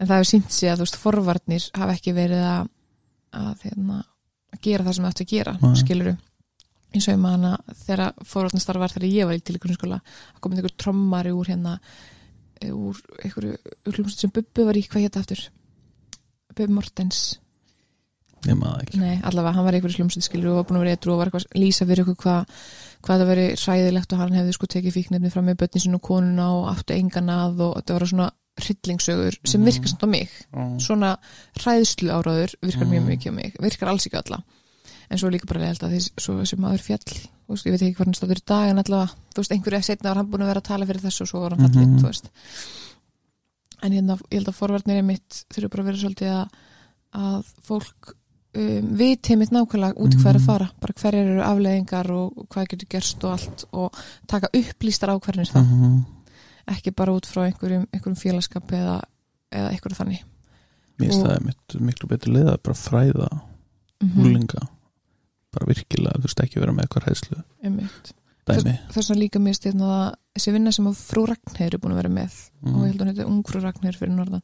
en 0.00 0.08
það 0.08 0.28
sínt 0.30 0.54
sér 0.54 0.72
að 0.72 0.80
þú 0.80 0.86
veist, 0.86 1.00
forvarnir 1.04 1.66
hafa 1.76 1.96
ekki 1.98 2.14
verið 2.16 2.44
að 2.46 2.68
að, 3.30 3.64
hérna, 3.66 4.00
að 4.50 4.62
gera 4.64 4.86
það 4.86 4.96
sem 4.96 5.04
það 5.06 5.12
ætti 5.14 5.26
að 5.26 5.32
gera 5.34 5.52
skiluru 5.78 6.14
eins 6.94 7.06
og 7.08 7.14
ég 7.14 7.20
manna 7.22 7.52
þegar 7.86 8.14
forvarnastarf 8.26 8.80
var 8.82 8.88
þegar 8.94 9.08
ég 9.12 9.26
var 9.28 9.34
í 9.38 9.42
til 9.46 9.58
grunnskóla 9.62 10.00
að 10.00 10.40
komið 10.42 10.58
einhver 10.62 10.76
trommari 10.76 11.30
úr 11.36 11.46
hérna 11.52 11.76
eh, 12.60 12.72
úr 12.74 12.98
einhverju 13.22 13.56
hljómsveit 13.92 14.18
sem 14.24 14.30
Bubbi 14.34 14.64
var 14.66 14.74
í, 14.80 14.82
hvað 14.90 15.06
hétt 15.06 15.16
aftur? 15.20 15.44
Bubbi 16.50 16.72
Mortens. 16.74 17.38
Ég 18.48 18.56
maður 18.56 18.86
ekki. 18.86 18.98
Nei, 19.02 19.18
allavega, 19.22 19.52
hann 19.58 19.66
var 19.68 19.76
einhverju 19.76 19.98
hljómsveit 20.00 20.24
skilur 20.24 20.54
og 20.54 20.56
var 20.62 20.68
búin 20.70 20.78
að 20.80 20.84
vera 20.86 20.94
eitthvað 20.96 21.12
og 21.12 21.18
var 21.20 21.28
eitthvað 21.30 21.46
að 21.50 21.60
lýsa 21.60 21.86
fyrir 21.86 22.04
ykkur 22.06 22.20
hvað 22.24 22.54
hvað 23.04 23.20
það 23.22 23.28
veri 23.30 23.46
hræðilegt 23.56 24.12
og 24.12 24.18
hann 24.20 24.36
hefði 24.36 24.52
sko 24.56 24.66
tekið 24.74 24.96
fíknefni 24.96 25.30
fram 25.32 25.46
með 25.48 25.58
börnin 25.62 25.82
sinu 25.84 25.98
og 26.00 26.04
konuna 26.08 26.46
og 26.56 26.66
áttu 26.72 26.96
engan 26.96 27.28
að 27.32 27.60
og 27.66 27.74
þetta 27.78 27.96
var 27.98 28.06
svona 28.10 28.30
hryllingssögur 28.60 29.36
sem 29.44 29.60
Mhm. 29.60 29.66
virkar 29.70 29.88
samt 29.88 30.04
á 30.04 30.08
mig. 30.10 30.28
Svona 30.80 31.10
hræðslu 31.60 32.10
áraður 32.12 32.54
virkar 32.60 32.88
mjög 32.88 33.02
Mhm. 33.04 33.08
mikið 33.12 33.28
á 33.30 33.34
mig, 33.36 33.56
virkar 33.60 33.88
alls 33.88 34.06
ekki 34.06 34.16
alla 34.20 34.42
en 35.10 35.18
svo 35.18 35.26
er 35.28 35.32
líka 35.34 35.46
bara 35.50 35.60
leiðalt 35.64 35.82
að 35.82 35.94
því 35.96 36.46
sem 36.46 36.60
maður 36.62 36.84
fjall, 36.86 37.14
veist, 37.50 37.66
ég 37.66 37.72
veit 37.74 37.82
ekki 37.82 37.96
hvað 37.98 38.06
hann 38.06 38.14
staður 38.14 38.40
í 38.40 38.46
dag 38.46 38.68
en 38.70 38.78
allavega, 38.78 39.14
þú 39.34 39.42
veist, 39.42 39.52
einhverju 39.56 39.82
setna 39.82 40.10
var 40.12 40.20
hann 40.20 40.30
búin 40.30 40.44
að 40.44 40.50
vera 40.52 40.60
að 40.62 40.68
tala 40.70 40.86
fyrir 40.86 41.02
þessu 41.02 41.22
og 41.26 41.28
svo 41.32 41.40
var 41.40 41.50
hann 41.56 41.64
fallið, 41.66 41.88
Mhm. 41.88 41.98
þú 41.98 42.06
veist 42.06 42.30
en 43.82 43.92
hérna, 43.96 44.16
ég 44.30 44.38
held 44.38 44.48
að 44.52 44.58
forvarnir 44.60 44.98
er 45.00 45.02
mitt 45.08 45.44
þurfa 45.54 45.70
bara 45.72 45.82
að 45.82 45.88
vera 45.90 46.00
svolítið 46.02 46.32
að, 46.36 46.48
að 47.20 47.44
fólk 47.66 48.12
um, 48.60 48.88
viti 49.00 49.36
mitt 49.40 49.50
nákvæmlega 49.54 49.96
út 49.96 50.14
í 50.14 50.18
hvað 50.20 50.30
er 50.30 50.38
að 50.38 50.40
Mhm. 50.40 50.46
fara 50.46 50.70
bara 50.80 50.92
hverjar 51.00 51.26
eru 51.30 51.42
afleðingar 51.46 52.10
og 52.10 52.46
hvað 52.50 52.68
getur 52.68 52.88
gerst 52.90 53.24
og 53.24 53.30
allt 53.32 53.64
og 53.72 53.94
taka 54.28 54.48
upplýstar 54.52 55.08
ákvarðinir 55.14 55.50
það 55.54 55.64
Mhm. 55.70 56.04
ekki 56.68 56.94
bara 56.94 57.12
út 57.12 57.26
frá 57.26 57.46
einhverjum, 57.50 57.86
einhverjum 57.92 58.20
félagskap 58.20 58.66
eða, 58.70 59.00
eða 59.50 59.70
einhverju 59.72 59.96
þannig 59.96 60.22
mér 61.00 61.08
finnst 61.08 61.24
það 61.26 61.44
mitt, 61.44 61.80
miklu 61.80 62.08
betur 62.08 62.32
leið 62.34 62.50
að 62.52 62.62
bara 62.62 62.74
fræða 62.74 63.28
mm 64.02 64.20
úlinga 64.24 64.68
bara 65.54 65.66
virkilega, 65.70 66.18
þú 66.20 66.28
veist 66.28 66.40
ekki 66.44 66.60
vera 66.62 66.72
með 66.72 66.86
eitthvað 66.86 67.08
hæðslu 67.10 67.42
þess 68.50 69.08
vegna 69.10 69.20
líka 69.20 69.38
mér 69.42 69.54
styrna 69.58 69.88
það 69.90 70.14
þessi 70.34 70.52
vinna 70.56 70.72
sem 70.74 70.86
að 70.90 71.02
frú 71.10 71.24
Ragnheiður 71.28 71.74
er 71.76 71.82
búin 71.82 71.92
að 71.94 72.00
vera 72.00 72.12
með 72.14 72.32
Mhm. 72.60 72.74
og 72.74 72.80
ég 72.80 72.90
held 72.90 73.00
að 73.00 73.06
hún 73.06 73.10
heiti 73.14 73.26
ung 73.30 73.42
frú 73.44 73.60
Ragnheiður 73.62 73.98
fyrir 74.00 74.14
norðan 74.16 74.42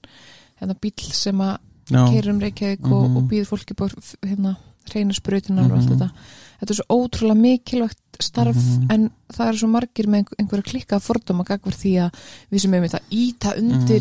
hérna 0.61 0.77
bíl 0.81 1.13
sem 1.13 1.39
að 1.39 1.59
keirir 1.87 2.31
um 2.31 2.41
Reykjavík 2.41 2.85
og, 2.91 3.05
Mhm. 3.11 3.17
og 3.17 3.23
býður 3.31 3.51
fólki 3.53 3.75
búið 3.75 4.17
hérna 4.23 4.57
reyna 4.95 5.13
sprutinar 5.15 5.65
og 5.67 5.79
allt 5.79 5.89
Mhm. 5.91 5.99
þetta 5.99 6.11
þetta 6.61 6.71
er 6.71 6.77
svo 6.77 6.87
ótrúlega 6.91 7.41
mikilvægt 7.41 7.99
starf 8.23 8.57
Mhm. 8.57 8.87
en 8.93 9.11
það 9.33 9.49
eru 9.49 9.59
svo 9.59 9.69
margir 9.69 10.07
með 10.07 10.19
einhver, 10.23 10.37
einhverja 10.41 10.67
klikka 10.71 10.99
fordóma 11.01 11.45
gagvar 11.45 11.75
því 11.75 11.93
að 12.05 12.11
við 12.53 12.61
sem 12.61 12.73
hefum 12.73 12.89
þetta 12.89 13.01
íta 13.11 13.57
undir 13.59 14.01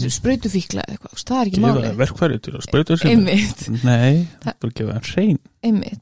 eitthvað, 0.86 1.12
þú 1.12 1.16
veist, 1.16 1.28
það 1.30 1.42
er 1.42 1.48
ekki 1.48 1.62
gefa 1.62 1.74
máli 1.76 1.88
þeim 1.90 1.98
verkfæri 2.04 2.42
til 2.42 2.54
að 2.54 2.62
sér 2.98 3.10
einmitt, 3.12 3.84
nei, 3.84 4.28
Það- 4.44 4.60
bara 4.60 4.74
gefa 4.76 4.94
þeim 4.94 5.10
hrein 5.16 5.40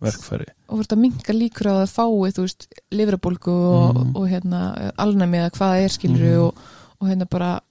verkfæri 0.02 0.46
og 0.70 0.80
verður 0.80 0.96
að 0.98 1.00
minka 1.04 1.34
líkur 1.34 1.68
á 1.70 1.74
að 1.84 1.94
fái 1.94 2.32
þú 2.34 2.42
veist, 2.48 2.68
livrabólgu 2.92 3.52
og, 3.54 3.96
Mhm. 3.96 4.16
og 4.16 4.30
hérna, 4.30 4.92
alnæmi 4.98 5.38
eða 5.38 5.52
hvað 5.52 5.72
það 5.72 5.84
er 5.84 5.90
skilur 5.90 6.20
Mhm. 6.34 6.40
og, 6.44 6.56
og 7.02 7.08
hérna 7.10 7.30
bara 7.30 7.62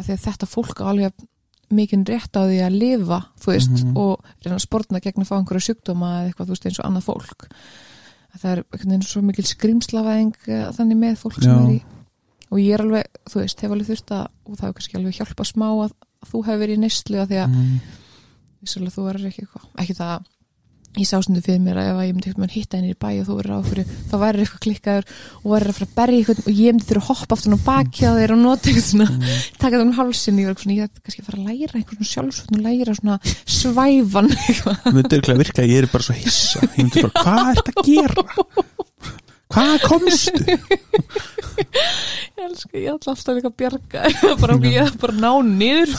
að 0.00 0.06
að 0.14 0.24
þetta 0.26 0.46
fólk 0.46 0.80
á 0.80 0.86
alveg 0.92 1.12
mikið 1.70 2.04
rétt 2.08 2.32
á 2.32 2.42
því 2.48 2.58
að 2.64 2.78
lifa 2.78 3.24
þú 3.40 3.46
veist, 3.52 3.84
Mhm. 3.84 3.96
og 3.96 4.20
reyna 4.44 4.56
að 4.56 4.66
sportna 4.66 5.00
gegn 5.00 5.20
að 5.20 5.28
fá 5.28 5.36
einhverja 5.36 5.66
sjúkdóma 5.74 6.08
eða 6.08 6.32
eitthvað, 6.32 6.46
þú 6.46 6.54
veist, 6.54 6.64
eins 6.66 6.78
og 6.78 6.86
annað 6.86 7.04
fólk 7.04 7.44
að 7.44 7.48
það 8.34 8.50
er 8.50 8.62
einhvern 8.62 8.92
veginn 8.92 9.06
svo 9.08 9.22
mikil 9.24 9.46
skrimslavæðing 9.48 10.34
eh, 10.48 10.66
þannig 10.76 11.00
með 11.00 11.22
fólk 11.22 11.38
sem 11.40 11.52
Já. 11.52 11.58
er 11.58 11.76
í 11.76 11.78
og 12.48 12.60
ég 12.62 12.74
er 12.74 12.84
alveg, 12.84 13.20
þú 13.28 13.40
veist, 13.42 13.60
hef 13.60 13.72
alveg 13.74 13.88
þurft 13.90 14.12
að 14.16 14.26
og 14.28 14.56
það 14.56 14.64
hefur 14.64 14.76
kannski 14.78 14.98
alveg 14.98 15.18
hjálpa 15.18 15.46
smá 15.48 15.66
að, 15.68 15.94
að 16.22 16.30
þú 16.32 16.42
hefur 16.46 16.62
verið 16.62 16.78
í 16.78 16.82
neyslu 16.84 17.20
að 17.20 17.32
því 17.32 17.40
að 17.42 17.54
mm. 17.54 17.74
vissulega 18.64 18.94
þú 18.94 19.06
verður 19.08 19.30
ekki 19.30 19.44
eitthvað 19.44 19.82
ekki 19.84 19.96
það 19.98 20.14
að 20.14 20.28
ég 20.98 21.06
sá 21.06 21.18
stundu 21.22 21.42
fyrir 21.44 21.60
mér 21.62 21.76
að 21.78 21.88
ef 21.92 21.98
ég 22.08 22.14
myndi 22.16 22.30
eitthvað 22.30 22.54
hitta 22.56 22.78
henni 22.78 22.90
í 22.94 22.96
bæ 22.98 23.08
og 23.20 23.26
þú 23.28 23.34
verður 23.38 23.58
á 23.58 23.60
fyrir 23.68 23.90
þá 24.08 24.14
verður 24.22 24.42
eitthvað 24.44 24.62
klikkaður 24.64 25.04
og 25.38 25.48
verður 25.52 25.68
að 25.70 25.76
fara 25.78 25.88
að 25.88 25.96
berja 25.98 26.18
eitthvað 26.22 26.40
og 26.48 26.54
ég 26.58 26.72
myndi 26.74 26.88
þurfa 26.88 27.04
að 27.04 27.20
hoppa 27.20 27.36
aftur 27.38 27.54
á 27.54 27.66
baki 27.68 28.02
á 28.08 28.12
þeir 28.18 28.32
og 28.34 28.40
nota 28.42 28.64
eitthvað 28.72 28.88
svona 28.88 29.06
Mm. 29.08 29.22
taka 29.58 29.76
það 29.78 29.84
um 29.84 29.92
hálsin 29.98 30.38
ég 30.40 30.48
eitthvað 30.48 30.64
svona, 30.64 30.78
ég 30.78 30.88
ætti 30.88 31.02
kannski 31.04 31.22
að 31.22 31.28
fara 31.28 31.38
að 31.38 31.46
læra 31.48 31.74
eitthvað 31.78 31.96
svona 31.98 32.12
sjálfsvöld 32.14 32.50
og 32.56 32.64
læra 32.66 32.92
svona 32.98 33.16
svæfan 33.58 34.28
eitthvað. 34.34 34.76
Myndi 34.96 35.14
örugglega 35.18 35.42
virka 35.44 35.62
að 35.62 35.72
ég 35.74 35.78
er 35.84 35.88
bara 35.92 36.06
svo 36.08 36.14
hissa. 36.18 36.58
Ég 36.64 36.76
myndi 36.78 37.04
bara, 37.04 37.14
hvað 37.22 37.38
er 37.38 37.54
þetta 37.58 37.72
að 37.74 37.88
gera? 37.88 38.22
Hvað 39.48 39.74
komstu? 39.88 40.42
Ég 42.38 42.42
elska, 42.46 42.74
ég 42.78 42.90
ætla 42.92 43.14
alltaf 43.14 43.36
líka 43.38 43.48
að 43.50 43.56
bjarga 43.58 44.00
bara 44.42 44.58
ég 44.70 44.90
bara 45.00 45.14
ná 45.18 45.30
niður. 45.46 45.94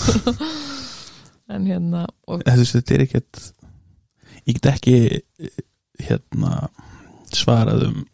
En 1.50 1.66
hérna 1.66 2.04
og, 2.30 2.44
veist, 2.46 2.76
þetta 2.78 2.94
er 2.96 3.04
ekkert 3.08 3.42
ég 4.46 4.60
get 4.60 4.70
ekki 4.74 4.96
hérna 6.00 6.70
svarað 7.36 7.88
um 7.90 8.06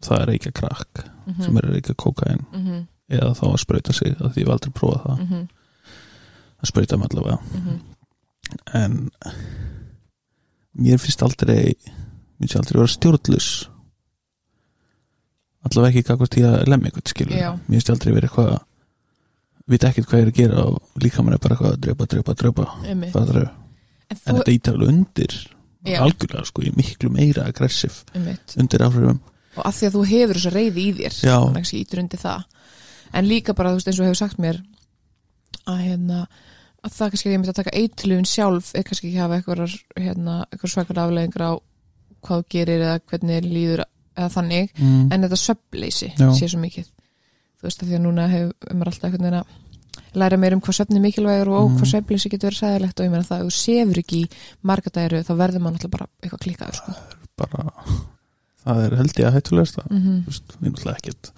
það 0.00 0.22
er 0.22 0.34
ekki 0.34 0.52
krakk 0.56 1.04
mm 1.04 1.42
sem 1.44 1.56
er 1.56 1.76
ekki 1.76 1.94
kokain 1.94 2.40
-hmm, 2.50 2.86
eða 3.08 3.34
þá 3.38 3.44
að 3.52 3.60
sprauta 3.62 3.92
sig 3.92 4.16
að 4.18 4.32
því 4.32 4.40
ég 4.40 4.46
hef 4.46 4.52
aldrei 4.52 4.72
prófað 4.72 5.02
það. 5.04 5.18
Mm 5.18 5.26
-hmm, 5.26 5.48
að 6.60 6.68
sprauta 6.68 6.96
mig 6.96 7.06
allavega. 7.10 7.38
Mm 7.54 7.60
-hmm. 7.60 7.78
en 8.74 9.10
mér 10.72 10.98
finnst 10.98 11.22
aldrei 11.22 11.74
mér 12.38 12.48
finnst 12.48 12.56
aldrei 12.56 12.80
vera 12.80 12.88
stjórnlus 12.88 13.68
allavega 15.66 15.90
ekki 15.92 16.08
kakvart 16.08 16.36
í 16.40 16.44
að 16.46 16.68
lemja 16.70 16.90
eitthvað 16.90 17.12
skilur 17.12 17.36
Já. 17.36 17.50
mér 17.52 17.76
finnst 17.76 17.90
aldrei 17.90 18.14
vera 18.14 18.28
eitthvað 18.30 18.58
vita 19.70 19.90
ekkert 19.90 20.08
hvað 20.10 20.20
ég 20.20 20.26
er 20.26 20.32
að 20.32 20.38
gera 20.40 20.66
og 20.66 21.02
líka 21.02 21.22
mér 21.22 21.36
er 21.36 21.42
bara 21.42 21.54
eitthvað 21.56 21.72
að 21.72 21.80
drepa, 21.86 22.06
drepa, 22.06 22.34
drepa 22.34 22.66
það 23.12 23.34
er, 23.34 23.50
en 24.10 24.18
en 24.18 24.22
þú, 24.22 24.38
þetta 24.40 24.54
ítar 24.56 24.78
alveg 24.78 24.92
undir 24.94 25.36
Já. 25.80 25.98
algjörlega 26.04 26.46
sko, 26.48 26.64
ég 26.66 26.74
er 26.74 26.76
miklu 26.76 27.10
meira 27.14 27.46
aggressiv 27.48 28.02
einmitt 28.14 28.56
undir 28.60 28.84
áhrifum 28.84 29.20
og 29.56 29.62
að 29.64 29.76
því 29.78 29.88
að 29.88 29.96
þú 29.96 30.04
hefur 30.10 30.38
þessa 30.38 30.54
reyði 30.54 30.82
í 30.82 30.92
þér 30.98 31.16
þannig 31.20 31.66
að 31.66 31.78
ítur 31.80 32.02
undir 32.04 32.22
það 32.22 32.44
en 33.10 33.26
líka 33.26 33.56
bara, 33.56 33.72
þú 33.72 33.80
veist, 33.80 33.90
eins 33.90 34.00
og 34.00 34.08
hefur 34.10 34.20
sagt 34.20 34.42
mér 34.42 34.60
að 35.70 35.82
hérna 35.86 36.20
að 36.80 36.94
það 36.96 37.12
kannski 37.12 37.30
ég 37.30 37.40
myndi 37.40 37.52
að 37.52 37.58
taka 37.60 37.76
eitlugun 37.76 38.28
sjálf 38.28 38.70
er 38.76 38.84
kannski 38.86 39.10
ekki 39.10 39.20
hafa 39.20 39.38
eitthvað, 39.40 39.74
hérna, 40.00 40.36
eitthvað 40.48 40.74
svakar 40.74 41.02
afleðingar 41.02 41.44
á 41.44 41.52
hvað 42.24 42.44
gerir 42.52 42.84
eða 42.84 43.00
hvernig 43.10 43.48
líður 43.48 43.82
eða 44.18 44.30
þannig, 44.34 44.72
mm. 44.76 45.02
en 45.12 45.24
þetta 45.26 45.40
söfnleysi 45.40 46.10
Já. 46.12 46.28
sé 46.36 46.48
svo 46.50 46.60
mikið 46.60 46.88
þú 46.90 47.68
veist, 47.68 47.82
að 47.82 47.90
því 47.90 47.98
að 47.98 48.04
núna 48.06 48.28
hefur 48.32 48.72
maður 48.72 48.92
alltaf 48.92 49.08
einhvern 49.08 49.26
veginn 49.26 49.40
að 49.40 49.58
læra 50.14 50.36
meir 50.38 50.54
um 50.54 50.60
hvað 50.60 50.76
söfni 50.80 50.96
er 50.96 51.04
mikilvægur 51.04 51.48
og 51.48 51.70
Mhm. 51.70 51.78
hvað 51.78 51.90
söfnleysi 51.94 52.28
getur 52.30 52.50
verið 52.50 52.60
sæðilegt 52.62 53.00
og 53.00 53.06
ég 53.06 53.10
meina 53.10 53.24
það, 53.24 53.40
ef 53.40 53.46
þú 53.46 53.56
sefur 53.60 53.98
ekki 54.02 54.22
í 54.24 54.30
marga 54.62 54.90
dæru 54.90 55.22
þá 55.24 55.32
verður 55.36 55.60
maður 55.60 55.76
alltaf 55.78 55.90
bara 55.90 56.06
eitthvað 56.22 56.40
klikkaður 56.44 56.74
sko. 56.74 56.92
bara 57.36 57.72
það 58.64 58.84
er 58.84 58.96
held 58.96 59.14
ég 59.16 59.26
að 59.26 59.32
hættulegast 59.38 59.76
það 59.76 59.90
mm 59.90 60.00
þú 60.00 60.26
veist, 60.26 60.56
við 60.60 60.70
náttúrulega 60.72 60.96
ekkert 60.98 61.32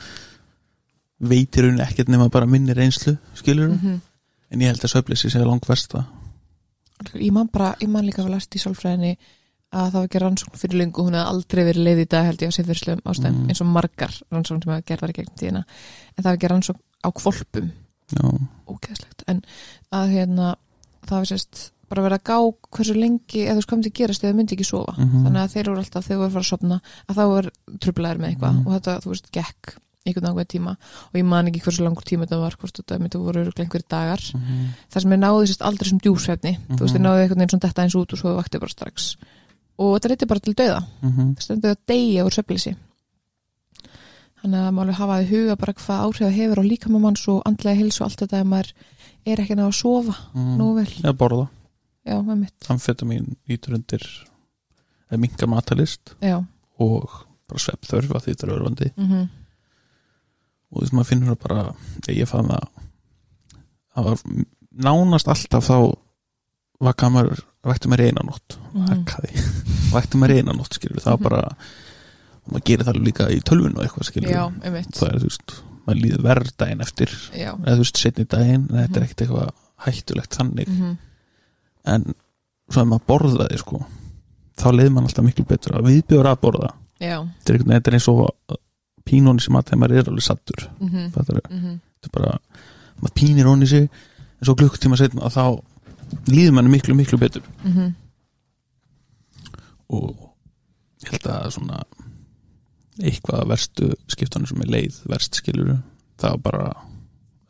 veitir 1.22 1.68
hún 1.68 1.80
ekkert 1.84 2.08
nema 2.08 2.28
bara 2.30 2.46
minni 2.46 2.74
reynslu 2.74 3.16
skilur, 3.34 3.68
-hmm. 3.76 4.00
en 4.50 4.60
ég 4.60 4.66
held 4.66 4.80
að 4.84 4.92
söfleysi 4.94 5.30
sé 5.30 5.44
langt 5.44 5.66
versta 5.68 6.04
ég 7.14 7.32
man 7.32 7.48
bara, 7.52 7.74
ég 7.80 7.88
man 7.88 8.04
líka 8.06 8.22
að 8.24 8.30
last 8.30 8.54
í 8.56 8.58
sálfræðinni 8.58 9.16
að 9.72 9.86
það 9.90 9.92
var 9.92 10.04
ekki 10.08 10.18
rannsókn 10.20 10.58
fyrir 10.58 10.78
lengu 10.78 11.02
hún 11.02 11.14
hefði 11.14 11.28
aldrei 11.32 11.64
verið 11.64 11.84
leið 11.84 12.00
í 12.02 12.08
dag 12.08 12.24
held 12.26 12.42
ég 12.42 12.48
á 12.52 12.56
siðferðslegum 12.56 13.00
ástæðum 13.04 13.38
Mm. 13.42 13.48
eins 13.48 13.60
og 13.60 13.66
margar 13.66 14.12
rannsókn 14.30 14.62
sem 14.62 14.72
hafa 14.72 14.82
gerðar 14.86 15.10
í 15.10 15.12
gegn 15.12 15.34
tíðina 15.38 15.64
en 16.16 16.22
það 16.22 16.24
var 16.24 16.36
ekki 16.36 16.48
rannsókn 16.50 16.80
á 17.02 17.08
kvolpum 17.12 17.70
ógeðslegt. 18.68 19.24
En 19.28 19.42
að 19.92 20.10
hérna 20.16 20.56
það 21.06 21.16
var 21.18 21.24
sérst 21.32 21.70
bara 21.92 22.02
verið 22.06 22.18
að 22.18 22.24
gá 22.24 22.38
hversu 22.72 22.94
lengi 22.96 23.42
eða 23.44 23.58
þú 23.58 23.62
sko 23.62 23.76
til 23.82 23.92
gerast 23.92 24.24
eða 24.24 24.34
myndi 24.38 24.54
ekki 24.56 24.64
sofa. 24.64 24.94
Mhm. 24.96 25.24
þannig 25.26 25.42
að 25.42 25.52
þeir 25.52 25.60
eru 25.68 25.76
alltaf 25.76 26.04
þegar 26.06 26.16
þú 26.16 26.22
voru 26.22 26.28
að 26.28 26.32
fara 26.32 26.42
að 26.42 26.52
sopna 26.52 26.80
að 27.08 27.16
þá 27.16 27.24
er 27.38 27.50
trublaðir 27.78 28.18
með 28.22 28.28
eitthvað. 28.32 28.54
Mhm. 28.54 28.66
og 28.66 28.72
þetta 28.72 29.00
þú 29.02 29.08
veist 29.12 29.30
gekk 29.32 29.74
einhvern 30.06 30.26
ákveð 30.32 30.48
tíma. 30.50 30.76
Og 31.12 31.14
ég 31.14 31.24
man 31.24 31.46
ekki 31.46 31.60
hversu 31.62 31.82
langur 31.84 32.02
tíma 32.02 32.24
þetta 32.26 32.40
var 32.40 32.56
hvort 32.58 32.74
þetta 32.74 32.98
myndi 32.98 33.18
voru 33.22 33.44
einhverjir 33.52 33.88
dagar. 33.88 34.18
Mhm. 34.34 34.68
það 34.90 35.00
sem 35.02 35.12
er 35.12 35.18
náði 35.18 35.46
sérst 35.46 35.62
aldrei 35.62 35.88
sem 35.88 35.98
djúsvefni 36.00 36.58
þú 36.58 36.78
veist, 36.80 36.94
Mhm. 36.94 36.96
þeir 36.96 37.04
náði 37.06 37.20
einhvern 37.22 37.38
veginn 37.38 37.50
svona 37.50 37.60
detta 37.68 37.82
eins 37.82 37.94
út 37.94 38.12
og 38.12 38.18
svo 38.18 38.36
vakti 38.36 38.58
bara 38.58 38.70
strax. 38.70 39.16
Og 39.78 40.00
þetta 40.00 40.08
reyndi 40.08 40.26
bara 40.28 40.40
til 40.40 40.54
dauða 40.54 40.84
Mhm. 41.02 41.34
það 41.36 41.42
stendur 41.42 41.70
að 41.70 41.76
deyja 41.86 42.24
úr 42.24 42.30
söflisi 42.34 42.76
þannig 44.42 44.58
að 44.62 44.72
maður 44.74 44.82
alveg 44.82 44.98
hafa 45.00 45.16
í 45.22 45.28
huga 45.30 45.56
bara 45.56 45.72
hvað 45.78 46.02
áhrif 46.06 46.22
það 46.26 46.36
hefur 46.40 46.60
á 46.62 46.64
líkamamanns 46.66 47.24
og 47.28 47.42
andlega 47.46 47.78
hils 47.78 48.00
og 48.00 48.06
allt 48.08 48.22
þetta 48.24 48.40
ef 48.42 48.46
maður 48.52 48.72
er 49.26 49.42
ekki 49.42 49.54
að 49.54 49.60
ná 49.60 49.66
að 49.68 49.76
sofa 49.78 50.14
Mhm. 50.34 50.56
nú 50.58 50.74
vel, 50.74 50.86
eða 51.02 51.12
borða, 51.18 51.48
já, 52.06 52.16
með 52.22 52.36
mitt 52.40 52.68
amfetamin 52.68 53.36
ítur 53.48 53.74
undir 53.78 54.02
eða 55.10 55.20
minka 55.20 55.46
matalist 55.46 56.14
já, 56.20 56.44
og 56.80 57.10
bara 57.48 57.58
svepp 57.62 57.86
þörf 57.86 58.10
að 58.16 58.24
því 58.24 58.34
þetta 58.34 58.46
er 58.48 58.54
örfandi 58.58 58.90
mm 58.96 59.28
og 60.72 60.78
þú 60.78 60.82
veist 60.86 60.94
maður 60.96 61.08
finnur 61.10 61.34
það 61.36 61.42
bara 61.44 61.62
ég 62.16 62.28
fann 62.28 62.48
það 62.48 62.68
það 63.94 64.04
var 64.06 64.22
nánast 64.86 65.28
alltaf 65.28 65.66
þá 65.68 65.76
vakka 66.82 67.10
maður 67.12 67.42
vakti 67.62 67.88
maður 67.92 68.06
eina 68.08 68.22
nótt. 68.26 68.56
Mhm. 68.72 68.86
vakkaði, 68.88 69.42
vakti 69.94 70.18
maður 70.18 70.38
eina 70.40 70.52
nótt 70.56 70.72
skilur 70.78 71.02
það 71.04 71.12
var 71.12 71.18
Mhm. 71.18 71.28
bara 71.28 71.56
og 72.46 72.52
maður 72.52 72.64
gerir 72.70 72.84
það 72.88 73.02
líka 73.06 73.28
í 73.30 73.40
tölvun 73.46 73.76
og 73.78 73.84
eitthvað 73.84 74.08
skilur 74.08 74.30
já, 74.32 74.42
það 74.62 75.08
er 75.08 75.18
þú 75.22 75.28
veist, 75.28 75.54
maður 75.86 76.00
líður 76.02 76.22
verð 76.22 76.50
daginn 76.58 76.80
eftir. 76.80 77.10
Já, 77.34 77.50
eða 77.54 77.76
þú 77.76 77.84
veist, 77.84 77.96
setni 78.02 78.24
daginn 78.24 78.66
en 78.70 78.76
þetta 78.78 78.96
er 78.96 79.02
Mhm. 79.02 79.06
ekkert 79.06 79.22
eitthvað 79.22 79.50
hættulegt 79.86 80.36
þannig. 80.38 80.68
Mm 80.68 80.96
en 81.84 82.14
svo 82.70 82.82
að 82.84 82.86
maður 82.92 83.06
borðaði 83.10 83.56
sko 83.58 83.78
þá 84.56 84.68
leið 84.70 84.90
maður 84.94 85.08
alltaf 85.08 85.24
miklu 85.26 85.44
betur 85.50 85.72
að 85.74 85.86
viðbjóður 85.88 86.28
að 86.30 86.36
borða. 86.44 86.68
Þetta 87.00 87.54
er, 87.54 87.58
þetta 87.58 87.90
er 87.90 87.96
eins 87.98 88.06
og 88.08 88.58
pínóni 89.04 89.42
sem 89.42 89.56
að 89.58 89.72
maður 89.74 89.96
er 89.98 90.10
alveg 90.12 90.22
sattur 90.22 90.68
mm 90.78 91.10
þetta 91.10 91.34
er, 91.34 91.40
-hmm. 91.50 91.80
þetta 91.98 92.06
er 92.06 92.12
bara 92.12 92.38
maður 93.02 93.14
pínir 93.18 93.44
honni 93.50 93.66
sig 93.66 93.82
en 93.90 94.46
svo 94.46 94.54
klukkutíma 94.54 94.96
setna 94.96 95.22
að 95.26 95.34
þá 95.34 95.62
líður 96.30 96.52
manni 96.54 96.70
miklu 96.70 96.94
miklu 96.94 97.18
betur. 97.18 97.42
Mhm. 97.64 97.94
og 99.90 100.16
ég 101.02 101.10
held 101.10 101.26
að 101.26 101.50
svona 101.56 101.82
eitthvað 103.10 103.46
verstu 103.52 103.90
skiptunum 104.08 104.46
sem 104.50 104.62
er 104.64 104.72
leið 104.76 105.00
verst 105.10 105.34
skilur 105.40 105.78
það 106.22 106.30
var 106.30 106.42
bara 106.46 106.72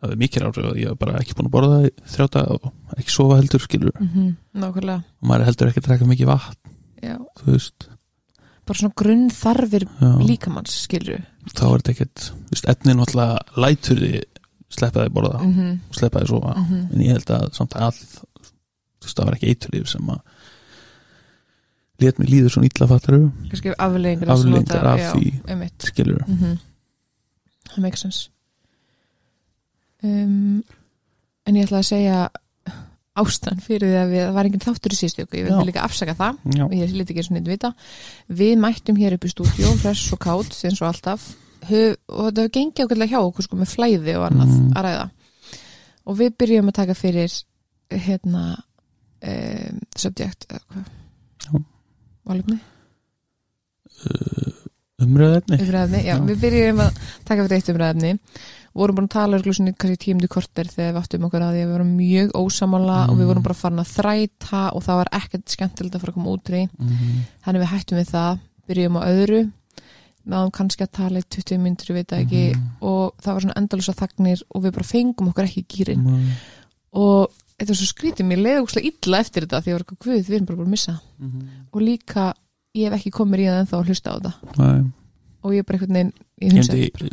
það 0.02 0.10
er 0.12 0.16
mikil 0.18 0.42
áhrif 0.48 0.64
að 0.72 0.78
ég 0.82 0.88
hef 0.90 0.98
bara 0.98 1.18
ekki 1.20 1.34
búin 1.38 1.46
að 1.50 1.54
borða 1.56 1.78
í 1.86 1.90
þrjáta 2.14 2.42
og 2.56 2.70
ekki 2.98 3.10
sofa 3.14 3.36
heldur 3.40 3.60
skilur 3.62 3.92
Mhm. 4.00 4.30
nákvæmlega 4.54 5.02
og 5.22 5.28
maður 5.28 5.44
heldur 5.50 5.68
ekki 5.70 5.80
að 5.82 5.86
drekka 5.88 6.08
mikið 6.10 6.26
vatn 6.32 6.56
já. 7.02 7.16
þú 7.38 7.52
veist 7.52 7.88
bara 8.66 8.78
svona 8.78 8.94
grunn 8.96 9.30
þarfir 9.30 9.86
líkamanns 10.26 10.74
skilur 10.86 11.22
þá 11.54 11.64
er 11.66 11.78
þetta 11.82 11.92
ekkert 11.94 12.18
þú 12.32 12.50
veist, 12.54 12.68
efnin 12.68 12.96
náttúrulega 12.96 13.38
lætur 13.56 13.98
því 14.02 14.22
sleppa 14.72 15.04
því 15.04 15.12
borða 15.12 15.38
mm 15.42 15.52
-hmm. 15.54 15.78
og 15.90 15.94
sleppa 15.94 16.20
því 16.20 16.28
sofa 16.28 16.54
Mhm. 16.58 16.88
en 16.92 17.00
ég 17.00 17.12
held 17.12 17.30
að 17.30 17.52
samt 17.54 17.74
að 17.74 17.94
þú 18.00 19.04
veist 19.06 19.16
það 19.18 19.24
var 19.24 19.34
ekki 19.34 19.48
eiturlíf 19.50 19.86
sem 19.88 20.06
að 20.08 20.20
let 22.02 22.18
mig 22.20 22.28
líður 22.32 22.54
svona 22.54 22.68
illa 22.70 22.88
fattaru 22.90 23.20
Afleiðingar 24.36 24.86
af 24.92 25.00
því. 25.14 25.32
einmitt. 25.48 25.88
skilur 25.88 26.22
mm 26.26 26.36
-hmm. 26.42 26.58
það 27.72 27.82
makes 27.86 28.00
sense. 28.06 28.28
Um, 30.02 30.62
en 31.46 31.56
ég 31.58 31.66
ætla 31.68 31.78
að 31.82 31.86
segja 31.92 32.22
ástan 33.22 33.60
fyrir 33.60 33.90
því 33.92 33.98
að 34.00 34.10
við, 34.12 34.22
það 34.24 34.34
var 34.38 34.48
enginn 34.48 34.64
þáttur 34.64 34.94
í 34.94 34.98
síðustu 34.98 35.22
ykkur, 35.26 35.38
ég 35.38 35.46
Já. 35.46 35.50
vildi 35.52 35.68
líka 35.68 35.84
afsaka 35.84 36.14
það. 36.18 36.38
Já, 36.56 36.64
og 36.64 36.72
ég 36.72 36.94
liti 36.96 37.12
ekki 37.14 37.24
svona 37.26 37.40
neitt 37.40 37.50
vita. 37.52 37.70
Við 38.40 38.54
mættum 38.62 38.96
hér 38.96 39.16
upp 39.18 39.26
í 39.28 39.32
stúdíu 39.32 39.72
hress 39.82 40.12
og 40.12 40.18
kátt 40.24 40.56
eins 40.64 40.80
og 40.82 40.88
alltaf. 40.88 41.26
Hö, 41.68 41.82
og 42.08 42.24
þetta 42.32 42.42
hefur 42.42 42.54
gengið 42.56 42.86
ákveðlega 42.86 43.12
hjá 43.12 43.20
okkur 43.22 43.46
sko 43.46 43.56
með 43.60 43.70
flæði 43.76 44.16
og 44.18 44.24
annað 44.30 44.48
Mm. 44.48 44.72
að 44.72 44.84
ræða. 44.88 45.10
Og 46.06 46.16
við 46.18 46.30
byrjum 46.38 46.68
að 46.68 46.78
taka 46.80 46.94
fyrir 46.94 47.32
hérna 47.90 48.42
um, 49.22 49.78
subject 49.96 50.46
eða 50.50 50.60
hvað 50.72 51.64
Já. 52.22 52.30
Málefni? 52.30 52.58
umröðefni 55.02 55.56
umræðefni, 55.58 56.00
já, 56.06 56.14
Já. 56.14 56.18
við 56.28 56.38
byrjum 56.42 56.80
að 56.84 56.98
taka 57.26 57.44
fyrir 57.46 57.56
eitt 57.58 57.70
umræðefni 57.72 58.12
vorum 58.72 58.96
búin 58.96 59.08
að 59.08 59.14
tala 59.16 59.38
í 59.68 59.74
kannski 59.74 59.98
tímdu 60.00 60.28
korter 60.30 60.68
þegar 60.70 60.92
við 60.94 61.00
áttum 61.02 61.26
okkur 61.26 61.42
að 61.44 61.50
því 61.56 61.62
að 61.62 61.66
við 61.66 61.72
vorum 61.74 61.90
mjög 61.98 62.30
ósamála 62.38 62.98
og 63.10 63.16
við 63.18 63.22
Mm. 63.24 63.30
vorum 63.32 63.42
bara 63.42 63.54
farin 63.58 63.82
að 63.82 63.90
þræta 63.96 64.60
og 64.72 64.82
það 64.86 65.00
var 65.00 65.08
ekkert 65.18 65.48
skemmtilegt 65.56 65.94
að 65.96 66.00
fara 66.00 66.12
að 66.12 66.14
koma 66.14 66.30
út 66.36 66.48
í 66.50 66.68
Mhm. 66.78 67.18
þannig 67.44 67.60
við 67.62 67.72
hættum 67.74 67.98
við 67.98 68.08
það, 68.14 68.38
byrjum 68.68 68.96
á 68.96 69.02
öðru 69.10 69.52
náðum 70.28 70.50
kannski 70.52 70.82
að 70.86 70.92
tala 70.92 71.18
í 71.18 71.24
20 71.28 71.58
myndir 71.58 71.86
við 71.90 71.94
veit 71.98 72.12
ekki 72.12 72.54
Mhm. 72.54 72.68
og 72.80 73.14
það 73.20 73.32
var 73.32 73.40
svona 73.40 73.56
endalusa 73.58 73.92
þagnir 73.92 74.42
og 74.54 74.62
við 74.62 74.72
bara 74.72 74.84
fengum 74.84 75.28
okkur 75.32 75.44
ekki 75.44 75.66
gýrin 75.66 76.02
Mhm. 76.04 76.30
og 76.94 77.30
þetta 77.62 77.72
var 77.72 77.80
svo 77.80 77.88
skrítið, 77.88 78.28
mér 78.28 78.42
leiði 78.42 78.62
ókslega 78.64 78.90
illa 78.92 79.22
eftir 79.22 79.46
þetta 79.46 79.62
því 79.62 79.72
ég 79.72 79.78
var 79.78 79.84
eitthvað 79.86 80.02
guð, 80.06 80.20
við 80.28 80.36
erum 80.36 80.50
bara 80.50 80.60
búin 80.60 80.68
að 80.68 80.76
missa. 80.76 80.98
Mhm. 81.22 81.48
og 81.72 81.80
líka, 81.82 82.28
ég 82.74 82.88
hef 82.88 82.98
ekki 82.98 83.14
komið 83.16 83.42
í 83.42 83.48
það 83.48 83.62
ennþá 83.62 83.78
að 83.78 83.88
hlusta 83.88 84.12
á 84.12 84.14
þetta. 84.18 84.32
Nei, 84.58 84.92
og 85.42 85.52
ég 85.52 85.58
er 85.58 85.68
bara 85.68 85.78
einhvern 85.78 85.98
veginn, 85.98 86.14
ég 86.42 86.48
ég 86.48 86.56
hunsa 86.58 86.72
myndi 86.76 87.12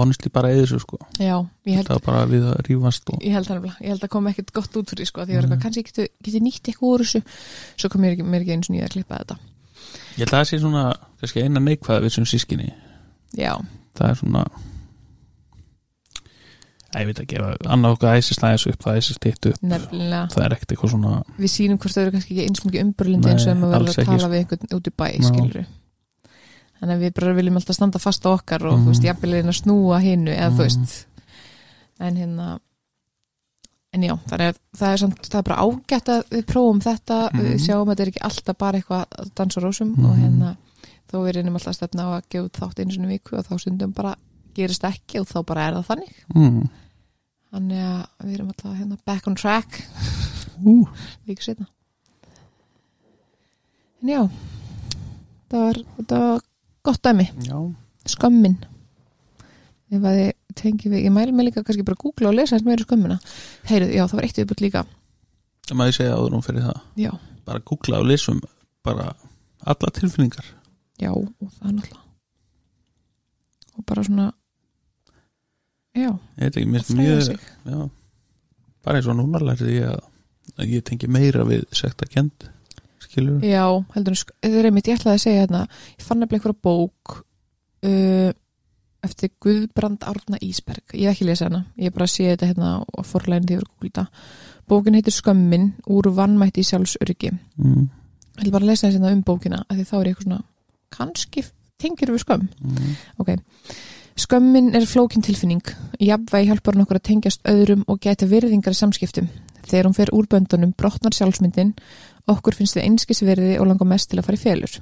honestly 0.00 0.30
bara 0.32 0.50
eða 0.52 0.64
þessu 0.64 0.80
sko. 0.84 0.98
Já, 1.18 1.36
ég 1.66 1.78
held 1.78 1.88
það 1.88 1.96
var 1.98 2.04
bara 2.06 2.26
við 2.30 2.44
að 2.50 2.60
rífast 2.68 3.10
og 3.10 3.24
ég 3.24 3.34
held 3.34 3.50
ég 3.50 3.90
held 3.90 4.04
að 4.06 4.12
koma 4.12 4.30
ekkert 4.30 4.52
gott 4.54 4.76
út 4.78 4.92
fyrir 4.92 5.02
því, 5.02 5.08
sko, 5.10 5.24
því 5.24 5.34
ég 5.34 5.40
var 5.40 5.46
Nei. 5.48 5.50
eitthvað, 5.50 5.62
kannski 5.64 5.84
getur 5.88 6.08
geti 6.22 6.42
nýtt 6.44 6.70
eitthvað 6.70 6.92
úr 6.94 7.04
þessu? 7.04 7.22
Svo 7.76 7.90
kom 7.90 8.04
mér 8.04 8.14
ekki, 8.14 8.26
mér 8.26 8.44
ekki 8.44 8.54
eins 8.54 8.70
og 8.70 8.76
nýja 8.76 8.86
að 8.86 8.94
klippa 8.94 9.20
þetta. 9.20 9.38
Ég 10.14 10.22
held 10.22 10.30
að 10.30 10.36
það 10.36 10.48
sé 10.50 10.60
svona 10.62 10.84
kannski 11.20 11.44
eina 11.44 11.64
neikvæða 11.64 12.04
við 12.04 12.14
sem 12.14 12.28
sískinni 12.30 12.70
já, 13.36 13.52
það 13.98 14.12
er 14.12 14.20
svona 14.20 14.44
ég 16.98 17.06
veit 17.06 17.20
ekki, 17.22 17.36
annað 17.70 17.92
okkar 17.94 18.16
æsist 18.18 18.42
aðeins 18.42 18.66
upp, 18.66 18.80
það 18.82 18.96
æsist 18.98 19.24
hitt 19.24 19.46
upp 19.46 19.60
nefnilega 19.62 20.22
það 20.32 20.44
er 20.44 20.54
ekkert 20.56 20.72
eitthvað 20.74 20.90
svona 20.90 21.12
við 21.38 21.52
sýnum 21.54 21.78
hvort 21.78 21.94
þau 21.94 22.02
eru 22.02 22.10
kannski 22.16 22.34
ekki 22.34 22.46
eins 22.48 22.64
mikið 22.66 22.82
umburlindi 22.86 23.30
eins 23.30 23.44
og 23.46 23.52
ef 23.52 23.60
maður 23.60 23.74
verður 23.76 23.90
að 24.00 24.08
tala 24.10 24.18
sko. 24.18 24.30
við 24.30 24.40
einhvern 24.40 24.74
út 24.80 24.88
í 24.90 24.94
bæ, 24.98 25.06
Já. 25.10 25.28
skilur 25.28 25.66
þannig 26.80 26.94
að 26.96 27.04
við 27.04 27.14
bara 27.20 27.34
viljum 27.36 27.56
alltaf 27.60 27.76
standa 27.76 27.98
fast 28.02 28.26
á 28.26 28.30
okkar 28.34 28.66
og 28.66 28.74
Mhm. 28.78 28.82
þú 28.84 28.88
veist, 28.94 29.04
jafnvel 29.04 29.34
einn 29.38 29.52
að 29.52 29.60
snúa 29.62 30.00
hinnu 30.00 30.32
eða 30.34 30.50
þú 30.50 30.58
Mhm. 30.58 30.64
veist 30.64 31.06
en 32.00 32.16
hérna 32.16 32.58
en 33.92 34.02
já, 34.02 34.14
það 34.30 34.40
er, 34.40 34.54
það 34.78 34.92
er, 34.92 34.96
samt, 35.02 35.20
það 35.28 35.38
er 35.38 35.42
bara 35.42 35.62
ágætt 35.66 36.08
að 36.14 36.20
við 36.30 36.44
prófum 36.46 36.80
þetta 36.80 37.30
við 37.32 37.50
Mhm. 37.54 37.62
sjáum 37.66 37.86
að 37.86 37.94
þetta 37.96 38.00
er 38.06 38.10
ekki 38.12 38.24
alltaf 38.28 38.58
bara 38.58 38.78
eitthvað 38.78 39.04
að 39.18 39.30
dansa 39.34 39.60
rósum 39.60 39.94
Mhm. 39.96 40.04
og 40.06 40.16
hérna 40.16 40.56
þó 41.10 41.16
við 41.26 41.32
reynum 41.34 41.54
alltaf 41.54 41.72
að 41.74 41.78
stefna 41.80 42.02
á 42.06 42.10
að 42.18 42.28
gefa 42.30 42.48
þátt 42.60 42.78
einu 42.80 42.92
sinni 42.92 43.06
í 43.06 43.18
viku 43.18 43.36
og 43.38 43.44
þá 43.46 43.58
stundum 43.60 43.92
bara 43.92 44.14
gerist 44.54 44.82
ekki 44.84 45.20
og 45.20 45.26
þá 45.26 45.44
bara 45.46 45.60
er 45.68 45.72
það 45.74 45.86
þannig 45.86 46.14
mm. 46.34 46.68
Þannig 47.50 47.84
að 47.84 48.24
við 48.26 48.38
erum 48.38 48.54
alltaf 48.54 48.78
hérna 48.78 49.02
back 49.06 49.28
on 49.30 49.38
track. 49.38 49.82
Ú, 50.64 50.82
viku 51.28 51.46
setna 51.46 51.68
en 54.02 54.08
já 54.08 54.20
það 55.50 55.64
var, 55.64 55.80
það 56.08 56.22
var 56.24 56.44
gott 56.86 57.02
dæmi. 57.04 57.26
Já, 57.44 57.56
skömmin. 58.08 58.56
Ef 59.90 60.04
að 60.06 60.20
þið 60.20 60.30
tengi 60.60 60.92
við, 60.92 61.02
ég 61.06 61.14
mæli 61.14 61.34
mig 61.34 61.48
líka 61.48 61.64
kannski 61.66 61.84
bara 61.86 61.98
að 61.98 62.04
googla 62.04 62.30
og 62.30 62.36
lesa 62.38 62.56
þess 62.56 62.66
meira 62.66 62.84
um 62.84 62.88
skömmina. 62.88 63.18
Heyrðu, 63.68 63.90
já 63.96 64.04
það 64.04 64.18
var 64.18 64.28
eitt 64.28 64.40
viðbútt 64.40 64.64
líka. 64.64 64.84
Það 65.68 65.80
maður 65.80 65.96
segja 65.98 66.16
áður 66.16 66.36
um 66.38 66.44
fyrir 66.46 66.66
það. 66.66 66.84
Já, 67.00 67.10
bara 67.50 67.64
googla 67.70 68.00
og 68.00 68.08
lesum 68.08 68.40
bara 68.86 69.08
alla 69.74 69.92
tilfinningar. 69.98 70.52
Já 71.00 71.10
og 71.12 71.28
það 71.58 71.66
er 71.66 71.76
náttúrulega. 71.76 72.06
Og 73.76 73.86
bara 73.88 74.04
svona 74.06 74.30
já, 75.96 76.10
ég 76.40 76.46
ekki, 76.50 76.66
mjög 76.68 77.32
já, 77.34 77.80
bara 78.84 79.00
eins 79.00 79.10
og 79.10 79.18
núna 79.18 79.42
lærði 79.42 79.78
ég 79.78 79.88
að, 79.90 80.04
að 80.56 80.74
ég 80.76 80.86
tengi 80.86 81.10
meira 81.10 81.46
við 81.48 81.66
sekta 81.76 82.08
kend 82.10 82.50
skilur 83.04 83.42
Já, 83.44 83.64
heldur 83.96 84.18
þetta 84.20 84.52
er 84.60 84.70
einmitt, 84.70 84.90
ég 84.90 85.00
ætlaði 85.00 85.18
að 85.18 85.24
segja 85.24 85.42
hérna 85.44 85.64
ég 85.66 86.06
fann 86.06 86.22
nefnilega 86.22 86.40
einhverja 86.40 86.64
bók 86.68 87.16
uh, 87.88 88.30
eftir 89.00 89.32
Guðbrand 89.40 90.04
Árna 90.04 90.40
Ísberg, 90.44 90.94
ég 90.94 91.08
hef 91.08 91.16
ekki 91.16 91.28
lesað 91.30 91.50
hana 91.50 91.62
ég 91.80 91.94
bara 91.96 92.08
sé 92.10 92.28
þetta 92.28 92.50
hérna 92.50 92.72
á 92.84 93.00
forlæðin 93.06 93.48
því 93.48 93.56
að 93.56 93.62
vera 93.62 93.76
gúlita 93.80 94.06
bókin 94.70 94.98
heitir 94.98 95.14
Skömmin 95.14 95.72
úr 95.90 96.10
vannmætti 96.14 96.62
í 96.62 96.68
sjálfsöryggi. 96.68 97.32
Mm. 97.58 97.88
ég 98.38 98.44
vil 98.44 98.54
bara 98.54 98.68
lesa 98.68 98.86
þess 98.86 98.98
hérna 98.98 99.14
um 99.16 99.24
bókina 99.26 99.64
því 99.68 99.86
þá 99.88 99.96
er 99.98 100.10
ég 100.10 100.12
eitthvað 100.12 100.28
svona 100.28 100.42
kannski 100.94 101.44
tengir 101.80 102.12
við 102.12 102.22
skömm. 102.24 102.46
Mm. 102.60 102.94
Ok, 103.22 103.32
skömmin 104.20 104.74
er 104.76 104.84
flókin 104.86 105.22
tilfinning. 105.24 105.62
Jafnvægi 106.00 106.50
hjálpar 106.50 106.74
hann 106.76 106.84
okkur 106.84 106.98
að 106.98 107.06
tengjast 107.08 107.46
öðrum 107.48 107.86
og 107.88 108.00
gæta 108.04 108.28
virðingar 108.28 108.76
samskiptum. 108.76 109.28
Þegar 109.64 109.88
hún 109.88 109.96
fer 109.96 110.12
úr 110.16 110.26
böndunum 110.28 110.74
brotnar 110.76 111.14
sjálfsmyndin, 111.16 111.72
okkur 112.28 112.56
finnst 112.58 112.76
þið 112.76 112.86
einskisverði 112.88 113.54
og 113.60 113.70
langar 113.70 113.88
mest 113.88 114.10
til 114.10 114.20
að 114.20 114.28
fara 114.28 114.40
í 114.40 114.42
felur. 114.42 114.74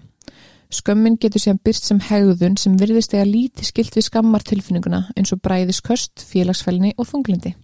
Skömmin 0.68 1.16
getur 1.20 1.41
síðan 1.41 1.61
byrst 1.64 1.86
sem 1.89 2.01
hegðun 2.09 2.59
sem 2.61 2.74
virðist 2.80 3.14
eða 3.16 3.28
lítið 3.30 3.70
skilt 3.70 3.95
við 3.97 4.09
skammar 4.09 4.45
tilfinninguna 4.45 5.05
eins 5.16 5.32
og 5.32 5.41
bræðisköst, 5.45 6.26
félagsfælni 6.28 6.93
og 6.99 7.09
þunglindi. 7.09 7.55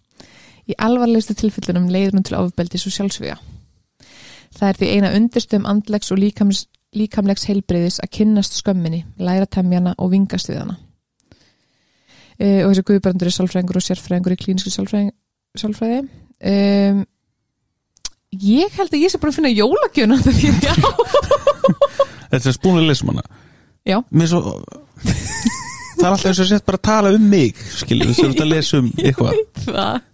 Í 0.71 0.79
alvarlegsta 0.81 1.37
tilfellunum 1.37 1.91
leiður 1.93 2.17
hún 2.17 2.25
til 2.25 2.39
ofbeldis 2.39 2.87
og 2.89 2.97
sjálfsviga. 2.97 3.37
Það 4.55 4.71
er 4.71 4.81
því 4.81 4.95
eina 4.95 5.13
undirstöðum 5.19 5.69
andlegs 5.69 6.13
og 6.15 6.23
líkamlegs 6.23 7.49
heilbreyðis 7.51 8.01
að 8.01 8.13
kynnast 8.21 8.57
skömminni, 8.61 9.05
læra 9.19 9.51
temjana 9.51 9.97
og 9.99 10.15
vingast 10.15 10.49
við 10.49 10.63
hana. 10.63 10.84
E, 12.39 12.65
og 12.65 12.73
þessi 12.73 12.87
guðbrandur 12.91 13.31
er 13.31 13.37
sálfræðingur 13.37 13.79
og 13.79 13.85
sérfræðingur 13.87 14.35
í 14.35 14.39
klínisku 14.41 14.73
sálfræði. 14.75 16.01
Um, 16.45 17.05
ég 18.43 18.75
held 18.75 18.91
að 18.91 19.05
ég 19.05 19.13
sé 19.13 19.21
bara 19.23 19.31
að 19.31 19.39
finna 19.39 19.53
jólagjöna 19.55 20.19
því 20.25 20.51
að 20.51 20.65
já, 20.67 20.75
Þetta 22.35 22.49
er 22.51 22.57
spúnlega 22.57 22.91
lesum 22.91 23.13
hana 23.13 23.23
Já. 23.85 23.99
Svo 24.27 24.41
Það 25.95 26.05
er 26.05 26.11
alltaf 26.11 26.31
eins 26.31 26.41
og 26.43 26.49
sett 26.51 26.65
bara 26.67 26.81
að 26.81 26.87
tala 26.89 27.13
um 27.15 27.29
mig 27.31 27.61
Skilur 27.79 28.11
þú 28.17 28.27
ert 28.31 28.43
að 28.43 28.51
lesa 28.51 28.81
um 28.83 28.91
eitthvað. 28.99 29.39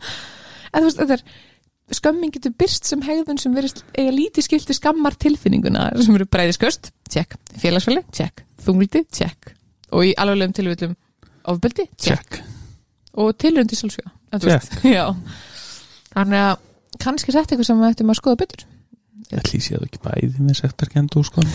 En 0.71 0.85
þú 0.85 0.87
veist, 0.87 1.01
þetta 1.01 1.17
er 1.17 1.97
skömmin 1.99 2.31
getur 2.31 2.53
byrst 2.55 2.87
sem 2.87 3.01
hegðun 3.03 3.41
sem 3.43 3.55
verist 3.57 3.81
eiga 3.97 4.13
lítið 4.15 4.47
skilti 4.47 4.77
skammar 4.77 5.17
tilfinninguna 5.19 5.89
sem 5.99 6.15
eru 6.15 6.29
bræðisköst, 6.31 6.93
tjekk, 7.11 7.35
félagsfæli, 7.59 8.05
tjekk, 8.15 8.45
þungliti, 8.63 9.03
tjekk 9.11 9.51
og 9.91 10.07
í 10.07 10.13
alveglegum 10.15 10.55
tilvillum 10.55 10.95
ofbeldi, 11.49 11.87
Check. 12.01 12.41
Og 13.21 13.33
tilröndi 13.41 13.79
sjálfsvíða 13.79 14.13
þú 14.39 14.51
þannig 16.11 16.43
að 16.45 16.53
kannski 17.01 17.33
þetta 17.35 17.55
eitthvað 17.55 17.69
sem 17.69 17.81
við 17.81 17.95
ættum 17.95 18.13
að 18.13 18.21
skoða 18.21 18.41
betur. 18.43 18.67
Ég 19.31 19.41
ætli 19.41 19.63
sé 19.63 19.77
það 19.77 19.87
ekki 19.87 20.03
bæði 20.05 20.45
með 20.45 20.61
sektarkendu 20.61 21.25
sko. 21.27 21.45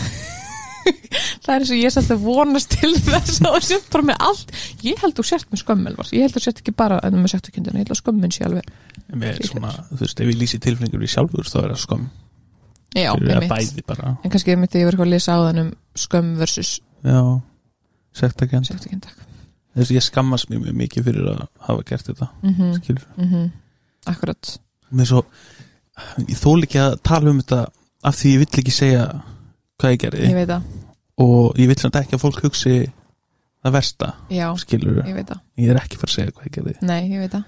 Það 0.86 1.48
er 1.50 1.62
eins 1.62 1.70
og 1.74 1.80
ég 1.80 1.92
sett 1.92 2.10
að 2.14 2.22
vonast 2.22 2.76
til 2.76 2.92
þess 2.94 3.40
að 3.42 3.56
þú 3.56 3.60
sért 3.66 3.88
bara 3.90 4.06
með 4.06 4.20
allt. 4.22 4.52
Ég 4.86 5.00
held 5.02 5.16
þú 5.18 5.24
sért 5.26 5.48
með 5.50 5.62
skömmel 5.62 5.94
ég 6.14 6.22
held 6.22 6.36
þú 6.36 6.42
sért 6.44 6.60
ekki 6.62 6.74
bara 6.78 6.98
að 7.02 7.16
með 7.18 7.32
sektakindina 7.34 7.80
ég 7.80 7.84
held 7.84 7.94
að 7.94 8.00
skömmin 8.00 8.34
sé 8.34 8.46
alveg 8.46 8.70
er 9.26 9.40
svona, 9.46 9.72
þú 9.90 9.98
veist, 10.04 10.22
ef 10.22 10.30
ég 10.30 10.38
lýsi 10.38 10.60
tilfinningur 10.62 11.02
í 11.02 11.10
sjálfur 11.10 11.50
þá 11.50 11.58
er 11.62 11.74
það 11.74 11.82
skömm. 11.82 12.06
Já, 12.96 13.10
að 13.12 14.02
en 14.06 14.32
kannski 14.32 14.56
myndi 14.56 14.82
ég 14.82 14.88
verið 14.88 15.04
að 15.04 15.12
lesa 15.12 15.36
á 15.36 15.38
þann 15.48 15.62
um 15.64 15.70
skömm 16.06 16.32
versus 16.38 16.76
sektarkend 18.16 19.10
Þess 19.76 19.90
að 19.92 19.96
ég 19.98 20.04
skammast 20.06 20.48
mér 20.50 20.62
mjög 20.64 20.76
mikið 20.80 21.04
fyrir 21.10 21.26
að 21.34 21.40
hafa 21.66 21.82
gert 21.90 22.06
þetta 22.08 22.28
mm 22.42 22.72
Skilur. 22.78 23.06
-hmm. 23.16 23.50
akkurat. 24.12 24.52
Svo, 25.04 25.24
ég 26.24 26.38
þól 26.40 26.62
ekki 26.64 26.80
að 26.80 26.96
tala 27.02 27.30
um 27.30 27.40
þetta 27.42 27.66
af 28.02 28.16
því 28.16 28.32
ég 28.32 28.38
vill 28.38 28.60
ekki 28.62 28.72
segja 28.72 29.04
hvað 29.76 29.92
ég 29.92 30.00
gerði. 30.04 30.28
Ég 30.30 30.38
og 31.18 31.58
ég 31.58 31.68
vill 31.68 31.78
samt 31.80 31.98
ekki 32.00 32.16
að 32.16 32.22
fólk 32.24 32.40
hugsi 32.44 32.74
það 33.66 33.72
versta, 33.76 34.14
já, 34.30 34.46
skilur. 34.56 35.02
ég 35.04 35.14
ég 35.56 35.70
er 35.72 35.80
ekki 35.80 35.98
fyrir 36.00 36.12
að 36.12 36.16
segja 36.16 36.32
hvað 36.32 36.46
ég 36.46 36.56
gerði. 36.56 36.74
Nei, 36.86 37.10
ég 37.10 37.18
veit 37.24 37.34
það. 37.34 37.44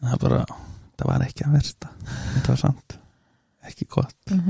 Það 0.00 0.12
er 0.12 0.20
bara, 0.24 0.44
það 0.96 1.06
var 1.10 1.24
ekki 1.26 1.44
að 1.46 1.56
versta. 1.58 1.88
Þetta 2.34 2.48
var 2.52 2.60
samt 2.64 2.98
ekki 3.70 3.86
gott. 3.88 4.16
Mm 4.30 4.40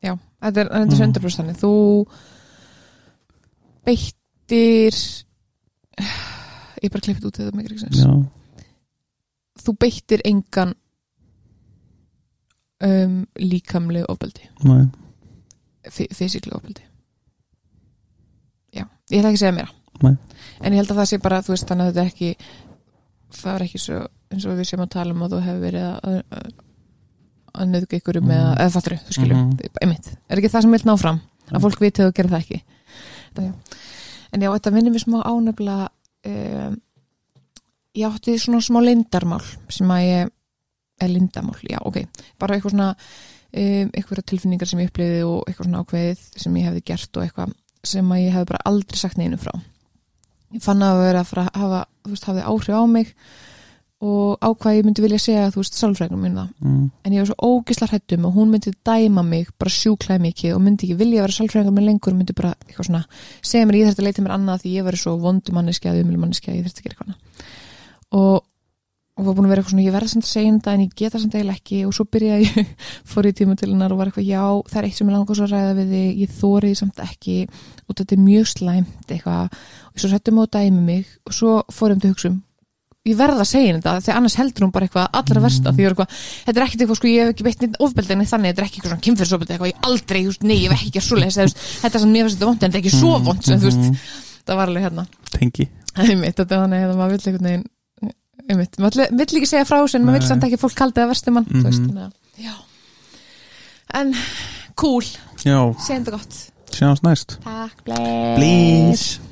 já, 0.00 0.14
þetta 0.40 0.60
er, 0.60 0.68
þetta 0.72 0.94
er 0.94 1.06
Mm. 1.06 1.12
100% 1.12 1.36
þannig. 1.36 1.58
Þú 1.60 1.72
beittir 4.50 4.98
ég 6.80 6.90
bara 6.92 7.04
klippið 7.04 7.26
út 7.30 7.40
þetta 7.40 7.78
sens 7.82 8.00
já, 8.00 8.10
þú 9.60 9.74
beittir 9.82 10.22
engan 10.24 10.72
um, 12.80 13.26
líkamlegu 13.36 14.06
ofbeldi. 14.08 14.46
Næ, 14.64 14.88
fysiklega 15.90 16.56
ofbeldi. 16.56 16.86
Já, 18.72 18.86
ég 19.10 19.18
ætla 19.20 19.32
ekki 19.32 19.40
að 19.40 19.44
segja 19.44 19.68
Nei. 20.00 20.14
en 20.64 20.72
ég 20.72 20.78
held 20.80 20.92
að 20.94 21.00
það 21.02 21.08
sé 21.10 21.18
bara 21.20 21.42
þú 21.44 21.52
veist 21.52 21.68
þannig 21.68 21.86
að 21.90 21.90
þetta 21.90 22.02
er 22.06 22.10
ekki 22.14 22.30
það 23.40 23.54
er 23.58 23.64
ekki 23.66 23.80
svo 23.82 23.98
eins 24.30 24.46
og 24.48 24.56
við 24.60 24.68
séum 24.70 24.84
að 24.86 24.92
tala 24.94 25.12
um 25.14 25.24
að 25.26 25.32
þú 25.34 25.40
hefur 25.44 25.64
verið 25.66 25.86
að, 25.90 26.20
að, 26.38 26.52
að 27.60 27.72
nöðga 27.74 27.98
ykkur 28.00 28.18
um 28.20 28.28
Mhm. 28.30 28.36
eða, 28.38 28.70
fattur 28.70 28.94
þú 28.96 29.12
skilur, 29.18 29.36
mm 29.36 29.50
Mhm. 29.50 29.74
einmitt. 29.82 30.06
Er 30.30 30.38
ekki 30.38 30.48
það 30.54 30.62
sem 30.62 30.70
vil 30.70 30.86
ná 30.86 30.94
fram? 30.98 31.20
Að 31.50 31.60
fólk 31.66 31.80
viti 31.82 32.00
að 32.02 32.08
þú 32.08 32.14
gerir 32.16 32.30
það 32.30 32.44
ekki. 32.44 32.62
Það, 33.34 33.44
já. 33.44 33.52
En 34.30 34.44
já, 34.44 34.50
þetta 34.52 34.74
minnir 34.74 34.94
mér 34.94 35.04
smá 35.04 35.18
ánefla 35.26 35.76
um, 36.30 36.76
ég 37.96 38.06
átti 38.06 38.36
svona 38.38 38.62
smá 38.64 38.80
lindarmál 38.84 39.42
sem 39.72 39.90
að 39.90 40.06
ég 40.06 40.32
er 41.00 41.10
lindamál, 41.10 41.56
já, 41.64 41.80
ok. 41.88 42.02
Bara 42.38 42.56
eitthvað 42.56 42.74
svona 42.74 42.90
um, 42.92 43.90
eitthvað 43.90 44.24
tilfinningar 44.30 44.68
sem 44.68 44.82
ég 44.82 44.90
uppliði 44.92 45.22
og 45.26 45.42
eitthvað 45.48 45.68
svona 45.68 45.84
ákveðið 45.84 46.24
sem 46.44 46.58
ég 46.60 46.68
hefði 46.68 46.86
gert 46.92 47.16
og 47.16 47.26
eitthvað 47.26 47.54
sem 47.90 48.12
að 48.12 48.22
ég 48.22 48.34
hefði 48.36 48.50
bara 48.52 48.64
aldrei 48.68 49.00
sagt 49.00 49.20
neinu 49.20 49.38
frá. 49.40 49.54
Ég 50.50 50.64
fann 50.64 50.82
að 50.84 51.04
vera 51.06 51.22
að 51.22 51.30
fara 51.30 51.46
að 51.48 51.62
hafa 51.62 51.80
þú 52.04 52.12
veist, 52.12 52.28
hafði 52.28 52.46
áhrif 52.50 52.76
á 52.76 52.84
mig 52.90 53.14
og 54.00 54.40
ákvað 54.40 54.78
ég 54.78 54.86
myndi 54.86 55.02
vilja 55.04 55.20
segja 55.20 55.48
þú 55.52 55.60
veist, 55.60 55.76
sálfræðingum 55.76 56.22
minn 56.24 56.36
það. 56.38 56.52
Mm, 56.64 56.84
en 57.04 57.14
ég 57.16 57.20
var 57.20 57.28
svo 57.28 57.50
ógislar 57.50 57.92
hættum 57.92 58.24
og 58.24 58.36
hún 58.38 58.52
myndi 58.54 58.72
dæma 58.86 59.24
mig 59.26 59.50
bara 59.60 59.72
sjúklaði 59.74 60.24
mikið 60.24 60.54
og 60.56 60.62
myndi 60.64 60.86
ekki 60.88 60.96
vilja 61.02 61.24
vera 61.26 61.36
sálfræðingar 61.36 61.76
með 61.76 61.88
lengur 61.90 62.16
myndi 62.16 62.36
bara 62.36 62.54
eitthvað 62.64 62.88
svona 62.88 63.02
segja 63.44 63.68
mér 63.68 63.80
ég 63.82 63.90
þurfti 63.90 64.00
að 64.00 64.08
leita 64.08 64.24
mér 64.24 64.36
annað 64.38 64.62
því 64.64 64.76
ég 64.78 64.86
var 64.88 65.00
svo 65.02 65.18
vondumanniski 65.20 65.92
að 65.92 66.00
umilmanniski 66.06 66.48
að 66.48 66.56
ég 66.56 66.64
þurfti 66.64 66.80
að 66.80 66.88
gera 66.88 66.96
eitthvað 66.96 67.18
og, 68.16 68.40
og 69.20 69.28
var 69.28 69.36
búin 69.36 69.50
að 69.50 69.52
vera 69.52 69.60
eitthvað 69.60 69.76
svona 69.76 69.84
ég 69.84 69.96
verða 69.98 70.12
samt 70.14 70.24
að 70.24 70.32
segja 70.32 70.56
þetta 70.56 70.72
en 70.72 70.84
ég 70.86 70.96
geta 70.96 71.20
samt 71.20 71.36
eiginlega 71.36 71.60
ekki 71.60 71.84
og 71.84 71.96
svo 71.98 72.08
byrjaði 72.08 72.48
ég 72.48 72.74
fór 73.12 73.28
í 73.28 73.36
tíma 73.36 73.60
til 73.60 73.68
hennar 73.74 73.92
og 73.92 74.00
var 74.00 74.08
eitthvað 74.08 74.30
já 74.32 74.44
það 74.72 74.80
er 74.80 74.88
eitt 74.88 74.96
sem 74.96 75.12
ég 75.12 75.18
langar 75.18 75.36
svo 75.36 75.44
að 75.44 75.52
ræða 75.58 75.76
við 75.76 75.92
þig 75.98 76.24
ég 76.24 76.36
þóri 76.40 76.72
því 76.72 76.80
samt 76.80 77.04
ekki 77.04 77.36
og 77.84 78.00
þetta 78.00 78.16
er 78.16 78.24
mjög 78.24 78.52
slæmt 78.54 79.12
eitthvað. 79.12 79.58
Og 79.90 80.00
svo 80.00 80.10
settum 80.14 80.40
við 80.40 80.48
á 80.48 80.52
dæmi 80.56 80.84
mig 80.86 81.16
og 81.26 81.36
svo 81.36 81.58
fórum 81.74 82.00
til 82.00 82.14
hugsa 82.14 82.32
um 82.32 82.40
ég 83.10 83.18
verða 83.20 83.44
að 83.44 83.50
segja 83.50 83.76
þetta 83.76 83.94
því 84.04 84.14
annars 84.16 84.36
heldur 84.40 84.66
hún 84.66 84.72
bara 84.74 84.86
eitthvað 84.88 85.18
allra 85.20 85.42
versta 85.44 85.72
því 85.74 85.86
er 85.86 85.94
eitthvað, 85.94 86.16
þetta 86.46 86.60
er 86.60 86.66
ekkert 86.66 86.84
eitthvað 86.84 87.00
sko 87.00 87.10
ég 87.10 87.20
hef 87.24 87.34
ekki 87.34 87.46
beitt 87.46 87.64
neitt 87.64 87.78
ofbeldi 87.86 88.16
en 88.16 88.24
þannig, 88.30 88.52
þetta 88.52 88.62
er 88.62 88.68
ekki 88.68 88.80
eitthvað 88.80 88.94
svona 88.94 89.06
kynferðsofbeldi 89.06 89.54
eitthvað, 89.56 89.72
ég 89.72 89.88
aldrei, 89.90 90.20
veist, 90.28 90.46
nei, 90.46 90.56
ég 90.60 90.70
hef 90.74 90.86
ekki 90.86 91.02
að 91.02 91.08
veist, 91.44 91.60
þetta 91.82 91.98
er 91.98 92.04
svona 92.04 92.14
mér 92.16 92.26
finnst 92.28 92.38
þetta 92.38 92.50
vond 92.50 92.62
en 92.62 92.70
þetta 92.70 92.78
er 92.78 92.82
ekki 92.84 92.94
svo 92.96 93.12
vond 93.26 93.46
sem 93.46 93.60
þú 93.60 93.70
veist, 93.70 94.16
það 94.46 94.60
var 94.60 94.72
alveg 94.72 94.86
hérna. 94.88 95.06
Tengi. 95.34 95.68
Þetta 96.00 96.44
er 96.46 96.60
þannig 96.64 96.84
að 96.86 96.96
maður 96.98 97.16
vill 97.16 97.34
veginn 97.34 97.64
einmitt, 98.50 98.78
maður 98.80 99.02
vill- 99.18 99.40
ekki 99.40 99.50
segja 99.50 99.66
frá 99.68 99.78
en 99.82 100.06
maður 100.06 100.20
vill 100.20 100.28
samt 100.30 100.46
ekki 100.46 100.58
að 100.58 100.64
fólk 100.64 100.76
kaldi 100.78 101.02
það 101.02 101.10
versti 101.12 101.34
mann 101.34 101.48
að, 102.06 102.12
já. 102.40 102.54
En, 104.00 104.14
cool, 104.78 105.02
segjum 105.42 105.74
þetta 105.82 106.14
gott. 106.14 106.38
Sjáumst 106.70 107.02
næst. 107.06 107.40
Takk, 107.42 107.82
bless. 107.88 108.38
Please 108.38 109.29